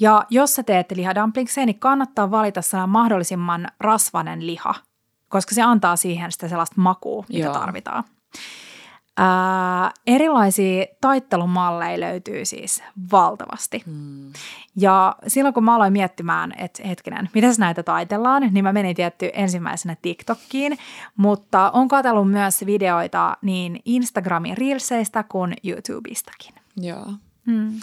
Ja 0.00 0.24
jos 0.30 0.54
sä 0.54 0.62
teet 0.62 0.90
lihadumplingseja, 0.90 1.66
niin 1.66 1.78
kannattaa 1.78 2.30
valita 2.30 2.62
sellainen 2.62 2.90
mahdollisimman 2.90 3.68
rasvanen 3.80 4.46
liha, 4.46 4.74
koska 5.28 5.54
se 5.54 5.62
antaa 5.62 5.96
siihen 5.96 6.32
sitä 6.32 6.48
sellaista 6.48 6.80
makua, 6.80 7.24
mitä 7.28 7.44
Joo. 7.44 7.54
tarvitaan. 7.54 8.04
Ää, 9.20 9.90
erilaisia 10.06 10.86
taittelumalleja 11.00 12.00
löytyy 12.00 12.44
siis 12.44 12.82
valtavasti. 13.12 13.82
Hmm. 13.86 14.32
Ja 14.76 15.16
silloin 15.26 15.54
kun 15.54 15.64
mä 15.64 15.76
aloin 15.76 15.92
miettimään, 15.92 16.54
että 16.58 16.88
hetkinen, 16.88 17.28
miten 17.34 17.54
näitä 17.58 17.82
taitellaan, 17.82 18.42
niin 18.52 18.64
mä 18.64 18.72
menin 18.72 18.96
tietty 18.96 19.30
ensimmäisenä 19.32 19.96
TikTokkiin, 20.02 20.78
mutta 21.16 21.70
on 21.70 21.88
katsellut 21.88 22.30
myös 22.30 22.66
videoita 22.66 23.36
niin 23.42 23.80
Instagramin 23.84 24.58
Reelseistä 24.58 25.22
kuin 25.22 25.54
YouTubeistakin. 25.64 26.54
Joo. 26.76 27.06
Hmm. 27.46 27.80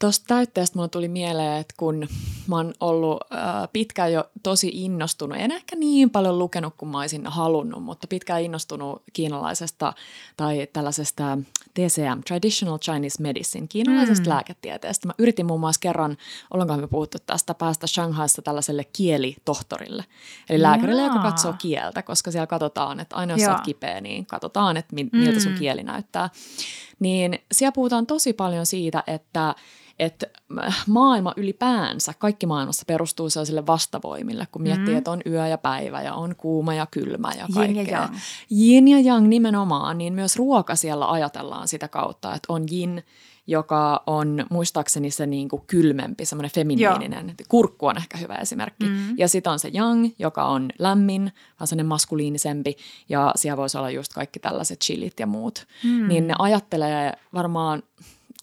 Tuosta 0.00 0.24
täytteestä 0.26 0.78
mulle 0.78 0.88
tuli 0.88 1.08
mieleen, 1.08 1.60
että 1.60 1.74
kun 1.76 2.08
mä 2.46 2.56
oon 2.56 2.74
ollut 2.80 3.20
äh, 3.32 3.68
pitkään 3.72 4.12
jo 4.12 4.24
tosi 4.42 4.70
innostunut, 4.72 5.38
en 5.38 5.52
ehkä 5.52 5.76
niin 5.76 6.10
paljon 6.10 6.38
lukenut 6.38 6.74
kuin 6.76 6.88
mä 6.88 7.00
olisin 7.00 7.26
halunnut, 7.26 7.82
mutta 7.82 8.06
pitkään 8.06 8.42
innostunut 8.42 9.02
kiinalaisesta 9.12 9.92
tai 10.36 10.68
tällaisesta 10.72 11.38
TCM, 11.74 12.20
Traditional 12.26 12.78
Chinese 12.78 13.22
Medicine, 13.22 13.66
kiinalaisesta 13.66 14.24
mm. 14.24 14.28
lääketieteestä. 14.28 15.06
Mä 15.06 15.14
yritin 15.18 15.46
muun 15.46 15.60
muassa 15.60 15.80
kerran, 15.80 16.16
ollaanko 16.50 16.76
me 16.76 16.86
puhuttu 16.86 17.18
tästä, 17.26 17.54
päästä 17.54 17.86
Shanghaissa 17.86 18.42
tällaiselle 18.42 18.84
kielitohtorille, 18.92 20.04
eli 20.50 20.62
lääkärille, 20.62 21.02
Jaa. 21.02 21.10
joka 21.10 21.22
katsoo 21.30 21.54
kieltä, 21.58 22.02
koska 22.02 22.30
siellä 22.30 22.46
katsotaan, 22.46 23.00
että 23.00 23.16
aina 23.16 23.32
jos 23.32 23.40
Jaa. 23.40 23.50
sä 23.50 23.56
oot 23.56 23.64
kipeä, 23.64 24.00
niin 24.00 24.26
katsotaan, 24.26 24.76
että 24.76 24.94
miltä 25.12 25.40
sun 25.40 25.52
mm. 25.52 25.58
kieli 25.58 25.82
näyttää. 25.82 26.30
Niin 26.98 27.38
siellä 27.52 27.72
puhutaan 27.72 28.06
tosi 28.06 28.32
paljon 28.32 28.66
siitä, 28.66 29.04
että 29.06 29.54
että 29.98 30.26
maailma 30.86 31.32
ylipäänsä, 31.36 32.14
kaikki 32.18 32.46
maailmassa 32.46 32.84
perustuu 32.86 33.30
sellaisille 33.30 33.66
vastavoimille, 33.66 34.46
kun 34.52 34.62
miettii, 34.62 34.94
mm. 34.94 34.98
että 34.98 35.10
on 35.10 35.20
yö 35.26 35.46
ja 35.46 35.58
päivä 35.58 36.02
ja 36.02 36.14
on 36.14 36.36
kuuma 36.36 36.74
ja 36.74 36.86
kylmä 36.90 37.32
ja 37.38 37.46
kaikkea. 37.54 37.82
Yin 37.82 37.86
ja 37.90 37.98
yang. 37.98 38.16
Yin 38.50 38.88
ja 38.88 39.12
yang 39.12 39.28
nimenomaan, 39.28 39.98
niin 39.98 40.12
myös 40.14 40.36
ruoka 40.36 40.76
siellä 40.76 41.10
ajatellaan 41.10 41.68
sitä 41.68 41.88
kautta, 41.88 42.34
että 42.34 42.52
on 42.52 42.64
yin, 42.72 43.02
joka 43.46 44.02
on 44.06 44.46
muistaakseni 44.50 45.10
se 45.10 45.26
niin 45.26 45.48
kuin 45.48 45.62
kylmempi, 45.66 46.24
semmoinen 46.24 46.50
feminiininen. 46.50 47.26
Joo. 47.26 47.46
Kurkku 47.48 47.86
on 47.86 47.96
ehkä 47.96 48.18
hyvä 48.18 48.34
esimerkki. 48.34 48.86
Mm. 48.86 49.18
Ja 49.18 49.28
sitten 49.28 49.52
on 49.52 49.58
se 49.58 49.70
yang, 49.74 50.08
joka 50.18 50.44
on 50.44 50.70
lämmin, 50.78 51.32
vaan 51.60 51.68
semmoinen 51.68 51.86
maskuliinisempi. 51.86 52.76
Ja 53.08 53.32
siellä 53.36 53.56
voisi 53.56 53.78
olla 53.78 53.90
just 53.90 54.12
kaikki 54.12 54.38
tällaiset 54.38 54.80
chilit 54.80 55.20
ja 55.20 55.26
muut. 55.26 55.66
Mm. 55.84 56.08
Niin 56.08 56.26
ne 56.26 56.34
ajattelee 56.38 57.12
varmaan 57.34 57.82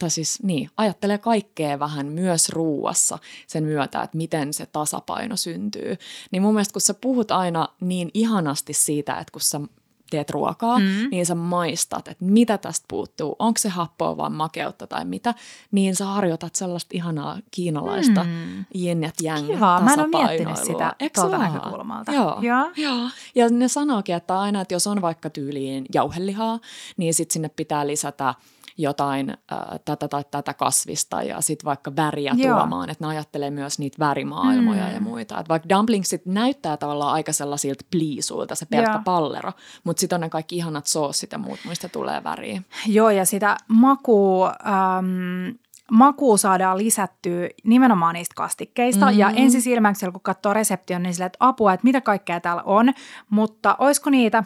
tai 0.01 0.09
siis 0.09 0.43
niin, 0.43 0.69
ajattelee 0.77 1.17
kaikkea 1.17 1.79
vähän 1.79 2.05
myös 2.05 2.49
ruuassa 2.49 3.19
sen 3.47 3.63
myötä, 3.63 4.01
että 4.01 4.17
miten 4.17 4.53
se 4.53 4.65
tasapaino 4.65 5.35
syntyy. 5.35 5.97
Niin 6.31 6.41
mun 6.41 6.53
mielestä 6.53 6.73
kun 6.73 6.81
sä 6.81 6.93
puhut 6.93 7.31
aina 7.31 7.67
niin 7.79 8.11
ihanasti 8.13 8.73
siitä, 8.73 9.13
että 9.13 9.31
kun 9.31 9.41
sä 9.41 9.61
teet 10.09 10.29
ruokaa, 10.29 10.79
mm. 10.79 10.85
niin 11.11 11.25
sä 11.25 11.35
maistat, 11.35 12.07
että 12.07 12.25
mitä 12.25 12.57
tästä 12.57 12.85
puuttuu, 12.87 13.35
onko 13.39 13.57
se 13.57 13.69
happoa 13.69 14.17
vai 14.17 14.29
makeutta 14.29 14.87
tai 14.87 15.05
mitä, 15.05 15.33
niin 15.71 15.95
sä 15.95 16.05
harjoitat 16.05 16.55
sellaista 16.55 16.89
ihanaa 16.93 17.37
kiinalaista 17.51 18.23
mm. 18.23 18.65
yin 18.75 19.03
ja 19.03 19.11
yang 19.23 19.47
Kiva, 19.47 19.81
mä 19.81 19.93
en 19.93 19.99
ole 19.99 20.07
miettinyt 20.07 20.57
sitä 20.57 20.95
tuolta 21.15 21.37
näkökulmalta. 21.37 22.11
Joo. 22.11 22.39
Ja. 22.41 22.71
Joo. 22.77 23.09
ja 23.35 23.49
ne 23.49 23.67
sanookin, 23.67 24.15
että 24.15 24.39
aina, 24.39 24.61
että 24.61 24.73
jos 24.73 24.87
on 24.87 25.01
vaikka 25.01 25.29
tyyliin 25.29 25.85
jauhelihaa, 25.93 26.59
niin 26.97 27.13
sitten 27.13 27.33
sinne 27.33 27.49
pitää 27.49 27.87
lisätä 27.87 28.35
jotain 28.81 29.29
äh, 29.29 29.59
tätä 29.85 30.07
tai 30.07 30.23
tätä 30.31 30.53
kasvista 30.53 31.23
ja 31.23 31.41
sitten 31.41 31.65
vaikka 31.65 31.95
väriä 31.95 32.33
Joo. 32.37 32.57
tuomaan, 32.57 32.89
että 32.89 33.03
ne 33.03 33.09
ajattelee 33.09 33.51
myös 33.51 33.79
niitä 33.79 33.99
värimaailmoja 33.99 34.87
mm. 34.87 34.93
ja 34.93 35.01
muita. 35.01 35.39
Et 35.39 35.49
vaikka 35.49 35.69
dumplingsit 35.69 36.25
näyttää 36.25 36.77
tavallaan 36.77 37.13
aika 37.13 37.33
sellaisilta 37.33 37.85
pliisuilta, 37.91 38.55
se 38.55 38.65
pelkkä 38.65 38.91
Joo. 38.91 39.01
pallero, 39.05 39.51
mutta 39.83 39.99
sitten 39.99 40.15
on 40.15 40.21
ne 40.21 40.29
kaikki 40.29 40.55
ihanat 40.55 40.87
soossit 40.87 41.31
ja 41.31 41.37
muut, 41.37 41.59
mistä 41.67 41.89
tulee 41.89 42.23
väriä. 42.23 42.61
Joo, 42.87 43.09
ja 43.09 43.25
sitä 43.25 43.57
makua... 43.67 44.53
Ähm, 44.67 45.55
makua 45.91 46.37
saadaan 46.37 46.77
lisättyä 46.77 47.49
nimenomaan 47.63 48.13
niistä 48.13 48.33
kastikkeista. 48.35 49.05
Mm-hmm. 49.05 49.19
Ja 49.19 49.29
ensisilmäyksellä, 49.29 50.11
kun 50.11 50.21
katsoo 50.21 50.53
reseption, 50.53 51.03
niin 51.03 51.13
sille, 51.13 51.25
että 51.25 51.37
apua, 51.39 51.73
että 51.73 51.83
mitä 51.83 52.01
kaikkea 52.01 52.39
täällä 52.39 52.63
on. 52.63 52.93
Mutta 53.29 53.75
olisiko 53.79 54.09
niitä, 54.09 54.43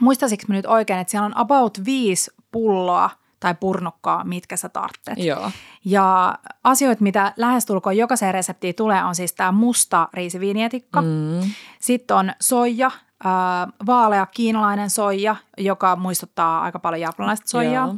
muistaisiko 0.00 0.44
nyt 0.48 0.66
oikein, 0.66 0.98
että 0.98 1.10
siellä 1.10 1.26
on 1.26 1.36
about 1.36 1.80
viisi 1.84 2.30
pulloa 2.52 3.10
tai 3.40 3.54
purnukkaa, 3.54 4.24
mitkä 4.24 4.56
sä 4.56 4.68
tarvitset. 4.68 5.18
Joo. 5.18 5.50
Ja 5.84 6.38
asioita, 6.64 7.02
mitä 7.02 7.32
lähestulkoon 7.36 7.96
jokaiseen 7.96 8.34
reseptiin 8.34 8.74
tulee, 8.74 9.04
on 9.04 9.14
siis 9.14 9.32
tämä 9.32 9.52
musta 9.52 10.08
riisiviinietikka. 10.12 11.02
Mm. 11.02 11.40
Sitten 11.80 12.16
on 12.16 12.32
soija, 12.40 12.86
äh, 12.86 13.72
vaalea 13.86 14.26
kiinalainen 14.26 14.90
soija, 14.90 15.36
joka 15.58 15.96
muistuttaa 15.96 16.62
aika 16.62 16.78
paljon 16.78 17.00
japanilaista 17.00 17.48
soijaa. 17.48 17.86
Joo. 17.86 17.96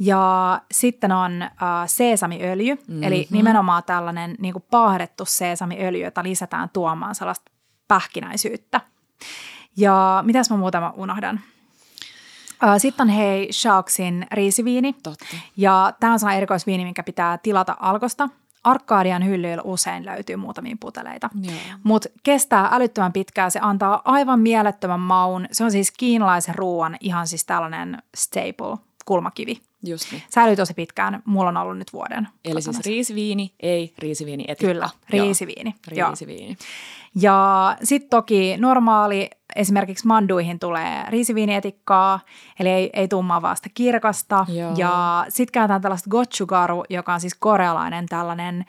Ja 0.00 0.60
sitten 0.72 1.12
on 1.12 1.42
äh, 1.42 1.50
seesamiöljy, 1.86 2.74
mm-hmm. 2.74 3.02
eli 3.02 3.26
nimenomaan 3.30 3.82
tällainen 3.86 4.34
niin 4.38 4.52
kuin 4.52 4.64
paahdettu 4.70 5.24
seesamiöljy, 5.24 6.04
jota 6.04 6.22
lisätään 6.22 6.68
tuomaan 6.72 7.14
sellaista 7.14 7.50
pähkinäisyyttä. 7.88 8.80
Ja 9.76 10.22
mitäs 10.26 10.50
mä 10.50 10.56
muutama 10.56 10.94
unohdan? 10.96 11.40
Sitten 12.78 13.04
on 13.04 13.08
hei 13.08 13.52
Sharksin 13.52 14.26
riisiviini. 14.32 14.92
Totta. 15.02 15.24
Ja 15.56 15.92
tämä 16.00 16.12
on 16.12 16.18
sellainen 16.18 16.36
erikoisviini, 16.36 16.84
minkä 16.84 17.02
pitää 17.02 17.38
tilata 17.38 17.76
alkosta. 17.80 18.28
Arkadian 18.64 19.26
hyllyillä 19.26 19.62
usein 19.62 20.06
löytyy 20.06 20.36
muutamia 20.36 20.76
puteleita. 20.80 21.30
Mutta 21.82 22.08
kestää 22.22 22.68
älyttömän 22.72 23.12
pitkään. 23.12 23.50
Se 23.50 23.60
antaa 23.62 24.02
aivan 24.04 24.40
mielettömän 24.40 25.00
maun. 25.00 25.46
Se 25.52 25.64
on 25.64 25.70
siis 25.70 25.90
kiinalaisen 25.90 26.54
ruoan 26.54 26.96
ihan 27.00 27.26
siis 27.26 27.44
tällainen 27.44 28.02
staple, 28.16 28.76
kulmakivi. 29.04 29.60
Just 29.84 30.12
niin. 30.12 30.22
Säilyy 30.28 30.56
tosi 30.56 30.74
pitkään. 30.74 31.22
Mulla 31.24 31.48
on 31.48 31.56
ollut 31.56 31.78
nyt 31.78 31.92
vuoden. 31.92 32.28
Eli 32.44 32.54
kotona 32.54 32.72
siis 32.72 32.86
riisiviini, 32.86 33.54
ei 33.60 33.94
riisiviini 33.98 34.44
etikka. 34.48 34.72
Kyllä, 34.72 34.90
riisiviini. 35.10 35.74
Joo, 35.90 36.08
riisiviini. 36.08 36.56
Ja 37.20 37.76
sitten 37.82 38.10
toki 38.10 38.56
normaali, 38.56 39.30
esimerkiksi 39.56 40.06
manduihin 40.06 40.58
tulee 40.58 41.04
riisiviinietikkaa, 41.08 42.20
eli 42.60 42.68
ei, 42.68 42.90
ei 42.92 43.08
tummaa 43.08 43.42
vaan 43.42 43.56
sitä 43.56 43.68
kirkasta. 43.74 44.46
Joo. 44.48 44.74
Ja 44.76 45.26
sitten 45.28 45.52
käytetään 45.52 45.82
tällaista 45.82 46.10
gochugaru, 46.10 46.84
joka 46.90 47.14
on 47.14 47.20
siis 47.20 47.34
korealainen 47.34 48.06
tällainen 48.06 48.64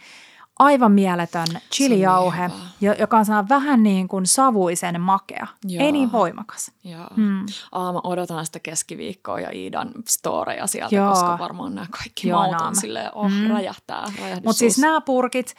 aivan 0.59 0.91
mieletön 0.91 1.47
chilijauhe, 1.73 2.51
joka 2.99 3.17
on 3.17 3.25
sellainen 3.25 3.49
vähän 3.49 3.83
niin 3.83 4.07
kuin 4.07 4.25
savuisen 4.25 5.01
makea, 5.01 5.47
Joo. 5.67 5.85
ei 5.85 5.91
niin 5.91 6.11
voimakas. 6.11 6.71
Joo. 6.83 7.07
Mm. 7.15 7.45
Aa, 7.71 7.93
mä 7.93 7.99
odotan 8.03 8.45
sitä 8.45 8.59
keskiviikkoa 8.59 9.39
ja 9.39 9.49
Iidan 9.53 9.91
storeja 10.07 10.67
sieltä, 10.67 10.95
Joo. 10.95 11.09
koska 11.09 11.39
varmaan 11.39 11.75
nämä 11.75 11.87
kaikki 11.91 12.29
Joo, 12.29 12.39
maut 12.39 12.51
nää 12.51 12.67
on 12.67 12.75
mä- 12.75 12.81
silleen, 12.81 13.09
oh, 13.15 13.31
Mm. 13.31 13.47
räjähtää, 13.47 14.03
Mutta 14.45 14.53
siis 14.59 14.77
nämä 14.77 15.01
purkit 15.01 15.55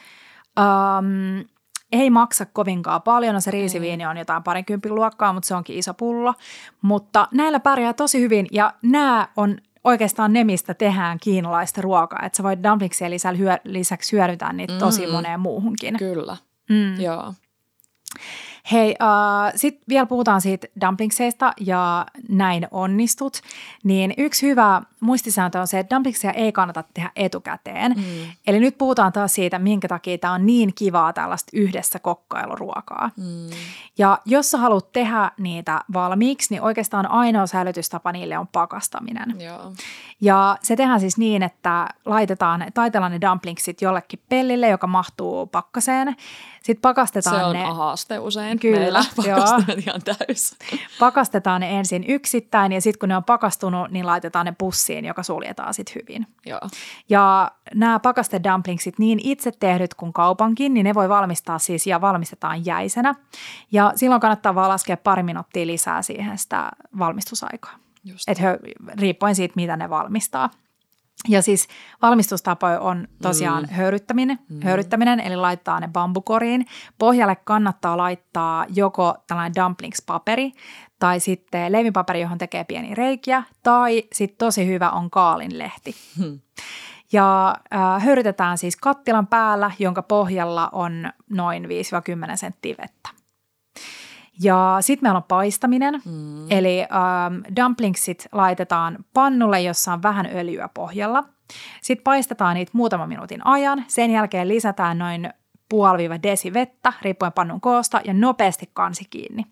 ähm, 0.59 1.39
ei 1.91 2.09
maksa 2.09 2.45
kovinkaan 2.45 3.01
paljon. 3.01 3.33
No 3.33 3.41
se 3.41 3.51
riisiviini 3.51 4.05
on 4.05 4.17
jotain 4.17 4.43
parikympin 4.43 4.95
luokkaa, 4.95 5.33
mutta 5.33 5.47
se 5.47 5.55
onkin 5.55 5.77
iso 5.77 5.93
pullo. 5.93 6.33
Mutta 6.81 7.27
näillä 7.31 7.59
pärjää 7.59 7.93
tosi 7.93 8.19
hyvin 8.21 8.47
ja 8.51 8.73
nämä 8.83 9.27
on 9.37 9.57
oikeastaan 9.83 10.33
ne, 10.33 10.43
mistä 10.43 10.73
tehdään 10.73 11.17
kiinalaista 11.19 11.81
ruokaa. 11.81 12.19
Että 12.25 12.37
sä 12.37 12.43
voit 12.43 12.59
dumplingsien 12.63 13.11
lisäksi, 13.11 13.39
hyö, 13.39 13.57
lisäksi 13.63 14.11
hyödyntää 14.11 14.53
niitä 14.53 14.77
tosi 14.79 15.05
Mm. 15.05 15.11
moneen 15.11 15.39
muuhunkin. 15.39 15.97
Kyllä, 15.97 16.37
Mm. 16.69 17.01
joo. 17.01 17.33
Hei, 18.71 18.95
äh, 19.01 19.53
sitten 19.55 19.83
vielä 19.89 20.05
puhutaan 20.05 20.41
siitä 20.41 20.67
dumplingseista 20.81 21.53
ja 21.59 22.05
näin 22.29 22.67
onnistut. 22.71 23.41
Niin 23.83 24.13
yksi 24.17 24.47
hyvä 24.47 24.81
muistisääntö 24.99 25.59
on 25.59 25.67
se, 25.67 25.79
että 25.79 25.95
dumplingsia 25.95 26.31
ei 26.31 26.51
kannata 26.51 26.83
tehdä 26.93 27.11
etukäteen. 27.15 27.91
Mm. 27.97 28.03
Eli 28.47 28.59
nyt 28.59 28.77
puhutaan 28.77 29.11
taas 29.11 29.33
siitä, 29.33 29.59
minkä 29.59 29.87
takia 29.87 30.17
tämä 30.17 30.33
on 30.33 30.45
niin 30.45 30.73
kivaa 30.75 31.13
tällaista 31.13 31.49
yhdessä 31.53 31.99
kokkailuruokaa. 31.99 33.09
Mm. 33.17 33.49
Ja 33.97 34.19
jos 34.25 34.51
sä 34.51 34.57
haluat 34.57 34.91
tehdä 34.91 35.31
niitä 35.37 35.81
valmiiksi, 35.93 36.53
niin 36.53 36.61
oikeastaan 36.61 37.11
ainoa 37.11 37.47
säilytystapa 37.47 38.11
niille 38.11 38.37
on 38.37 38.47
pakastaminen. 38.47 39.35
Joo. 39.41 39.73
Ja 40.21 40.57
se 40.61 40.75
tehdään 40.75 40.99
siis 40.99 41.17
niin, 41.17 41.43
että 41.43 41.87
laitetaan, 42.05 42.65
taitellaan 42.73 43.11
ne 43.11 43.21
dumplingsit 43.21 43.81
jollekin 43.81 44.19
pellille, 44.29 44.67
joka 44.67 44.87
mahtuu 44.87 45.47
pakkaseen. 45.47 46.15
Sitten 46.63 46.81
pakastetaan 46.81 47.39
Se 47.39 47.45
on 47.45 47.53
ne 47.53 47.65
haaste 47.65 48.19
usein 48.19 48.59
Kyllä, 48.59 48.79
meillä, 48.79 49.05
joo. 49.25 49.35
pakastimet 49.35 49.87
ihan 49.87 50.01
täys. 50.01 50.55
pakastetaan 50.99 51.61
ne 51.61 51.79
ensin 51.79 52.05
yksittäin 52.07 52.71
ja 52.71 52.81
sitten 52.81 52.99
kun 52.99 53.09
ne 53.09 53.17
on 53.17 53.23
pakastunut, 53.23 53.91
niin 53.91 54.05
laitetaan 54.05 54.45
ne 54.45 54.53
pussiin, 54.57 55.05
joka 55.05 55.23
suljetaan 55.23 55.73
sitten 55.73 55.95
hyvin. 56.01 56.27
Joo. 56.45 56.59
Ja 57.09 57.51
nämä 57.73 57.99
pakastedumplingsit, 57.99 58.99
niin 58.99 59.19
itse 59.23 59.51
tehdyt 59.59 59.93
kuin 59.93 60.13
kaupankin, 60.13 60.73
niin 60.73 60.83
ne 60.83 60.93
voi 60.93 61.09
valmistaa 61.09 61.59
siis 61.59 61.87
ja 61.87 62.01
valmistetaan 62.01 62.65
jäisenä. 62.65 63.15
Ja 63.71 63.93
silloin 63.95 64.21
kannattaa 64.21 64.55
vaan 64.55 64.69
laskea 64.69 64.97
pari 64.97 65.23
minuuttia 65.23 65.67
lisää 65.67 66.01
siihen 66.01 66.37
sitä 66.37 66.71
valmistusaikaa. 66.99 67.75
Just. 68.03 68.29
Et 68.29 68.39
hö, 68.39 68.59
riippuen 68.99 69.35
siitä, 69.35 69.53
mitä 69.55 69.77
ne 69.77 69.89
valmistaa. 69.89 70.49
Ja 71.29 71.41
siis 71.41 71.67
valmistustapoja 72.01 72.79
on 72.79 73.07
tosiaan 73.21 73.63
mm. 73.63 73.69
höyryttäminen, 73.69 74.39
mm. 74.49 74.61
höyryttäminen, 74.63 75.19
eli 75.19 75.35
laittaa 75.35 75.79
ne 75.79 75.87
bambukoriin. 75.87 76.65
Pohjalle 76.97 77.35
kannattaa 77.35 77.97
laittaa 77.97 78.65
joko 78.75 79.15
tällainen 79.27 79.55
dumplings-paperi 79.55 80.51
tai 80.99 81.19
sitten 81.19 81.71
leivipaperi, 81.71 82.21
johon 82.21 82.37
tekee 82.37 82.63
pieniä 82.63 82.95
reikiä, 82.95 83.43
tai 83.63 84.03
sitten 84.13 84.37
tosi 84.37 84.67
hyvä 84.67 84.89
on 84.89 85.09
kaalinlehti. 85.09 85.95
Hmm. 86.17 86.39
Ja 87.13 87.55
äh, 87.73 88.03
höyrytetään 88.03 88.57
siis 88.57 88.75
kattilan 88.75 89.27
päällä, 89.27 89.71
jonka 89.79 90.01
pohjalla 90.01 90.69
on 90.71 91.11
noin 91.29 91.65
5-10 91.65 91.67
senttiä 92.35 92.75
vettä. 92.81 93.20
Ja 94.43 94.77
sitten 94.81 95.05
meillä 95.05 95.17
on 95.17 95.23
paistaminen, 95.23 96.01
mm. 96.05 96.51
eli 96.51 96.81
ähm, 96.81 97.55
dumplingsit 97.55 98.27
laitetaan 98.31 99.05
pannulle, 99.13 99.61
jossa 99.61 99.93
on 99.93 100.03
vähän 100.03 100.29
öljyä 100.33 100.69
pohjalla. 100.73 101.23
Sitten 101.81 102.03
paistetaan 102.03 102.55
niitä 102.55 102.71
muutaman 102.73 103.09
minuutin 103.09 103.47
ajan. 103.47 103.85
Sen 103.87 104.11
jälkeen 104.11 104.47
lisätään 104.47 104.97
noin 104.97 105.33
puoli 105.69 106.09
desi 106.23 106.53
vettä, 106.53 106.93
riippuen 107.01 107.31
pannun 107.31 107.61
koosta, 107.61 108.01
ja 108.05 108.13
nopeasti 108.13 108.69
kansi 108.73 109.05
kiinni. 109.09 109.45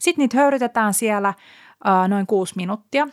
Sitten 0.00 0.22
niitä 0.22 0.36
höyrytetään 0.36 0.94
siellä 0.94 1.28
äh, 1.28 2.08
noin 2.08 2.26
kuusi 2.26 2.52
minuuttia. 2.56 3.08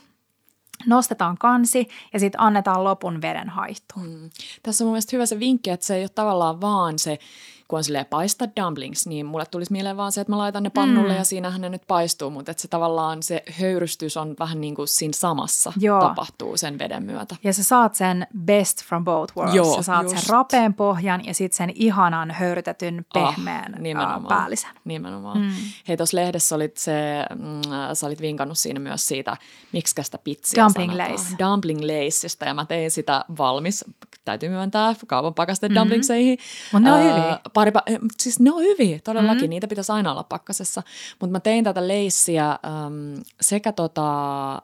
Nostetaan 0.86 1.38
kansi 1.38 1.88
ja 2.14 2.20
sitten 2.20 2.42
annetaan 2.42 2.84
lopun 2.84 3.22
veden 3.22 3.50
haihtua. 3.50 4.04
Mm. 4.04 4.30
Tässä 4.64 4.84
on 4.84 4.86
mun 4.86 4.94
mielestä 4.94 5.16
hyvä 5.16 5.26
se 5.26 5.40
vinkki, 5.40 5.70
että 5.70 5.86
se 5.86 5.96
ei 5.96 6.04
ole 6.04 6.10
tavallaan 6.10 6.62
vaan 6.62 7.00
se, 7.00 7.20
kun 7.68 7.78
on 7.78 7.84
silleen 7.84 8.06
paista 8.06 8.46
dumplings, 8.62 9.08
niin 9.08 9.26
mulle 9.26 9.46
tulisi 9.46 9.72
mieleen 9.72 9.98
vaan 9.98 10.12
se, 10.12 10.22
että 10.22 10.32
mä 10.32 10.38
laitan 10.38 10.64
ne 10.64 10.70
pannulle 10.70 11.12
Mm. 11.14 11.18
ja 11.18 11.24
siinähän 11.24 11.62
ne 11.62 11.70
nyt 11.70 11.82
paistuu, 11.88 12.30
mutta 12.30 12.52
että 12.52 12.62
se 12.62 12.68
tavallaan 12.68 13.24
se 13.24 13.44
höyrystys 13.60 14.18
on 14.18 14.36
vähän 14.40 14.62
niin 14.62 14.76
kuin 14.76 14.88
siinä 14.88 15.14
samassa 15.16 15.74
Joo. 15.80 16.02
tapahtuu 16.02 16.58
sen 16.58 16.80
veden 16.80 17.04
myötä. 17.04 17.36
Ja 17.44 17.54
sä 17.54 17.64
saat 17.64 17.96
sen 17.96 18.28
best 18.46 18.84
from 18.86 19.06
both 19.06 19.38
worlds. 19.38 19.56
Joo, 19.56 19.76
sä 19.76 19.82
saat 19.82 20.04
just. 20.04 20.18
sen 20.18 20.30
rapeen 20.30 20.74
pohjan 20.74 21.26
ja 21.26 21.34
sitten 21.34 21.58
sen 21.58 21.72
ihanan 21.76 22.32
höyrytetyn 22.32 23.06
pehmeän 23.14 23.72
Ah, 23.72 23.76
ah, 23.78 23.82
nimenomaan. 23.82 24.26
päällisen. 24.28 24.70
Nimenomaan. 24.86 25.38
Mm. 25.42 25.52
Hei, 25.88 25.98
tuossa 25.98 26.18
lehdessä 26.18 26.56
olit 26.56 26.78
se, 26.78 27.26
mm, 27.36 27.62
sä 27.94 28.08
olit 28.08 28.22
vinkannut 28.22 28.58
siinä 28.58 28.80
myös 28.80 29.08
siitä, 29.08 29.38
miksi 29.72 30.04
sitä 30.04 30.18
pitsiä 30.18 30.64
Dumpling 30.64 30.92
sanotaan. 30.92 31.12
lace. 31.14 31.36
Dumpling 31.40 31.82
laceista, 31.82 32.46
ja 32.46 32.54
mä 32.54 32.66
tein 32.66 32.92
sitä 32.92 33.26
valmis, 33.38 33.86
täytyy 34.26 34.50
myöntää, 34.50 34.96
kaupan 35.08 35.34
pakaste 35.34 35.68
Mhm. 35.70 35.76
dumplingseihin. 35.76 36.38
Mut 36.74 36.82
ne 36.82 36.94
on 36.94 37.00
hyviä. 37.00 37.40
Pari, 37.56 37.72
pa- 37.72 37.84
eh, 37.94 38.00
siis 38.20 38.40
ne 38.40 38.52
on 38.52 38.62
hyviä, 38.62 39.00
todellakin, 39.04 39.38
Mhm. 39.38 39.46
mm. 39.46 39.50
niitä 39.50 39.68
pitäisi 39.68 39.92
aina 39.92 40.12
olla 40.12 40.24
pakkasessa. 40.24 40.84
Mutta 41.20 41.32
mä 41.32 41.40
tein 41.40 41.64
tätä 41.64 41.88
leissiä 41.88 42.52
äm, 42.52 43.24
sekä 43.42 43.72
tota, 43.72 44.06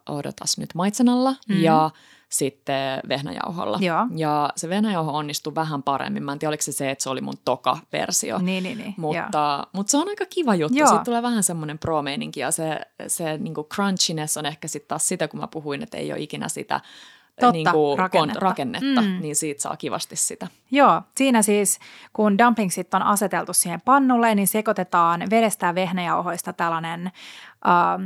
odotas 0.10 0.58
nyt 0.58 0.70
maitsenalla 0.76 1.32
Mhm. 1.32 1.58
mm. 1.58 1.64
ja 1.64 1.90
sitten 2.30 3.00
vehnäjauholla. 3.10 3.78
Joo. 3.82 4.08
Ja 4.16 4.50
se 4.56 4.70
vehnäjauho 4.70 5.18
onnistui 5.18 5.56
vähän 5.56 5.84
paremmin. 5.84 6.24
Mä 6.24 6.32
en 6.32 6.40
tiedä, 6.40 6.50
oliko 6.50 6.64
se 6.64 6.72
se, 6.72 6.92
että 6.92 7.04
se 7.04 7.10
oli 7.10 7.22
mun 7.22 7.34
toka 7.46 7.78
versio. 7.94 8.38
Niin, 8.38 8.64
niin, 8.64 8.78
niin. 8.78 8.96
Joo. 8.98 9.14
Mutta, 9.24 9.68
mutta 9.74 9.92
se 9.92 9.98
on 9.98 10.08
aika 10.10 10.26
kiva 10.26 10.56
juttu. 10.56 10.78
Joo. 10.78 10.88
Siitä 10.88 11.04
tulee 11.04 11.22
vähän 11.22 11.44
semmoinen 11.44 11.80
pro-meininki 11.80 12.40
ja 12.40 12.52
se, 12.52 12.80
se 13.08 13.38
niinku 13.38 13.68
crunchiness 13.74 14.38
on 14.38 14.46
ehkä 14.46 14.68
sitten 14.68 14.88
taas 14.88 15.08
sitä, 15.08 15.28
kun 15.28 15.40
mä 15.40 15.48
puhuin, 15.48 15.84
että 15.84 15.98
ei 15.98 16.12
ole 16.12 16.20
ikinä 16.22 16.50
sitä 16.50 16.82
Totta, 17.46 17.52
niinku 17.54 17.96
rakennetta. 17.98 18.40
Kon, 18.40 18.50
rakennetta 18.50 19.02
Mm. 19.02 19.22
niin 19.22 19.36
siitä 19.36 19.62
saa 19.62 19.78
kivasti 19.78 20.16
sitä. 20.16 20.48
Joo, 20.72 21.02
siinä 21.18 21.42
siis 21.42 21.80
kun 22.14 22.38
dumplingsit 22.38 22.94
on 22.94 23.04
aseteltu 23.04 23.54
siihen 23.54 23.82
pannulle, 23.86 24.36
niin 24.36 24.48
sekoitetaan 24.48 25.24
vedestä 25.30 25.66
ja 25.66 25.76
vehnäjauhoista 25.76 26.54
tällainen 26.54 27.12
ähm, 27.68 28.04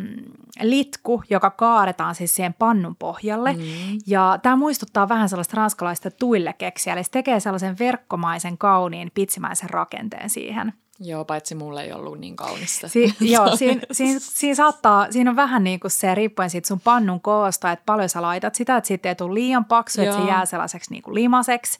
litku, 0.62 1.24
joka 1.30 1.50
kaadetaan 1.50 2.16
siis 2.16 2.36
siihen 2.36 2.54
pannun 2.54 2.96
pohjalle. 2.96 3.54
Mm. 3.54 3.64
Ja 4.08 4.40
tämä 4.44 4.56
muistuttaa 4.56 5.10
vähän 5.10 5.30
sellaista 5.30 5.58
ranskalaista 5.58 6.12
tuillekeksiä, 6.12 6.94
eli 6.94 7.04
se 7.04 7.12
tekee 7.12 7.40
sellaisen 7.40 7.76
verkkomaisen, 7.80 8.58
kauniin, 8.58 9.12
pitsimäisen 9.14 9.70
rakenteen 9.70 10.30
siihen. 10.30 10.74
Joo, 11.00 11.26
paitsi 11.26 11.56
mulle 11.56 11.84
ei 11.84 11.93
ollut 11.93 12.20
niin 12.20 12.36
kaunis 12.36 12.80
se. 12.80 12.88
Si- 12.88 13.16
joo, 13.34 13.56
siinä, 13.56 13.82
siinä, 13.91 14.20
siinä, 14.20 14.56
saattaa, 14.56 15.12
siinä 15.12 15.30
on 15.30 15.36
vähän 15.36 15.64
niin 15.64 15.80
kuin 15.80 15.91
se, 15.91 16.16
riippuen 16.16 16.50
siitä 16.50 16.68
sun 16.68 16.80
pannun 16.80 17.22
koosta, 17.22 17.72
että 17.72 17.84
paljon 17.86 18.10
sä 18.10 18.22
laitat 18.22 18.56
sitä, 18.56 18.78
että 18.78 18.88
siitä 18.88 19.10
ei 19.10 19.16
tule 19.16 19.34
liian 19.34 19.66
paksu, 19.66 20.02
että 20.02 20.14
se 20.14 20.20
Joo. 20.20 20.28
jää 20.28 20.46
sellaiseksi 20.46 20.91
niin 20.91 21.04
kuin 21.04 21.16
limaseksi. 21.16 21.80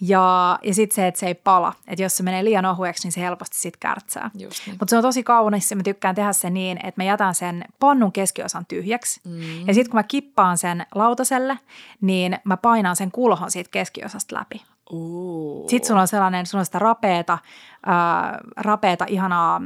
Ja, 0.00 0.58
ja 0.62 0.74
sitten 0.74 0.94
se, 0.94 1.06
että 1.06 1.20
se 1.20 1.26
ei 1.26 1.34
pala. 1.34 1.72
Että 1.88 2.02
jos 2.02 2.16
se 2.16 2.22
menee 2.22 2.44
liian 2.44 2.64
ohueksi, 2.66 3.06
niin 3.06 3.12
se 3.12 3.20
helposti 3.20 3.56
sitten 3.56 3.80
kärtsää. 3.80 4.30
Niin. 4.34 4.48
Mutta 4.68 4.90
se 4.90 4.96
on 4.96 5.02
tosi 5.02 5.22
kaunis 5.22 5.70
ja 5.70 5.76
mä 5.76 5.82
tykkään 5.82 6.14
tehdä 6.14 6.32
sen 6.32 6.54
niin, 6.54 6.78
että 6.86 7.00
mä 7.02 7.04
jätän 7.04 7.34
sen 7.34 7.64
pannun 7.80 8.12
keskiosan 8.12 8.66
tyhjäksi. 8.66 9.20
Mm. 9.24 9.66
Ja 9.66 9.74
sitten 9.74 9.90
kun 9.90 9.98
mä 9.98 10.02
kippaan 10.02 10.58
sen 10.58 10.86
lautaselle, 10.94 11.58
niin 12.00 12.38
mä 12.44 12.56
painan 12.56 12.96
sen 12.96 13.10
kulhon 13.10 13.50
siitä 13.50 13.70
keskiosasta 13.70 14.36
läpi. 14.36 14.62
Uh. 14.90 15.68
Sitten 15.70 15.88
sulla 15.88 16.00
on 16.00 16.08
sellainen, 16.08 16.46
sulla 16.46 16.60
on 16.60 16.66
sitä 16.66 16.78
rapeeta, 16.78 17.38
ää, 17.86 18.38
rapeeta 18.56 19.04
ihanaa 19.08 19.60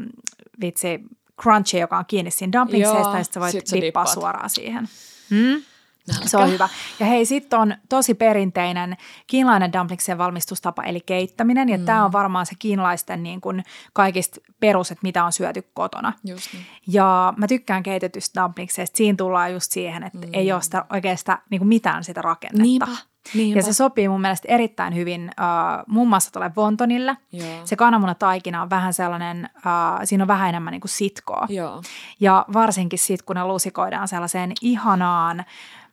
vitsi 0.60 1.00
crunchy, 1.40 1.78
joka 1.78 1.98
on 1.98 2.04
kiinni 2.06 2.30
siinä 2.30 2.60
dumplingseista, 2.60 3.18
ja 3.18 3.24
sit 3.24 3.32
sä 3.32 3.40
voit 3.40 3.52
sit 3.52 3.62
dippaa 3.62 3.80
dippaat. 3.80 4.08
suoraan 4.08 4.50
siihen. 4.50 4.88
Mm? 5.30 5.62
Se 6.26 6.36
on 6.36 6.50
hyvä. 6.50 6.68
Ja 7.00 7.06
hei, 7.06 7.24
sitten 7.24 7.58
on 7.58 7.74
tosi 7.88 8.14
perinteinen 8.14 8.96
kiinalainen 9.26 9.72
dumplingsien 9.72 10.18
valmistustapa, 10.18 10.82
eli 10.82 11.00
keittäminen. 11.00 11.68
Ja 11.68 11.78
mm. 11.78 11.84
tämä 11.84 12.04
on 12.04 12.12
varmaan 12.12 12.46
se 12.46 12.54
kiinalaisten 12.58 13.22
niin 13.22 13.40
kuin 13.40 13.64
kaikista 13.92 14.40
perus, 14.60 14.90
että 14.90 15.02
mitä 15.02 15.24
on 15.24 15.32
syöty 15.32 15.62
kotona. 15.74 16.12
Just 16.24 16.52
niin. 16.52 16.66
Ja 16.86 17.34
mä 17.36 17.46
tykkään 17.46 17.82
keitetystä 17.82 18.42
dumplingseista. 18.42 18.96
Siinä 18.96 19.16
tullaan 19.16 19.52
just 19.52 19.72
siihen, 19.72 20.02
että 20.02 20.26
mm. 20.26 20.30
ei 20.32 20.52
ole 20.52 20.62
sitä 20.62 20.84
oikeastaan 20.92 21.38
niin 21.50 21.58
kuin 21.58 21.68
mitään 21.68 22.04
sitä 22.04 22.22
rakennetta. 22.22 22.62
Niinpä, 22.62 22.86
niinpä. 23.34 23.58
Ja 23.58 23.62
se 23.62 23.72
sopii 23.72 24.08
mun 24.08 24.20
mielestä 24.20 24.48
erittäin 24.48 24.94
hyvin 24.94 25.30
uh, 25.40 25.84
muun 25.86 26.08
muassa 26.08 26.32
tuolle 26.32 26.50
wontonille. 26.56 27.16
Joo. 27.32 27.46
Se 27.64 27.76
kananmunataikina 27.76 28.62
on 28.62 28.70
vähän 28.70 28.94
sellainen, 28.94 29.48
uh, 29.56 30.00
siinä 30.04 30.24
on 30.24 30.28
vähän 30.28 30.48
enemmän 30.48 30.72
niin 30.72 30.80
kuin 30.80 30.90
sitkoa. 30.90 31.46
Joo. 31.48 31.82
Ja 32.20 32.44
varsinkin 32.52 32.98
sitten, 32.98 33.26
kun 33.26 33.36
ne 33.36 33.44
lusikoidaan 33.44 34.08
sellaiseen 34.08 34.52
ihanaan 34.62 35.44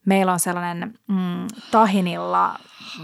meillä 0.05 0.33
on 0.33 0.39
sellainen 0.39 0.93
mm, 1.07 1.47
tahinilla 1.71 2.59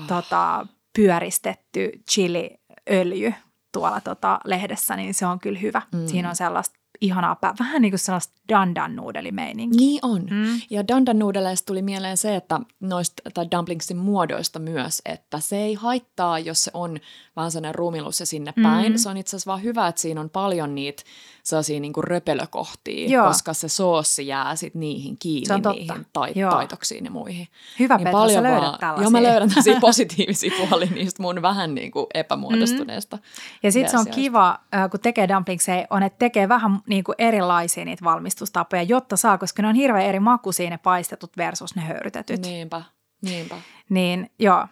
tota, 0.07 0.67
pyöristetty 0.95 1.91
chiliöljy 2.11 3.33
tuolla 3.71 4.01
tota, 4.01 4.39
lehdessä, 4.45 4.95
niin 4.95 5.13
se 5.13 5.25
on 5.25 5.39
kyllä 5.39 5.59
hyvä. 5.59 5.81
Mm. 5.91 6.07
Siinä 6.07 6.29
on 6.29 6.35
sellaista 6.35 6.80
ihanaa, 7.01 7.37
vähän 7.59 7.81
niin 7.81 7.91
kuin 7.91 7.99
sellaista 7.99 8.33
dandan 8.49 8.95
nuudelimeininkiä. 8.95 9.79
Niin 9.79 9.99
on. 10.01 10.21
Mm. 10.29 10.61
Ja 10.69 10.87
dandan 10.87 11.19
nuudeleista 11.19 11.65
tuli 11.65 11.81
mieleen 11.81 12.17
se, 12.17 12.35
että 12.35 12.59
noista 12.79 13.23
tai 13.33 13.47
dumplingsin 13.51 13.97
muodoista 13.97 14.59
myös, 14.59 15.01
että 15.05 15.39
se 15.39 15.57
ei 15.57 15.73
haittaa, 15.73 16.39
jos 16.39 16.63
se 16.63 16.71
on 16.73 16.99
vähän 17.35 17.51
sellainen 17.51 17.75
rumilus 17.75 18.19
ja 18.19 18.25
sinne 18.25 18.53
päin. 18.63 18.91
Mm. 18.91 18.97
Se 18.97 19.09
on 19.09 19.17
itse 19.17 19.29
asiassa 19.29 19.49
vaan 19.49 19.63
hyvä, 19.63 19.87
että 19.87 20.01
siinä 20.01 20.21
on 20.21 20.29
paljon 20.29 20.75
niitä 20.75 21.03
sellaisia 21.43 21.79
niin 21.79 21.93
kuin 21.93 22.03
röpelökohtia, 22.03 23.09
Joo. 23.09 23.27
koska 23.27 23.53
se 23.53 23.69
soossi 23.69 24.27
jää 24.27 24.55
sit 24.55 24.75
niihin 24.75 25.17
kiinni, 25.19 25.61
niihin 25.73 26.05
tai, 26.13 26.33
taitoksiin 26.49 27.05
ja 27.05 27.11
muihin. 27.11 27.47
Hyvä 27.79 27.97
niin 27.97 28.03
Petra, 28.03 28.19
paljon 28.19 28.43
sä 28.43 28.43
löydät 28.43 28.61
vaan, 28.61 28.79
tällaisia. 28.79 29.03
Joo, 29.03 29.11
mä 29.11 29.23
löydän 29.23 29.49
tosi 29.55 29.75
positiivisia 29.81 30.51
puolia 30.57 30.89
niistä 30.91 31.21
mun 31.23 31.41
vähän 31.41 31.75
niin 31.75 31.91
kuin 31.91 32.05
epämuodostuneesta. 32.13 33.17
Mm. 33.17 33.23
Ja 33.63 33.71
sitten 33.71 33.91
se 33.91 33.97
on 33.97 34.07
kiva, 34.15 34.59
kun 34.91 34.99
tekee 34.99 35.27
dumplingseja, 35.27 35.87
on, 35.89 36.03
että 36.03 36.19
tekee 36.19 36.49
vähän 36.49 36.79
niin 36.87 37.03
kuin 37.03 37.15
erilaisia 37.17 37.85
niitä 37.85 38.05
valmistustapoja, 38.05 38.83
jotta 38.83 39.17
saa, 39.17 39.37
koska 39.37 39.61
ne 39.61 39.67
on 39.67 39.75
hirveän 39.75 40.05
eri 40.05 40.19
makuisia 40.19 40.69
ne 40.69 40.77
paistetut 40.77 41.37
versus 41.37 41.75
ne 41.75 41.81
höyrytetyt. 41.81 42.41
Niinpä, 42.41 42.81
niinpä. 43.21 43.55
Niin, 43.89 44.31
joo. 44.39 44.67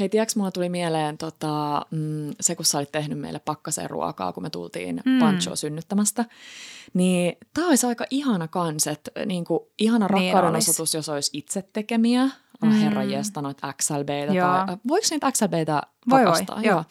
Hei, 0.00 0.08
tiedätkö, 0.08 0.32
mulla 0.36 0.50
tuli 0.50 0.68
mieleen 0.68 1.18
tota, 1.18 1.82
mm, 1.90 2.30
se, 2.40 2.54
kun 2.54 2.64
sä 2.64 2.78
olit 2.78 2.92
tehnyt 2.92 3.18
meille 3.18 3.38
pakkaseen 3.38 3.90
ruokaa, 3.90 4.32
kun 4.32 4.42
me 4.42 4.50
tultiin 4.50 5.02
mm. 5.04 5.18
Panchoa 5.18 5.56
synnyttämästä. 5.56 6.24
Niin 6.94 7.36
tämä 7.54 7.68
olisi 7.68 7.86
aika 7.86 8.04
ihana 8.10 8.48
kanset, 8.48 9.10
niin 9.26 9.44
kuin, 9.44 9.60
ihana 9.78 10.06
niin 10.06 10.32
rakkauden 10.34 10.58
osoitus, 10.58 10.94
jos 10.94 11.08
olisi 11.08 11.30
itse 11.38 11.62
tekemiä. 11.72 12.30
Mm. 12.62 12.70
Herra 12.70 13.04
jesta, 13.04 13.42
noita 13.42 13.72
XLBitä. 13.82 14.32
Tai, 14.66 14.76
voiko 14.88 15.06
niitä 15.10 15.26
pakastaa? 16.10 16.56
Voi, 16.56 16.62
voi, 16.62 16.70
joo. 16.70 16.84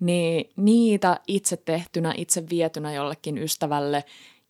Niin 0.00 0.52
niitä 0.56 1.20
itse 1.26 1.56
tehtynä, 1.56 2.14
itse 2.16 2.48
vietynä 2.50 2.92
jollekin 2.92 3.38
ystävälle. 3.38 4.04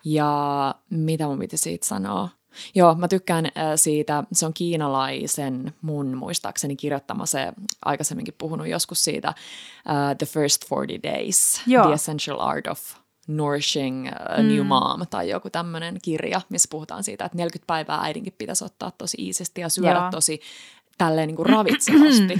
Ja 0.04 0.74
mitä 0.90 1.26
mun 1.26 1.38
piti 1.38 1.56
siitä 1.56 1.86
sanoa? 1.86 2.28
Joo, 2.74 2.94
mä 2.94 3.08
tykkään 3.08 3.46
äh, 3.46 3.52
siitä, 3.76 4.24
se 4.32 4.46
on 4.46 4.54
kiinalaisen 4.54 5.74
mun 5.82 6.16
muistaakseni 6.16 6.76
kirjoittama 6.76 7.26
se, 7.26 7.52
aikaisemminkin 7.84 8.34
puhunut 8.38 8.68
joskus 8.68 9.04
siitä, 9.04 9.28
uh, 9.28 10.16
The 10.18 10.26
First 10.26 10.62
40 10.70 11.08
Days, 11.08 11.62
Joo. 11.66 11.84
The 11.84 11.94
Essential 11.94 12.40
Art 12.40 12.66
of 12.66 12.80
Nourishing 13.26 14.08
a 14.08 14.42
New 14.42 14.60
mm. 14.60 14.66
Mom 14.66 15.06
tai 15.10 15.28
joku 15.28 15.50
tämmöinen 15.50 15.98
kirja, 16.02 16.40
missä 16.48 16.68
puhutaan 16.70 17.04
siitä, 17.04 17.24
että 17.24 17.38
40 17.38 17.66
päivää 17.66 18.00
äidinkin 18.02 18.34
pitäisi 18.38 18.64
ottaa 18.64 18.90
tosi 18.90 19.16
iisisti 19.20 19.60
ja 19.60 19.68
syödä 19.68 20.00
Joo. 20.00 20.10
tosi 20.10 20.40
tälleen 20.98 21.26
niin 21.26 21.36
kuin 21.36 21.46
ravitsevasti. 21.46 22.38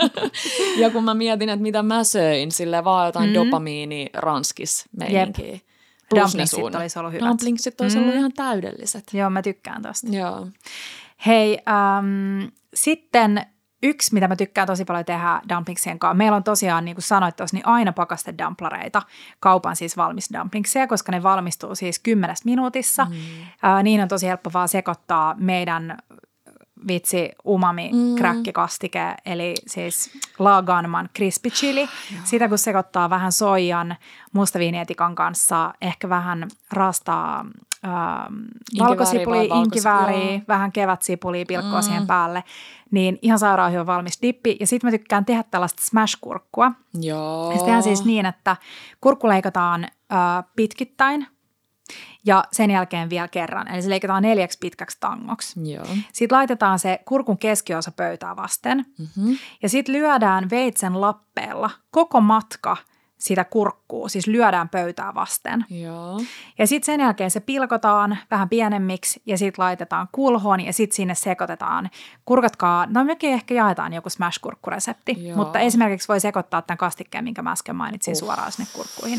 ja 0.82 0.90
kun 0.90 1.04
mä 1.04 1.14
mietin, 1.14 1.48
että 1.48 1.62
mitä 1.62 1.82
mä 1.82 2.04
söin, 2.04 2.52
sille 2.52 2.84
vaan 2.84 3.06
jotain 3.06 3.30
mm. 3.30 3.34
dopamiini 3.34 4.06
ranskis 4.14 4.84
meininkiä. 4.96 5.58
Dumplingsit 6.20 6.74
olisi 6.74 6.98
ollut 6.98 7.12
hyvät. 7.12 7.28
Dumplingsit 7.28 7.80
olisi 7.80 7.96
mm. 7.96 8.02
ollut 8.02 8.16
ihan 8.16 8.32
täydelliset. 8.32 9.04
Joo, 9.12 9.30
mä 9.30 9.42
tykkään 9.42 9.82
tosta. 9.82 10.08
Joo. 10.10 10.46
Hei, 11.26 11.58
ähm, 11.68 12.48
sitten 12.74 13.46
yksi, 13.82 14.14
mitä 14.14 14.28
mä 14.28 14.36
tykkään 14.36 14.66
tosi 14.66 14.84
paljon 14.84 15.04
tehdä 15.04 15.40
dumplingsien 15.48 15.98
kanssa. 15.98 16.14
Meillä 16.14 16.36
on 16.36 16.44
tosiaan, 16.44 16.84
niin 16.84 16.94
kuin 16.94 17.02
sanoit 17.02 17.36
tuossa, 17.36 17.56
niin 17.56 17.66
aina 17.66 17.92
pakaste 17.92 18.34
dumplareita, 18.38 19.02
kaupan 19.40 19.76
siis 19.76 19.96
valmis 19.96 20.28
dumplingsia, 20.32 20.86
koska 20.86 21.12
ne 21.12 21.22
valmistuu 21.22 21.74
siis 21.74 21.98
kymmenessä 21.98 22.44
minuutissa. 22.44 23.04
Mm. 23.04 23.14
Äh, 23.64 23.82
niin 23.82 24.00
on 24.00 24.08
tosi 24.08 24.26
helppo 24.26 24.50
vaan 24.52 24.68
sekoittaa 24.68 25.34
meidän 25.38 25.98
vitsi 26.88 27.30
umami 27.46 27.90
mm. 27.92 28.14
kräkkikastike, 28.14 29.14
eli 29.26 29.54
siis 29.66 30.18
Laganman 30.38 31.08
crispy 31.16 31.50
chili. 31.50 31.88
Sitä 32.24 32.48
kun 32.48 32.58
sekoittaa 32.58 33.10
vähän 33.10 33.32
soijan 33.32 33.96
mustaviinietikan 34.32 35.14
kanssa, 35.14 35.72
ehkä 35.80 36.08
vähän 36.08 36.48
rastaa 36.72 37.46
ähm, 37.84 38.34
valkosipuli, 38.78 39.46
inkivääriä, 39.46 40.40
vähän 40.48 40.72
kevätsipuli, 40.72 41.44
pilkkoa 41.44 41.80
mm. 41.80 41.82
siihen 41.82 42.06
päälle, 42.06 42.44
niin 42.90 43.18
ihan 43.22 43.38
sairaan 43.38 43.72
hyvä 43.72 43.86
valmis 43.86 44.22
dippi. 44.22 44.56
Ja 44.60 44.66
sitten 44.66 44.88
mä 44.88 44.98
tykkään 44.98 45.24
tehdä 45.24 45.44
tällaista 45.50 45.82
smash-kurkkua. 45.82 46.72
Joo. 47.00 47.50
Ja 47.50 47.58
se 47.58 47.64
tehdään 47.64 47.82
siis 47.82 48.04
niin, 48.04 48.26
että 48.26 48.56
kurkku 49.00 49.28
leikataan 49.28 49.84
äh, 49.84 50.44
pitkittäin– 50.56 51.26
ja 52.26 52.44
sen 52.52 52.70
jälkeen 52.70 53.10
vielä 53.10 53.28
kerran. 53.28 53.68
Eli 53.68 53.82
se 53.82 53.90
leikataan 53.90 54.22
neljäksi 54.22 54.58
pitkäksi 54.60 54.96
tangoksi. 55.00 55.72
Joo. 55.72 55.86
Sitten 56.12 56.36
laitetaan 56.36 56.78
se 56.78 57.00
kurkun 57.04 57.38
keskiosa 57.38 57.92
pöytää 57.92 58.36
vasten 58.36 58.84
mm-hmm. 58.98 59.38
ja 59.62 59.68
sitten 59.68 59.94
lyödään 59.94 60.50
veitsen 60.50 61.00
lappeella 61.00 61.70
koko 61.90 62.20
matka– 62.20 62.76
sitä 63.22 63.44
kurkkuu, 63.44 64.08
siis 64.08 64.26
lyödään 64.26 64.68
pöytää 64.68 65.14
vasten. 65.14 65.64
Joo. 65.70 66.20
Ja 66.58 66.66
sitten 66.66 66.86
sen 66.86 67.00
jälkeen 67.00 67.30
se 67.30 67.40
pilkotaan 67.40 68.18
vähän 68.30 68.48
pienemmiksi 68.48 69.22
ja 69.26 69.38
sitten 69.38 69.62
laitetaan 69.62 70.08
kulhoon 70.12 70.60
ja 70.60 70.72
sitten 70.72 70.96
sinne 70.96 71.14
sekoitetaan. 71.14 71.90
Kurkatkaa, 72.24 72.86
no 72.86 73.04
mekin 73.04 73.32
ehkä 73.32 73.54
jaetaan 73.54 73.92
joku 73.92 74.08
smash-kurkkuresepti, 74.08 75.16
mutta 75.36 75.58
esimerkiksi 75.58 76.08
voi 76.08 76.20
sekoittaa 76.20 76.62
tämän 76.62 76.78
kastikkeen, 76.78 77.24
minkä 77.24 77.42
mä 77.42 77.52
äsken 77.52 77.76
mainitsin 77.76 78.12
uh. 78.12 78.18
suoraan 78.18 78.52
sinne 78.52 78.70
kurkkuihin. 78.72 79.18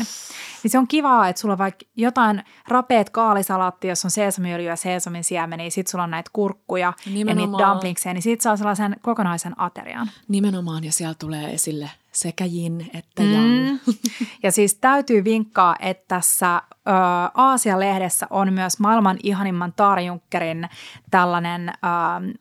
Niin 0.62 0.70
se 0.70 0.78
on 0.78 0.88
kivaa, 0.88 1.28
että 1.28 1.40
sulla 1.40 1.52
on 1.52 1.58
vaikka 1.58 1.86
jotain 1.96 2.42
rapeet 2.68 3.10
kaalisalaatti, 3.10 3.88
jos 3.88 4.04
on 4.04 4.10
seesamiöljyä 4.10 4.72
ja 4.72 4.76
seesamin 4.76 5.24
siemeniä, 5.24 5.70
sitten 5.70 5.90
sulla 5.90 6.04
on 6.04 6.10
näitä 6.10 6.30
kurkkuja 6.32 6.92
Nimenomaan. 7.06 7.28
ja 7.28 7.46
niitä 7.46 7.70
dumplingseja, 7.70 8.14
niin 8.14 8.22
siitä 8.22 8.42
saa 8.42 8.56
sellaisen 8.56 8.96
kokonaisen 9.02 9.60
aterian. 9.60 10.10
Nimenomaan, 10.28 10.84
ja 10.84 10.92
siellä 10.92 11.14
tulee 11.14 11.54
esille 11.54 11.90
sekä 12.14 12.44
jin 12.44 12.90
että 12.94 13.22
yang. 13.22 13.70
Mm. 13.70 13.78
Ja 14.42 14.52
siis 14.52 14.74
täytyy 14.74 15.24
vinkkaa, 15.24 15.76
että 15.80 16.04
tässä 16.08 16.56
ö, 16.56 16.90
Aasia-lehdessä 17.34 18.26
on 18.30 18.52
myös 18.52 18.80
maailman 18.80 19.18
ihanimman 19.22 19.72
Taarjunkkerin 19.72 20.68
tällainen, 21.10 21.68
ö, 21.68 22.34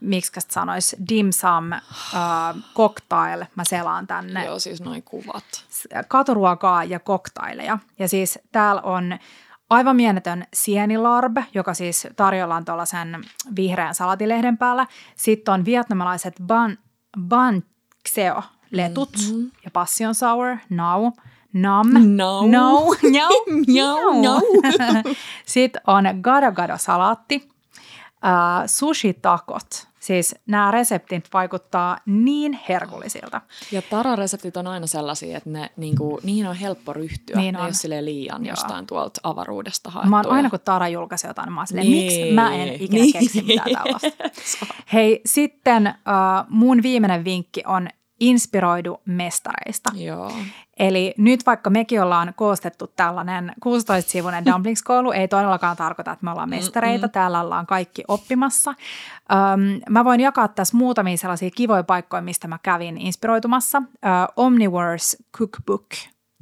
miksi 0.00 0.40
sanoisi, 0.48 0.96
dim 1.08 1.30
sum 1.30 1.72
ö, 1.72 1.78
cocktail. 2.74 3.44
Mä 3.54 3.64
selaan 3.64 4.06
tänne. 4.06 4.44
Joo, 4.44 4.58
siis 4.58 4.80
noin 4.80 5.02
kuvat. 5.02 5.44
Katuruokaa 6.08 6.84
ja 6.84 6.98
koktaileja. 6.98 7.78
Ja 7.98 8.08
siis 8.08 8.38
täällä 8.52 8.82
on 8.82 9.18
aivan 9.70 9.96
mieletön 9.96 10.44
sienilarb, 10.54 11.36
joka 11.54 11.74
siis 11.74 12.06
tarjolla 12.16 12.62
tuollaisen 12.64 13.24
vihreän 13.56 13.94
salatilehden 13.94 14.58
päällä. 14.58 14.86
Sitten 15.16 15.54
on 15.54 15.64
vietnamilaiset 15.64 16.34
ban, 16.46 16.78
ban 17.20 17.62
xeo, 18.08 18.42
letut 18.70 19.16
mm-hmm. 19.18 19.50
ja 19.64 19.70
passion 19.70 20.14
sour, 20.14 20.56
now, 20.70 21.06
nam, 21.52 21.92
no, 21.92 22.46
no, 22.46 22.80
no, 23.02 23.28
no, 23.66 24.10
no. 24.22 24.40
Sitten 25.46 25.82
on 25.86 26.04
gado 26.20 26.52
gado 26.52 26.78
salaatti, 26.78 27.48
uh, 28.24 28.66
sushi 28.66 29.14
takot. 29.14 29.88
Siis 30.08 30.34
nämä 30.46 30.70
reseptit 30.70 31.28
vaikuttaa 31.32 31.98
niin 32.06 32.60
herkullisilta. 32.68 33.40
Ja 33.72 33.82
tarareseptit 33.82 34.56
on 34.56 34.66
aina 34.66 34.86
sellaisia, 34.86 35.36
että 35.36 35.50
ne, 35.50 35.70
niinku, 35.76 36.20
niihin 36.22 36.46
on 36.46 36.56
helppo 36.56 36.92
ryhtyä. 36.92 37.36
Niin 37.36 37.56
on. 37.56 37.62
Ne 37.62 37.68
ei 37.84 37.98
ole 37.98 38.04
liian 38.04 38.44
Joo. 38.44 38.52
jostain 38.52 38.86
tuolta 38.86 39.20
avaruudesta 39.22 39.90
haettuja. 39.90 40.10
Mä 40.10 40.16
oon 40.16 40.30
aina 40.30 40.50
kun 40.50 40.60
Tara 40.64 40.88
julkaisi 40.88 41.26
jotain, 41.26 41.52
mä 41.52 41.60
oon 41.60 41.66
silleen, 41.66 41.86
niin. 41.86 42.04
miksi 42.04 42.32
mä 42.32 42.54
en 42.54 42.74
ikinä 42.74 43.02
niin. 43.02 43.12
keksi 43.12 43.42
mitään 43.42 43.70
tällaista. 43.72 44.24
Hei, 44.92 45.20
sitten 45.26 45.86
uh, 45.86 46.46
mun 46.48 46.82
viimeinen 46.82 47.24
vinkki 47.24 47.62
on 47.66 47.88
inspiroidu 48.20 49.00
mestareista. 49.04 49.90
Joo. 49.94 50.32
Eli 50.78 51.14
nyt 51.18 51.46
vaikka 51.46 51.70
mekin 51.70 52.02
ollaan 52.02 52.34
koostettu 52.36 52.86
tällainen 52.86 53.52
16-sivuinen 53.64 54.44
dumplingskoulu, 54.52 55.12
ei 55.12 55.28
todellakaan 55.28 55.76
tarkoita, 55.76 56.12
että 56.12 56.24
me 56.24 56.30
ollaan 56.30 56.50
mestareita. 56.50 57.06
Mm-mm. 57.06 57.12
Täällä 57.12 57.40
ollaan 57.40 57.66
kaikki 57.66 58.04
oppimassa. 58.08 58.74
Öm, 59.32 59.80
mä 59.90 60.04
voin 60.04 60.20
jakaa 60.20 60.48
tässä 60.48 60.76
muutamia 60.76 61.16
sellaisia 61.16 61.50
kivoja 61.50 61.84
paikkoja, 61.84 62.22
mistä 62.22 62.48
mä 62.48 62.58
kävin 62.62 62.98
inspiroitumassa. 62.98 63.82
Ö, 64.04 64.08
Omniverse 64.36 65.16
Cookbook. 65.38 65.86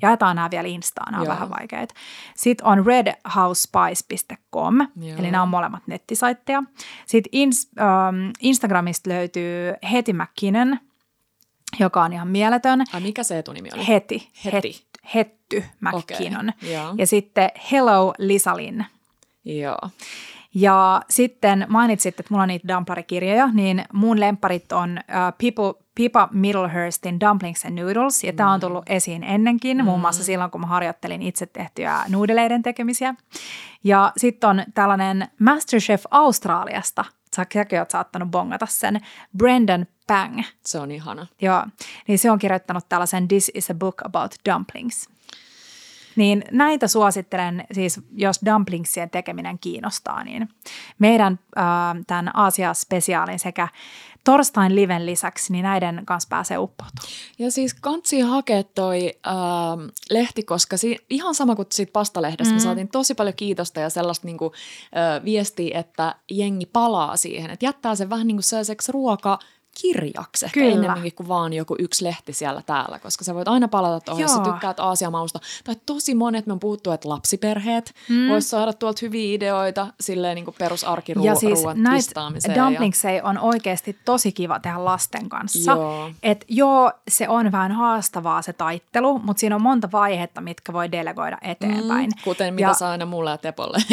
Jaetaan 0.03 0.37
nämä 0.37 0.51
vielä 0.51 0.69
Instaan, 0.69 1.13
nämä 1.13 1.21
on 1.21 1.27
Joo. 1.27 1.35
vähän 1.35 1.51
vaikeita. 1.51 1.95
Sitten 2.35 2.67
on 2.67 2.87
redhousespice.com, 2.87 4.79
Joo. 4.81 5.19
eli 5.19 5.31
nämä 5.31 5.43
on 5.43 5.49
molemmat 5.49 5.83
nettisaitteja. 5.87 6.63
Sitten 7.07 7.31
ins, 7.33 7.71
ähm, 7.81 8.31
Instagramista 8.41 9.11
löytyy 9.11 9.75
Heti 9.93 10.13
McKinnon, 10.13 10.79
joka 11.81 12.03
on 12.03 12.13
ihan 12.13 12.29
mieletön. 12.29 12.85
Ai 12.93 13.01
mikä 13.01 13.23
se 13.23 13.39
etunimi 13.39 13.69
oli? 13.75 13.87
Heti. 13.87 14.31
Heti. 14.45 14.87
Hetty 15.15 15.65
McKinnon. 15.81 16.49
Okay, 16.49 16.95
ja 16.99 17.07
sitten 17.07 17.51
Hello 17.73 18.15
Lisalin. 18.19 18.87
Joo. 19.45 19.79
Ja 20.55 21.03
sitten 21.11 21.67
mainitsit, 21.69 22.21
että 22.21 22.35
mulla 22.35 22.43
on 22.43 22.49
niitä 22.49 22.75
dumplarikirjoja, 22.75 23.47
niin 23.47 23.85
mun 23.93 24.21
lemparit 24.21 24.73
on 24.73 25.01
uh, 25.01 25.15
People, 25.15 25.83
Pipa 25.95 26.29
Middlehurstin 26.33 27.21
Dumplings 27.21 27.65
and 27.65 27.79
Noodles, 27.81 28.25
ja 28.25 28.33
mm. 28.33 28.37
tämä 28.37 28.53
on 28.53 28.61
tullut 28.61 28.85
esiin 28.89 29.25
ennenkin, 29.25 29.77
mm. 29.77 29.85
muun 29.85 30.01
muassa 30.01 30.23
mm. 30.23 30.25
silloin, 30.25 30.51
kun 30.51 30.61
mä 30.61 30.67
harjoittelin 30.67 31.23
itse 31.23 31.47
tehtyjä 31.47 32.01
nuudeleiden 32.09 32.63
tekemisiä. 32.63 33.15
Ja 33.85 34.13
sitten 34.17 34.51
on 34.51 34.65
tällainen 34.75 35.29
Masterchef 35.41 36.05
Australiasta 36.11 37.05
säkin 37.37 37.79
oot 37.79 37.91
saattanut 37.91 38.31
bongata 38.31 38.67
sen, 38.67 39.01
Brendan 39.39 39.87
Pang. 40.07 40.43
Se 40.67 40.79
on 40.79 40.91
ihana. 40.91 41.27
Joo, 41.43 41.67
niin 42.09 42.19
se 42.19 42.31
on 42.31 42.39
kirjoittanut 42.39 42.89
tällaisen 42.89 43.29
This 43.29 43.51
is 43.55 43.71
a 43.71 43.75
book 43.75 44.03
about 44.05 44.35
dumplings. 44.51 45.09
Niin 46.17 46.45
näitä 46.51 46.89
suosittelen, 46.89 47.65
siis 47.73 48.01
jos 48.13 48.41
dumplingsien 48.47 49.11
tekeminen 49.11 49.59
kiinnostaa, 49.59 50.25
niin 50.25 50.49
meidän 50.99 51.39
äh, 51.59 51.65
tämän 52.07 52.31
Aasia-spesiaalin 52.37 53.39
sekä 53.39 53.69
torstain 54.27 54.75
liven 54.75 55.07
lisäksi, 55.07 55.53
niin 55.53 55.63
näiden 55.63 56.03
kanssa 56.05 56.27
pääsee 56.31 56.59
uppoutumaan. 56.59 57.09
Ja 57.39 57.51
siis 57.51 57.75
kansi 57.75 58.21
hakea 58.21 58.63
toi 58.63 59.15
äh, 59.27 59.35
lehti, 60.11 60.43
koska 60.43 60.77
si- 60.77 61.07
ihan 61.11 61.35
sama 61.35 61.57
kuin 61.57 61.69
siitä 61.71 61.93
pastalehdestä, 61.93 62.53
mm. 62.53 62.57
me 62.57 62.61
saatiin 62.61 62.89
tosi 62.89 63.15
paljon 63.15 63.35
kiitosta 63.37 63.81
ja 63.81 63.91
sellaista 63.91 64.27
niinku, 64.27 64.53
äh, 64.97 65.25
viestiä, 65.25 65.79
että 65.79 66.15
jengi 66.31 66.67
palaa 66.67 67.17
siihen, 67.17 67.51
että 67.51 67.67
jättää 67.67 67.95
sen 67.95 68.11
vähän 68.11 68.27
niin 68.27 68.37
kuin 68.37 68.45
sellaiseksi 68.45 68.93
ruoka- 68.93 69.39
kirjaksi 69.81 70.45
ehkä 70.45 70.61
Kyllä. 70.61 70.75
enemmänkin 70.75 71.15
kuin 71.15 71.29
vaan 71.29 71.53
joku 71.53 71.77
yksi 71.79 72.05
lehti 72.05 72.33
siellä 72.33 72.63
täällä, 72.67 72.99
koska 72.99 73.25
sä 73.25 73.35
voit 73.35 73.49
aina 73.49 73.69
palata 73.69 74.01
tuohon, 74.01 74.23
jos 74.23 74.33
sä 74.35 74.41
tykkäät 74.41 74.81
Aasiamausta. 74.81 75.41
Tai 75.65 75.77
tosi 75.87 76.15
monet, 76.15 76.47
me 76.47 76.53
on 76.53 76.61
puhuttu, 76.61 76.91
että 76.91 77.09
lapsiperheet 77.09 77.95
mm. 78.09 78.29
vois 78.29 78.51
saada 78.51 78.73
tuolta 78.73 78.99
hyviä 79.03 79.35
ideoita 79.35 79.87
silleen 80.01 80.35
niin 80.35 80.45
kuin 80.45 80.55
perusarkiruuan 80.59 81.27
Ja 81.27 81.35
siis 81.35 81.61
näistä 81.75 82.21
dumplingsei 82.55 83.17
ja... 83.17 83.25
on 83.25 83.39
oikeasti 83.39 83.99
tosi 84.05 84.33
kiva 84.33 84.61
tehdä 84.61 84.85
lasten 84.85 85.29
kanssa. 85.29 85.73
Joo. 85.73 86.11
Et 86.23 86.45
joo, 86.49 86.93
se 87.09 87.29
on 87.29 87.53
vähän 87.53 87.73
haastavaa 87.73 88.43
se 88.43 88.53
taittelu, 88.53 89.19
mutta 89.19 89.41
siinä 89.41 89.57
on 89.57 89.63
monta 89.63 89.89
vaihetta, 89.93 90.41
mitkä 90.41 90.73
voi 90.73 90.93
delegoida 90.93 91.39
eteenpäin. 91.43 92.11
Mm, 92.11 92.23
kuten 92.25 92.55
mitä 92.55 92.69
ja... 92.69 92.75
saa 92.75 92.91
aina 92.91 93.07
mulle 93.07 93.31
ja 93.31 93.39
Tepolle. 93.39 93.79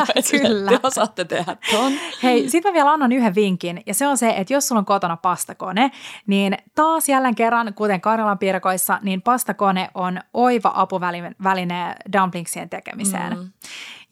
Kyllä. 0.30 0.70
Te 0.70 0.80
osaatte 0.82 1.24
tehdä 1.24 1.56
ton. 1.70 1.92
Hei, 2.22 2.50
sitten 2.50 2.72
mä 2.72 2.74
vielä 2.74 2.92
annan 2.92 3.12
yhden 3.12 3.34
vinkin, 3.34 3.82
ja 3.86 3.94
se 3.94 4.06
on 4.06 4.18
se, 4.18 4.30
että 4.36 4.54
jos 4.54 4.68
sulla 4.68 4.78
on 4.78 4.84
kotona 4.84 5.09
kotona 5.10 5.16
pastakone, 5.16 5.90
niin 6.26 6.56
taas 6.74 7.08
jälleen 7.08 7.34
kerran, 7.34 7.74
kuten 7.74 8.00
Karjalan 8.00 8.38
piirakoissa, 8.38 8.98
niin 9.02 9.22
pastakone 9.22 9.90
on 9.94 10.20
oiva 10.34 10.72
apuväline 10.74 11.94
dumplingsien 12.12 12.68
tekemiseen. 12.68 13.38
Mm. 13.38 13.50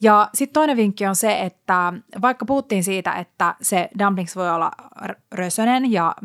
Ja 0.01 0.29
sitten 0.33 0.53
toinen 0.53 0.77
vinkki 0.77 1.05
on 1.05 1.15
se, 1.15 1.39
että 1.39 1.93
vaikka 2.21 2.45
puhuttiin 2.45 2.83
siitä, 2.83 3.13
että 3.13 3.55
se 3.61 3.89
dumplings 3.99 4.35
voi 4.35 4.49
olla 4.49 4.71
rösönen 5.31 5.91
ja 5.91 6.15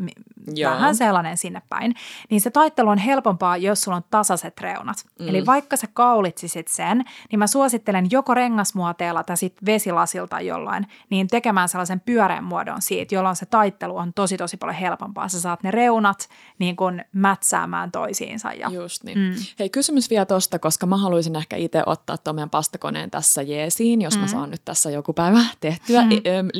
Joo. 0.53 0.73
vähän 0.73 0.95
sellainen 0.95 1.37
sinne 1.37 1.61
päin, 1.69 1.95
niin 2.29 2.41
se 2.41 2.51
taittelu 2.51 2.89
on 2.89 2.97
helpompaa, 2.97 3.57
jos 3.57 3.81
sulla 3.81 3.97
on 3.97 4.03
tasaiset 4.11 4.61
reunat. 4.61 4.97
Mm. 5.19 5.27
Eli 5.27 5.45
vaikka 5.45 5.77
sä 5.77 5.87
kaulitsisit 5.93 6.67
sen, 6.67 7.03
niin 7.31 7.39
mä 7.39 7.47
suosittelen 7.47 8.07
joko 8.11 8.33
rengasmuoteella 8.33 9.23
tai 9.23 9.37
sitten 9.37 9.65
vesilasilta 9.65 10.41
jollain, 10.41 10.87
niin 11.09 11.27
tekemään 11.27 11.69
sellaisen 11.69 11.99
pyöreän 11.99 12.43
muodon 12.43 12.81
siitä, 12.81 13.15
jolloin 13.15 13.35
se 13.35 13.45
taittelu 13.45 13.97
on 13.97 14.13
tosi 14.13 14.37
tosi 14.37 14.57
paljon 14.57 14.77
helpompaa. 14.77 15.29
Sä 15.29 15.39
saat 15.41 15.63
ne 15.63 15.71
reunat 15.71 16.29
niin 16.59 16.75
kuin 16.75 17.05
mätsäämään 17.11 17.91
toisiinsa. 17.91 18.53
Ja, 18.53 18.69
Just 18.69 19.03
niin. 19.03 19.17
Mm. 19.17 19.35
Hei 19.59 19.69
kysymys 19.69 20.09
vielä 20.09 20.25
tosta, 20.25 20.59
koska 20.59 20.85
mä 20.85 20.97
haluaisin 20.97 21.35
ehkä 21.35 21.55
itse 21.55 21.83
ottaa 21.85 22.17
tuon 22.17 22.35
meidän 22.35 22.49
pastakoneen 22.49 23.11
tässä 23.11 23.41
jeesiin, 23.41 24.01
jos 24.01 24.15
mm. 24.15 24.21
mä 24.21 24.27
saan 24.27 24.49
nyt 24.49 24.61
tässä 24.65 24.91
joku 24.91 25.13
päivä 25.13 25.39
tehtyä, 25.59 26.01
mm. 26.01 26.09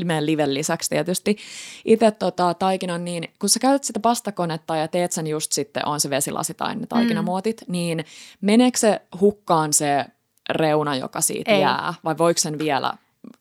meidän 0.05 0.25
liven 0.25 0.53
lisäksi 0.53 0.89
tietysti. 0.89 1.37
Itse 1.85 2.11
tota, 2.11 2.53
taikinan 2.53 3.05
niin, 3.05 3.29
kun 3.39 3.49
sä 3.49 3.59
käytät 3.75 3.83
sitä 3.83 3.99
pastakonetta 3.99 4.75
ja 4.75 4.87
teet 4.87 5.11
sen 5.11 5.27
just 5.27 5.51
sitten, 5.51 5.87
on 5.87 5.99
se 5.99 6.09
vesilasi 6.09 6.53
tai 6.53 6.75
ne 6.75 6.85
taikinamuotit, 6.85 7.61
mm. 7.67 7.71
niin 7.71 8.05
meneekö 8.41 8.77
se 8.77 9.01
hukkaan 9.19 9.73
se 9.73 10.05
reuna, 10.49 10.95
joka 10.95 11.21
siitä 11.21 11.51
Ei. 11.51 11.61
jää, 11.61 11.93
vai 12.03 12.17
voiko 12.17 12.37
sen 12.37 12.59
vielä 12.59 12.93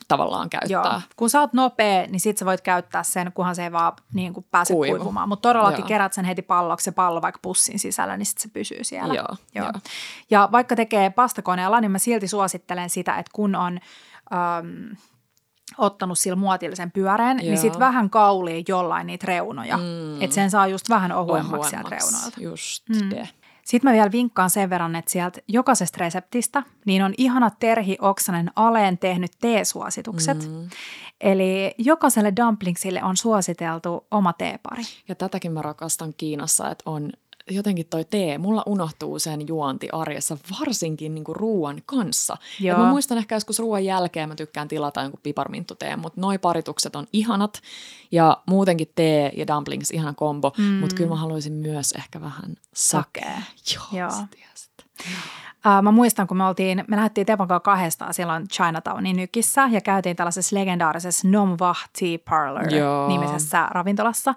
tavallaan 0.09 0.51
käyttää. 0.51 0.93
Joo. 0.93 1.01
Kun 1.16 1.30
sä 1.30 1.41
oot 1.41 1.53
nopea, 1.53 2.07
niin 2.07 2.20
sit 2.20 2.39
sä 2.39 2.47
voit 2.47 2.61
käyttää 2.61 3.03
sen, 3.03 3.32
kunhan 3.35 3.57
se 3.57 3.64
ei 3.64 3.72
vaan 3.72 3.93
niin 4.14 4.35
kuin 4.35 4.47
pääse 4.51 4.74
Kuivu. 4.74 4.97
kuivumaan. 4.97 5.28
Mutta 5.28 5.49
todellakin 5.49 5.82
Joo. 5.82 5.89
kerät 5.89 6.12
sen 6.12 6.24
heti 6.24 6.43
palloksi, 6.43 6.85
se 6.85 6.93
pallo 6.93 7.22
vaikka 7.22 7.39
pussin 7.43 7.78
sisällä, 7.78 8.16
niin 8.16 8.26
sit 8.26 8.39
se 8.39 8.49
pysyy 8.49 8.85
siellä. 8.85 9.14
Joo. 9.14 9.37
Joo. 9.55 9.64
Joo. 9.64 9.72
Ja 10.30 10.49
vaikka 10.53 10.76
tekee 10.76 11.11
pastakoneella, 11.11 11.80
niin 11.80 11.91
mä 11.91 11.99
silti 11.99 12.28
suosittelen 12.28 12.91
sitä, 12.91 13.18
että 13.18 13.30
kun 13.35 13.55
on... 13.55 13.80
Um, 14.32 14.97
ottanut 15.79 16.18
sillä 16.18 16.37
muotillisen 16.37 16.91
pyöreen, 16.91 17.37
niin 17.37 17.47
Joo. 17.47 17.51
niin 17.51 17.61
sitten 17.61 17.81
vähän 17.81 18.11
kaulii 18.11 18.64
jollain 18.68 19.07
niitä 19.07 19.27
reunoja. 19.27 19.77
Mm. 19.77 20.22
Että 20.22 20.35
sen 20.35 20.51
saa 20.51 20.66
just 20.66 20.91
vähän 20.91 21.12
ohuemmaksi 21.12 21.70
sieltä 21.70 21.89
reunoilta. 21.91 22.41
Just 22.41 22.89
mm. 22.89 23.27
Sitten 23.64 23.91
mä 23.91 23.95
vielä 23.95 24.12
vinkkaan 24.12 24.51
sen 24.51 24.70
verran, 24.70 24.97
että 24.97 25.11
sieltä 25.11 25.41
jokaisesta 25.49 25.99
reseptistä 26.01 26.62
niin 26.87 27.03
on 27.03 27.14
ihana 27.18 27.51
Terhi 27.51 27.97
Oksanen 28.01 28.51
Aleen 28.57 28.99
tehnyt 28.99 29.31
teesuositukset. 29.41 30.49
Mm. 30.49 30.68
Eli 31.20 31.75
jokaiselle 31.79 32.33
dumplingsille 32.37 33.05
on 33.05 33.16
suositeltu 33.16 34.07
oma 34.11 34.33
teepari. 34.33 34.83
Ja 35.09 35.14
tätäkin 35.14 35.53
mä 35.53 35.62
rakastan 35.62 36.14
Kiinassa, 36.16 36.70
että 36.70 36.91
on 36.91 37.12
jotenkin 37.51 37.86
toi 37.86 38.05
tee, 38.05 38.38
mulla 38.38 38.62
unohtuu 38.66 39.18
sen 39.18 39.49
juonti 39.49 39.88
arjessa, 39.92 40.36
varsinkin 40.61 41.14
niinku 41.14 41.34
ruoan 41.34 41.82
kanssa. 41.86 42.36
Joo. 42.61 42.78
mä 42.78 42.90
muistan 42.90 43.18
ehkä 43.18 43.36
joskus 43.36 43.59
ruoan 43.59 43.84
jälkeen 43.84 44.28
mä 44.28 44.34
tykkään 44.34 44.68
tilata 44.68 45.03
jonkun 45.03 45.20
piparminttuteen, 45.22 45.99
mutta 45.99 46.20
noi 46.20 46.38
paritukset 46.38 46.97
on 46.97 47.07
ihanat 47.12 47.62
ja 48.12 48.42
muutenkin 48.47 48.92
tee 48.95 49.32
ja 49.36 49.47
dumplings 49.47 49.90
ihana 49.90 50.14
kombo, 50.14 50.53
mm. 50.59 50.64
mutta 50.64 50.97
kyllä 50.97 51.11
mä 51.11 51.16
haluaisin 51.16 51.53
myös 51.53 51.92
ehkä 51.92 52.20
vähän 52.20 52.57
sakea. 52.74 53.42
Joo, 53.74 53.84
Joo. 53.92 54.26
Uh, 55.66 55.82
mä 55.82 55.92
muistan, 55.92 56.26
kun 56.26 56.36
me 56.36 56.45
oltiin, 56.45 56.84
me 56.88 56.97
lähdettiin 56.97 57.26
Tepon 57.26 57.49
kanssa 57.49 57.61
kahdestaan 57.61 58.14
silloin 58.14 58.49
Chinatownin 58.49 59.16
nykissä 59.16 59.68
ja 59.72 59.80
käytiin 59.80 60.16
tällaisessa 60.16 60.57
legendaarisessa 60.57 61.28
Nom 61.28 61.57
Vah 61.61 61.88
Tea 61.99 62.18
Parlor 62.30 62.74
Joo. 62.74 63.09
nimisessä 63.09 63.68
ravintolassa. 63.70 64.34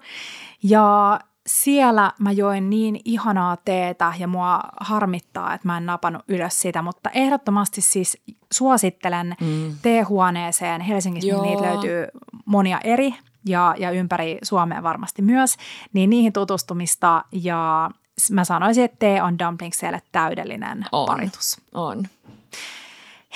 Ja 0.62 1.18
siellä 1.48 2.12
mä 2.18 2.32
join 2.32 2.70
niin 2.70 3.00
ihanaa 3.04 3.56
teetä 3.56 4.12
ja 4.18 4.28
mua 4.28 4.60
harmittaa, 4.80 5.54
että 5.54 5.68
mä 5.68 5.76
en 5.76 5.86
napannut 5.86 6.22
ylös 6.28 6.60
sitä, 6.60 6.82
mutta 6.82 7.10
ehdottomasti 7.10 7.80
siis 7.80 8.22
suosittelen 8.52 9.36
mm. 9.40 9.76
teehuoneeseen. 9.82 10.80
Helsingissä 10.80 11.28
Joo. 11.30 11.42
niitä 11.42 11.62
löytyy 11.62 12.06
monia 12.44 12.80
eri 12.84 13.14
ja, 13.46 13.74
ja 13.78 13.90
ympäri 13.90 14.38
Suomea 14.42 14.82
varmasti 14.82 15.22
myös, 15.22 15.56
niin 15.92 16.10
niihin 16.10 16.32
tutustumista 16.32 17.24
ja 17.32 17.90
mä 18.30 18.44
sanoisin, 18.44 18.84
että 18.84 18.96
tee 18.98 19.22
on 19.22 19.38
dumplingsille 19.38 20.02
täydellinen 20.12 20.84
on. 20.92 21.06
paritus. 21.06 21.60
On. 21.74 22.06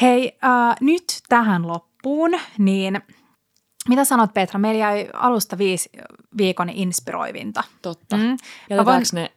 Hei, 0.01 0.39
äh, 0.45 0.77
nyt 0.81 1.05
tähän 1.29 1.67
loppuun, 1.69 2.31
niin– 2.59 3.03
mitä 3.89 4.05
sanot 4.05 4.35
Petra? 4.35 4.59
Meillä 4.59 4.80
jäi 4.80 5.09
alusta 5.12 5.59
viisi 5.59 5.91
viikon 6.37 6.68
inspiroivinta. 6.68 7.64
Totta. 7.83 8.16
Mm. 8.16 8.37
voin, 8.85 9.03
ne 9.12 9.30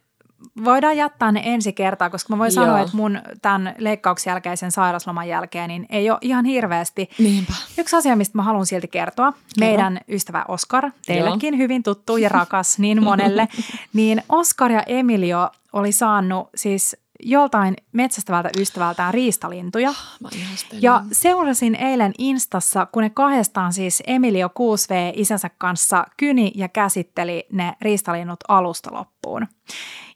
Voidaan 0.64 0.96
jättää 0.96 1.32
ne 1.32 1.40
ensi 1.44 1.72
kertaa, 1.72 2.10
koska 2.10 2.34
mä 2.34 2.38
voin 2.38 2.52
Joo. 2.54 2.64
sanoa, 2.64 2.80
että 2.80 2.96
mun 2.96 3.20
tämän 3.42 3.74
leikkauksen 3.78 4.30
jälkeisen 4.30 4.72
sairasloman 4.72 5.28
jälkeen 5.28 5.68
niin 5.68 5.86
ei 5.90 6.10
ole 6.10 6.18
ihan 6.20 6.44
hirveästi. 6.44 7.10
Niinpä. 7.18 7.52
Yksi 7.78 7.96
asia, 7.96 8.16
mistä 8.16 8.38
mä 8.38 8.42
haluan 8.42 8.66
silti 8.66 8.88
kertoa. 8.88 9.32
Kerro. 9.32 9.42
Meidän 9.58 10.00
ystävä 10.08 10.44
Oskar, 10.48 10.90
teillekin 11.06 11.54
Joo. 11.54 11.58
hyvin 11.58 11.82
tuttu 11.82 12.16
ja 12.16 12.28
rakas 12.28 12.78
niin 12.78 13.02
monelle, 13.02 13.48
niin 13.92 14.22
Oskar 14.28 14.72
ja 14.72 14.82
Emilio 14.82 15.50
oli 15.72 15.92
saanut 15.92 16.48
siis 16.54 16.96
joltain 17.22 17.76
metsästävältä 17.92 18.50
ystävältään 18.58 19.14
riistalintuja. 19.14 19.94
Mä 20.22 20.28
ja 20.72 21.02
seurasin 21.12 21.74
eilen 21.74 22.12
Instassa, 22.18 22.86
kun 22.86 23.02
ne 23.02 23.10
kahdestaan 23.10 23.72
siis 23.72 24.02
Emilio 24.06 24.48
6V 24.48 25.12
isänsä 25.14 25.50
kanssa 25.58 26.06
kyni 26.16 26.52
ja 26.54 26.68
käsitteli 26.68 27.46
ne 27.52 27.76
riistalinnut 27.80 28.40
alusta 28.48 28.90
loppuun. 28.92 29.46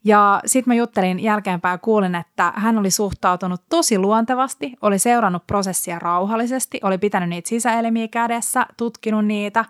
Ja 0.05 0.41
sitten 0.47 0.71
mä 0.71 0.75
juttelin 0.75 1.21
jälkeenpäin 1.21 1.75
ja 1.75 1.79
kuulin, 1.79 2.15
että 2.15 2.53
hän 2.57 2.79
oli 2.79 2.91
suhtautunut 2.91 3.63
tosi 3.69 3.99
luontevasti, 3.99 4.73
oli 4.83 4.99
seurannut 4.99 5.47
prosessia 5.47 5.99
rauhallisesti, 5.99 6.81
oli 6.83 6.99
pitänyt 6.99 7.29
niitä 7.29 7.49
sisäelimiä 7.49 8.09
kädessä, 8.09 8.67
tutkinut 8.77 9.27
niitä. 9.27 9.65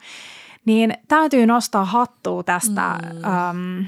Niin 0.65 0.95
täytyy 1.09 1.47
nostaa 1.47 1.85
hattua 1.85 2.43
tästä 2.43 2.99
mm. 3.03 3.81
um, 3.81 3.87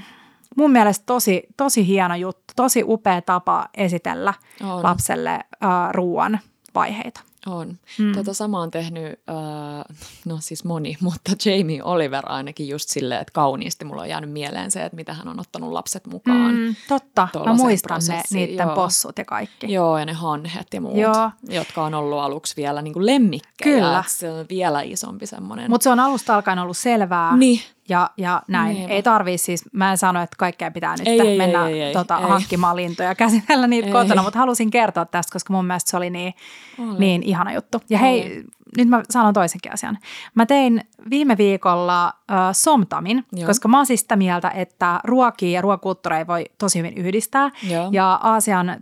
mun 0.57 0.73
mielestä 0.73 1.03
tosi, 1.07 1.43
tosi 1.57 1.87
hieno 1.87 2.15
juttu, 2.15 2.45
tosi 2.57 2.85
upea 2.87 3.23
tapa 3.23 3.69
esitellä 3.77 4.35
on. 4.63 4.83
lapselle 4.83 5.41
uh, 5.53 5.93
ruoan 5.93 6.41
vaiheita. 6.75 7.21
On. 7.47 7.79
Mm. 7.99 8.13
Tota 8.13 8.35
sama 8.35 8.61
on 8.61 8.71
tehnyt, 8.71 9.21
äh, 9.31 9.97
no 10.25 10.39
siis 10.41 10.65
moni, 10.65 10.97
mutta 11.01 11.33
Jamie 11.45 11.83
Oliver 11.83 12.25
ainakin 12.27 12.69
just 12.69 12.89
silleen, 12.89 13.21
että 13.21 13.33
kauniisti 13.33 13.85
mulla 13.85 14.03
on 14.03 14.09
jäänyt 14.09 14.31
mieleen 14.31 14.71
se, 14.71 14.85
että 14.85 14.97
mitä 14.97 15.15
hän 15.15 15.29
on 15.29 15.41
ottanut 15.41 15.73
lapset 15.73 16.07
mukaan. 16.07 16.55
Mm, 16.55 16.75
totta, 16.89 17.29
mä 17.47 17.55
muistan 17.55 18.01
ne, 18.09 18.23
niiden 18.31 18.67
Joo. 18.67 18.75
possut 18.75 19.19
ja 19.19 19.25
kaikki. 19.25 19.73
Joo, 19.73 19.99
ja 19.99 20.07
ne 20.07 20.13
hanhet 20.13 20.67
ja 20.75 20.81
muut, 20.81 20.97
Joo. 20.97 21.31
jotka 21.49 21.85
on 21.85 21.95
ollut 21.95 22.19
aluksi 22.19 22.57
vielä 22.57 22.83
niin 22.83 22.95
kuin 22.95 23.07
lemmikkejä. 23.07 23.77
Kyllä. 23.77 24.05
Se 24.07 24.31
on 24.31 24.47
vielä 24.49 24.83
isompi 24.83 25.27
semmoinen. 25.27 25.71
Mutta 25.71 25.85
se 25.85 25.91
on 25.91 26.01
alusta 26.01 26.35
alkaen 26.35 26.59
ollut 26.59 26.77
selvää. 26.77 27.37
Niin. 27.37 27.61
Ja, 27.93 28.11
ja 28.17 28.43
näin. 28.49 28.77
Niin. 28.77 28.91
Ei 28.91 29.03
tarvii 29.03 29.39
siis, 29.39 29.65
mä 29.73 29.91
en 29.91 29.99
sano, 29.99 30.23
että 30.23 30.37
kaikkea 30.39 30.71
pitää 30.71 30.95
nyt 30.99 31.07
ei, 31.07 31.39
mennä 31.39 31.69
ei, 31.69 31.83
ei, 31.83 31.93
tota, 31.93 32.19
ei, 32.19 32.25
hankkimaan 32.25 32.77
lintuja 32.77 33.09
ja 33.09 33.15
käsitellä 33.15 33.67
niitä 33.67 33.87
ei. 33.87 33.93
kotona, 33.93 34.23
mutta 34.23 34.39
halusin 34.39 34.71
kertoa 34.71 35.05
tästä, 35.05 35.33
koska 35.33 35.53
mun 35.53 35.65
mielestä 35.65 35.91
se 35.91 35.97
oli 35.97 36.11
niin, 36.11 36.35
oli. 36.79 36.99
niin 36.99 37.23
ihana 37.23 37.53
juttu. 37.53 37.83
Ja 37.91 37.99
oli. 37.99 38.07
hei, 38.07 38.45
nyt 38.77 38.89
mä 38.89 39.03
sanon 39.11 39.35
toisenkin 39.35 39.73
asian. 39.73 39.99
Mä 40.35 40.47
tein 40.47 40.81
viime 41.11 41.37
viikolla 41.37 42.07
äh, 42.07 42.37
somtamin, 42.53 43.25
Joo. 43.33 43.47
koska 43.47 43.69
mä 43.69 43.77
oon 43.77 43.87
siis 43.87 44.01
sitä 44.01 44.17
mieltä, 44.17 44.51
että 44.51 45.01
ruokia 45.05 45.51
ja 45.51 45.61
ruokakulttuureja 45.61 46.27
voi 46.27 46.45
tosi 46.59 46.79
hyvin 46.79 46.95
yhdistää. 46.95 47.51
Joo. 47.63 47.89
Ja 47.93 48.21
Aasian 48.23 48.69
äh, 48.69 48.77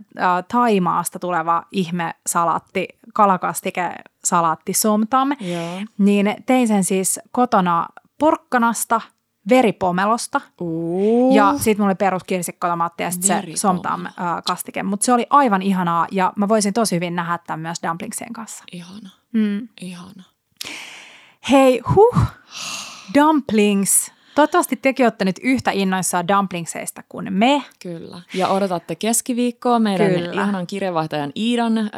Taimaasta 0.51 1.19
tuleva 1.19 1.63
ihme 1.71 2.13
salatti, 2.27 2.87
kalakastike 3.13 3.91
salaatti 4.25 4.73
somtam, 4.73 5.29
Joo. 5.39 5.81
niin 5.97 6.35
tein 6.45 6.67
sen 6.67 6.83
siis 6.83 7.19
kotona 7.31 7.87
porkkanasta, 8.21 9.01
veripomelosta. 9.49 10.41
Uh. 10.61 11.35
Ja 11.35 11.53
sitten 11.57 11.77
mulla 11.77 11.89
oli 11.89 11.95
perus 11.95 12.23
kirsikkotomaatti 12.23 13.03
ja 13.03 13.11
sitten 13.11 13.43
se 13.43 13.55
somtam 13.55 14.05
äh, 14.05 14.13
kastike. 14.47 14.83
Mutta 14.83 15.05
se 15.05 15.13
oli 15.13 15.27
aivan 15.29 15.61
ihanaa 15.61 16.07
ja 16.11 16.33
mä 16.35 16.47
voisin 16.47 16.73
tosi 16.73 16.95
hyvin 16.95 17.15
nähdä 17.15 17.39
tämän 17.47 17.59
myös 17.59 17.77
dumplingsien 17.87 18.33
kanssa. 18.33 18.63
Ihana. 18.71 19.09
Mm. 19.33 19.67
Ihana. 19.81 20.23
Hei, 21.51 21.81
huh, 21.95 22.17
dumplings. 23.13 24.11
Toivottavasti 24.35 24.75
tekin 24.75 25.05
olette 25.05 25.25
nyt 25.25 25.39
yhtä 25.43 25.71
innoissaan 25.71 26.27
dumplingseista 26.27 27.03
kuin 27.09 27.33
me. 27.33 27.63
Kyllä. 27.79 28.21
Ja 28.33 28.47
odotatte 28.47 28.95
keskiviikkoa 28.95 29.79
meidän 29.79 30.11
Kyllä. 30.11 30.41
ihanan 30.41 30.67
kirjeenvaihtajan 30.67 31.31
Iidan 31.35 31.77
äh, 31.77 31.89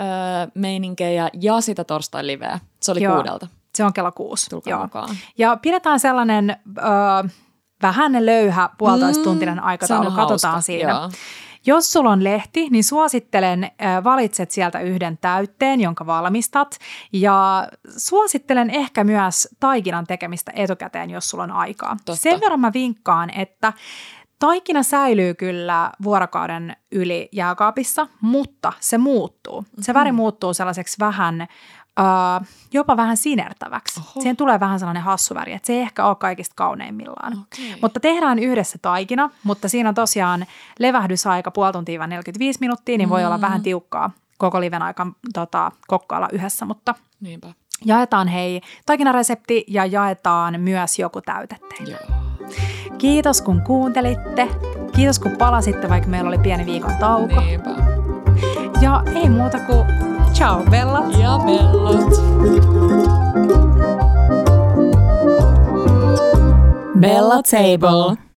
meininkejä 0.54 1.30
ja 1.42 1.62
sitä 1.62 1.84
torstai 1.84 2.28
liveä. 2.28 2.60
Se 2.82 2.92
oli 2.92 3.04
Joo. 3.04 3.16
kuudelta. 3.16 3.48
Se 3.76 3.84
on 3.84 3.94
kello 3.94 4.12
kuusi. 4.12 4.50
Tulkaa 4.50 4.72
Joo. 4.72 4.82
mukaan. 4.82 5.16
Ja 5.38 5.58
pidetään 5.62 6.00
sellainen 6.00 6.50
äh, 6.50 7.32
vähän 7.82 8.26
löyhä 8.26 8.70
puolitoistuntinen 8.78 9.58
mm, 9.58 9.64
aikataulu. 9.64 10.12
Katsotaan 10.12 10.54
hauska. 10.54 10.62
siinä. 10.62 10.92
Joo. 10.92 11.10
Jos 11.66 11.92
sulla 11.92 12.10
on 12.10 12.24
lehti, 12.24 12.70
niin 12.70 12.84
suosittelen, 12.84 13.72
valitset 14.04 14.52
sieltä 14.52 14.80
yhden 14.80 15.18
täytteen, 15.18 15.82
jonka 15.82 16.06
valmistat. 16.06 16.78
Ja 17.14 17.68
suosittelen 17.98 18.70
ehkä 18.70 19.04
myös 19.04 19.48
taikinan 19.60 20.08
tekemistä 20.08 20.52
etukäteen, 20.56 21.10
jos 21.10 21.30
sulla 21.30 21.44
on 21.44 21.52
aikaa. 21.52 21.98
Totta. 22.06 22.22
Sen 22.22 22.42
verran 22.42 22.60
mä 22.60 22.74
vinkkaan, 22.74 23.30
että 23.30 23.74
Taikina 24.40 24.84
säilyy 24.84 25.34
kyllä 25.34 25.92
vuorokauden 26.04 26.76
yli 26.92 27.30
jääkaapissa, 27.32 28.08
mutta 28.22 28.74
se 28.80 28.98
muuttuu. 28.98 29.66
Se 29.82 29.94
väri 29.94 30.12
mm-hmm. 30.12 30.16
muuttuu 30.16 30.54
sellaiseksi 30.54 30.96
vähän 31.00 31.48
uh, 32.00 32.48
jopa 32.74 32.98
vähän 32.98 33.18
sinertäväksi. 33.18 34.00
Oho. 34.00 34.22
Siihen 34.22 34.38
tulee 34.38 34.60
vähän 34.60 34.80
sellainen 34.80 35.04
hassu 35.04 35.36
väri, 35.36 35.54
että 35.54 35.68
se 35.68 35.74
ei 35.74 35.80
ehkä 35.80 36.06
ole 36.06 36.16
kaikista 36.16 36.54
kauneimmillaan. 36.56 37.34
Okay. 37.34 37.76
Mutta 37.82 38.00
tehdään 38.00 38.40
yhdessä 38.40 38.78
taikina, 38.82 39.30
mutta 39.44 39.70
siinä 39.70 39.90
on 39.90 39.96
tosiaan 39.96 40.46
levähdysaika 40.80 41.52
puoli 41.52 41.72
tuntia 41.72 42.08
45 42.08 42.60
minuuttia, 42.60 42.98
niin 42.98 43.10
mm. 43.10 43.14
voi 43.14 43.26
olla 43.26 43.42
vähän 43.42 43.60
mm. 43.60 43.64
tiukkaa 43.64 44.12
koko 44.38 44.62
liven 44.62 44.82
aikan 44.82 45.16
tota, 45.34 45.72
kokkailla 45.88 46.28
yhdessä, 46.32 46.66
mutta 46.66 46.96
Niinpä. 47.22 47.54
jaetaan 47.86 48.28
hei 48.28 48.62
taikinaresepti 48.86 49.66
ja 49.68 49.86
jaetaan 49.86 50.62
myös 50.62 51.00
joku 51.00 51.22
täyte 51.22 51.58
teille. 51.78 51.98
Kiitos 52.98 53.42
kun 53.42 53.62
kuuntelitte. 53.62 54.48
Kiitos 54.96 55.20
kun 55.20 55.32
palasitte, 55.32 55.90
vaikka 55.90 56.10
meillä 56.10 56.28
oli 56.28 56.38
pieni 56.38 56.66
viikon 56.66 56.96
tauko. 57.00 57.42
Niinpä. 57.42 57.70
Ja 58.82 59.04
ei 59.16 59.30
muuta 59.30 59.60
kuin 59.60 60.13
ciao 60.34 60.64
bellat. 60.72 61.18
Ja 61.20 61.40
bellot. 61.46 62.20
Bella 66.96 67.42
Table. 67.42 68.33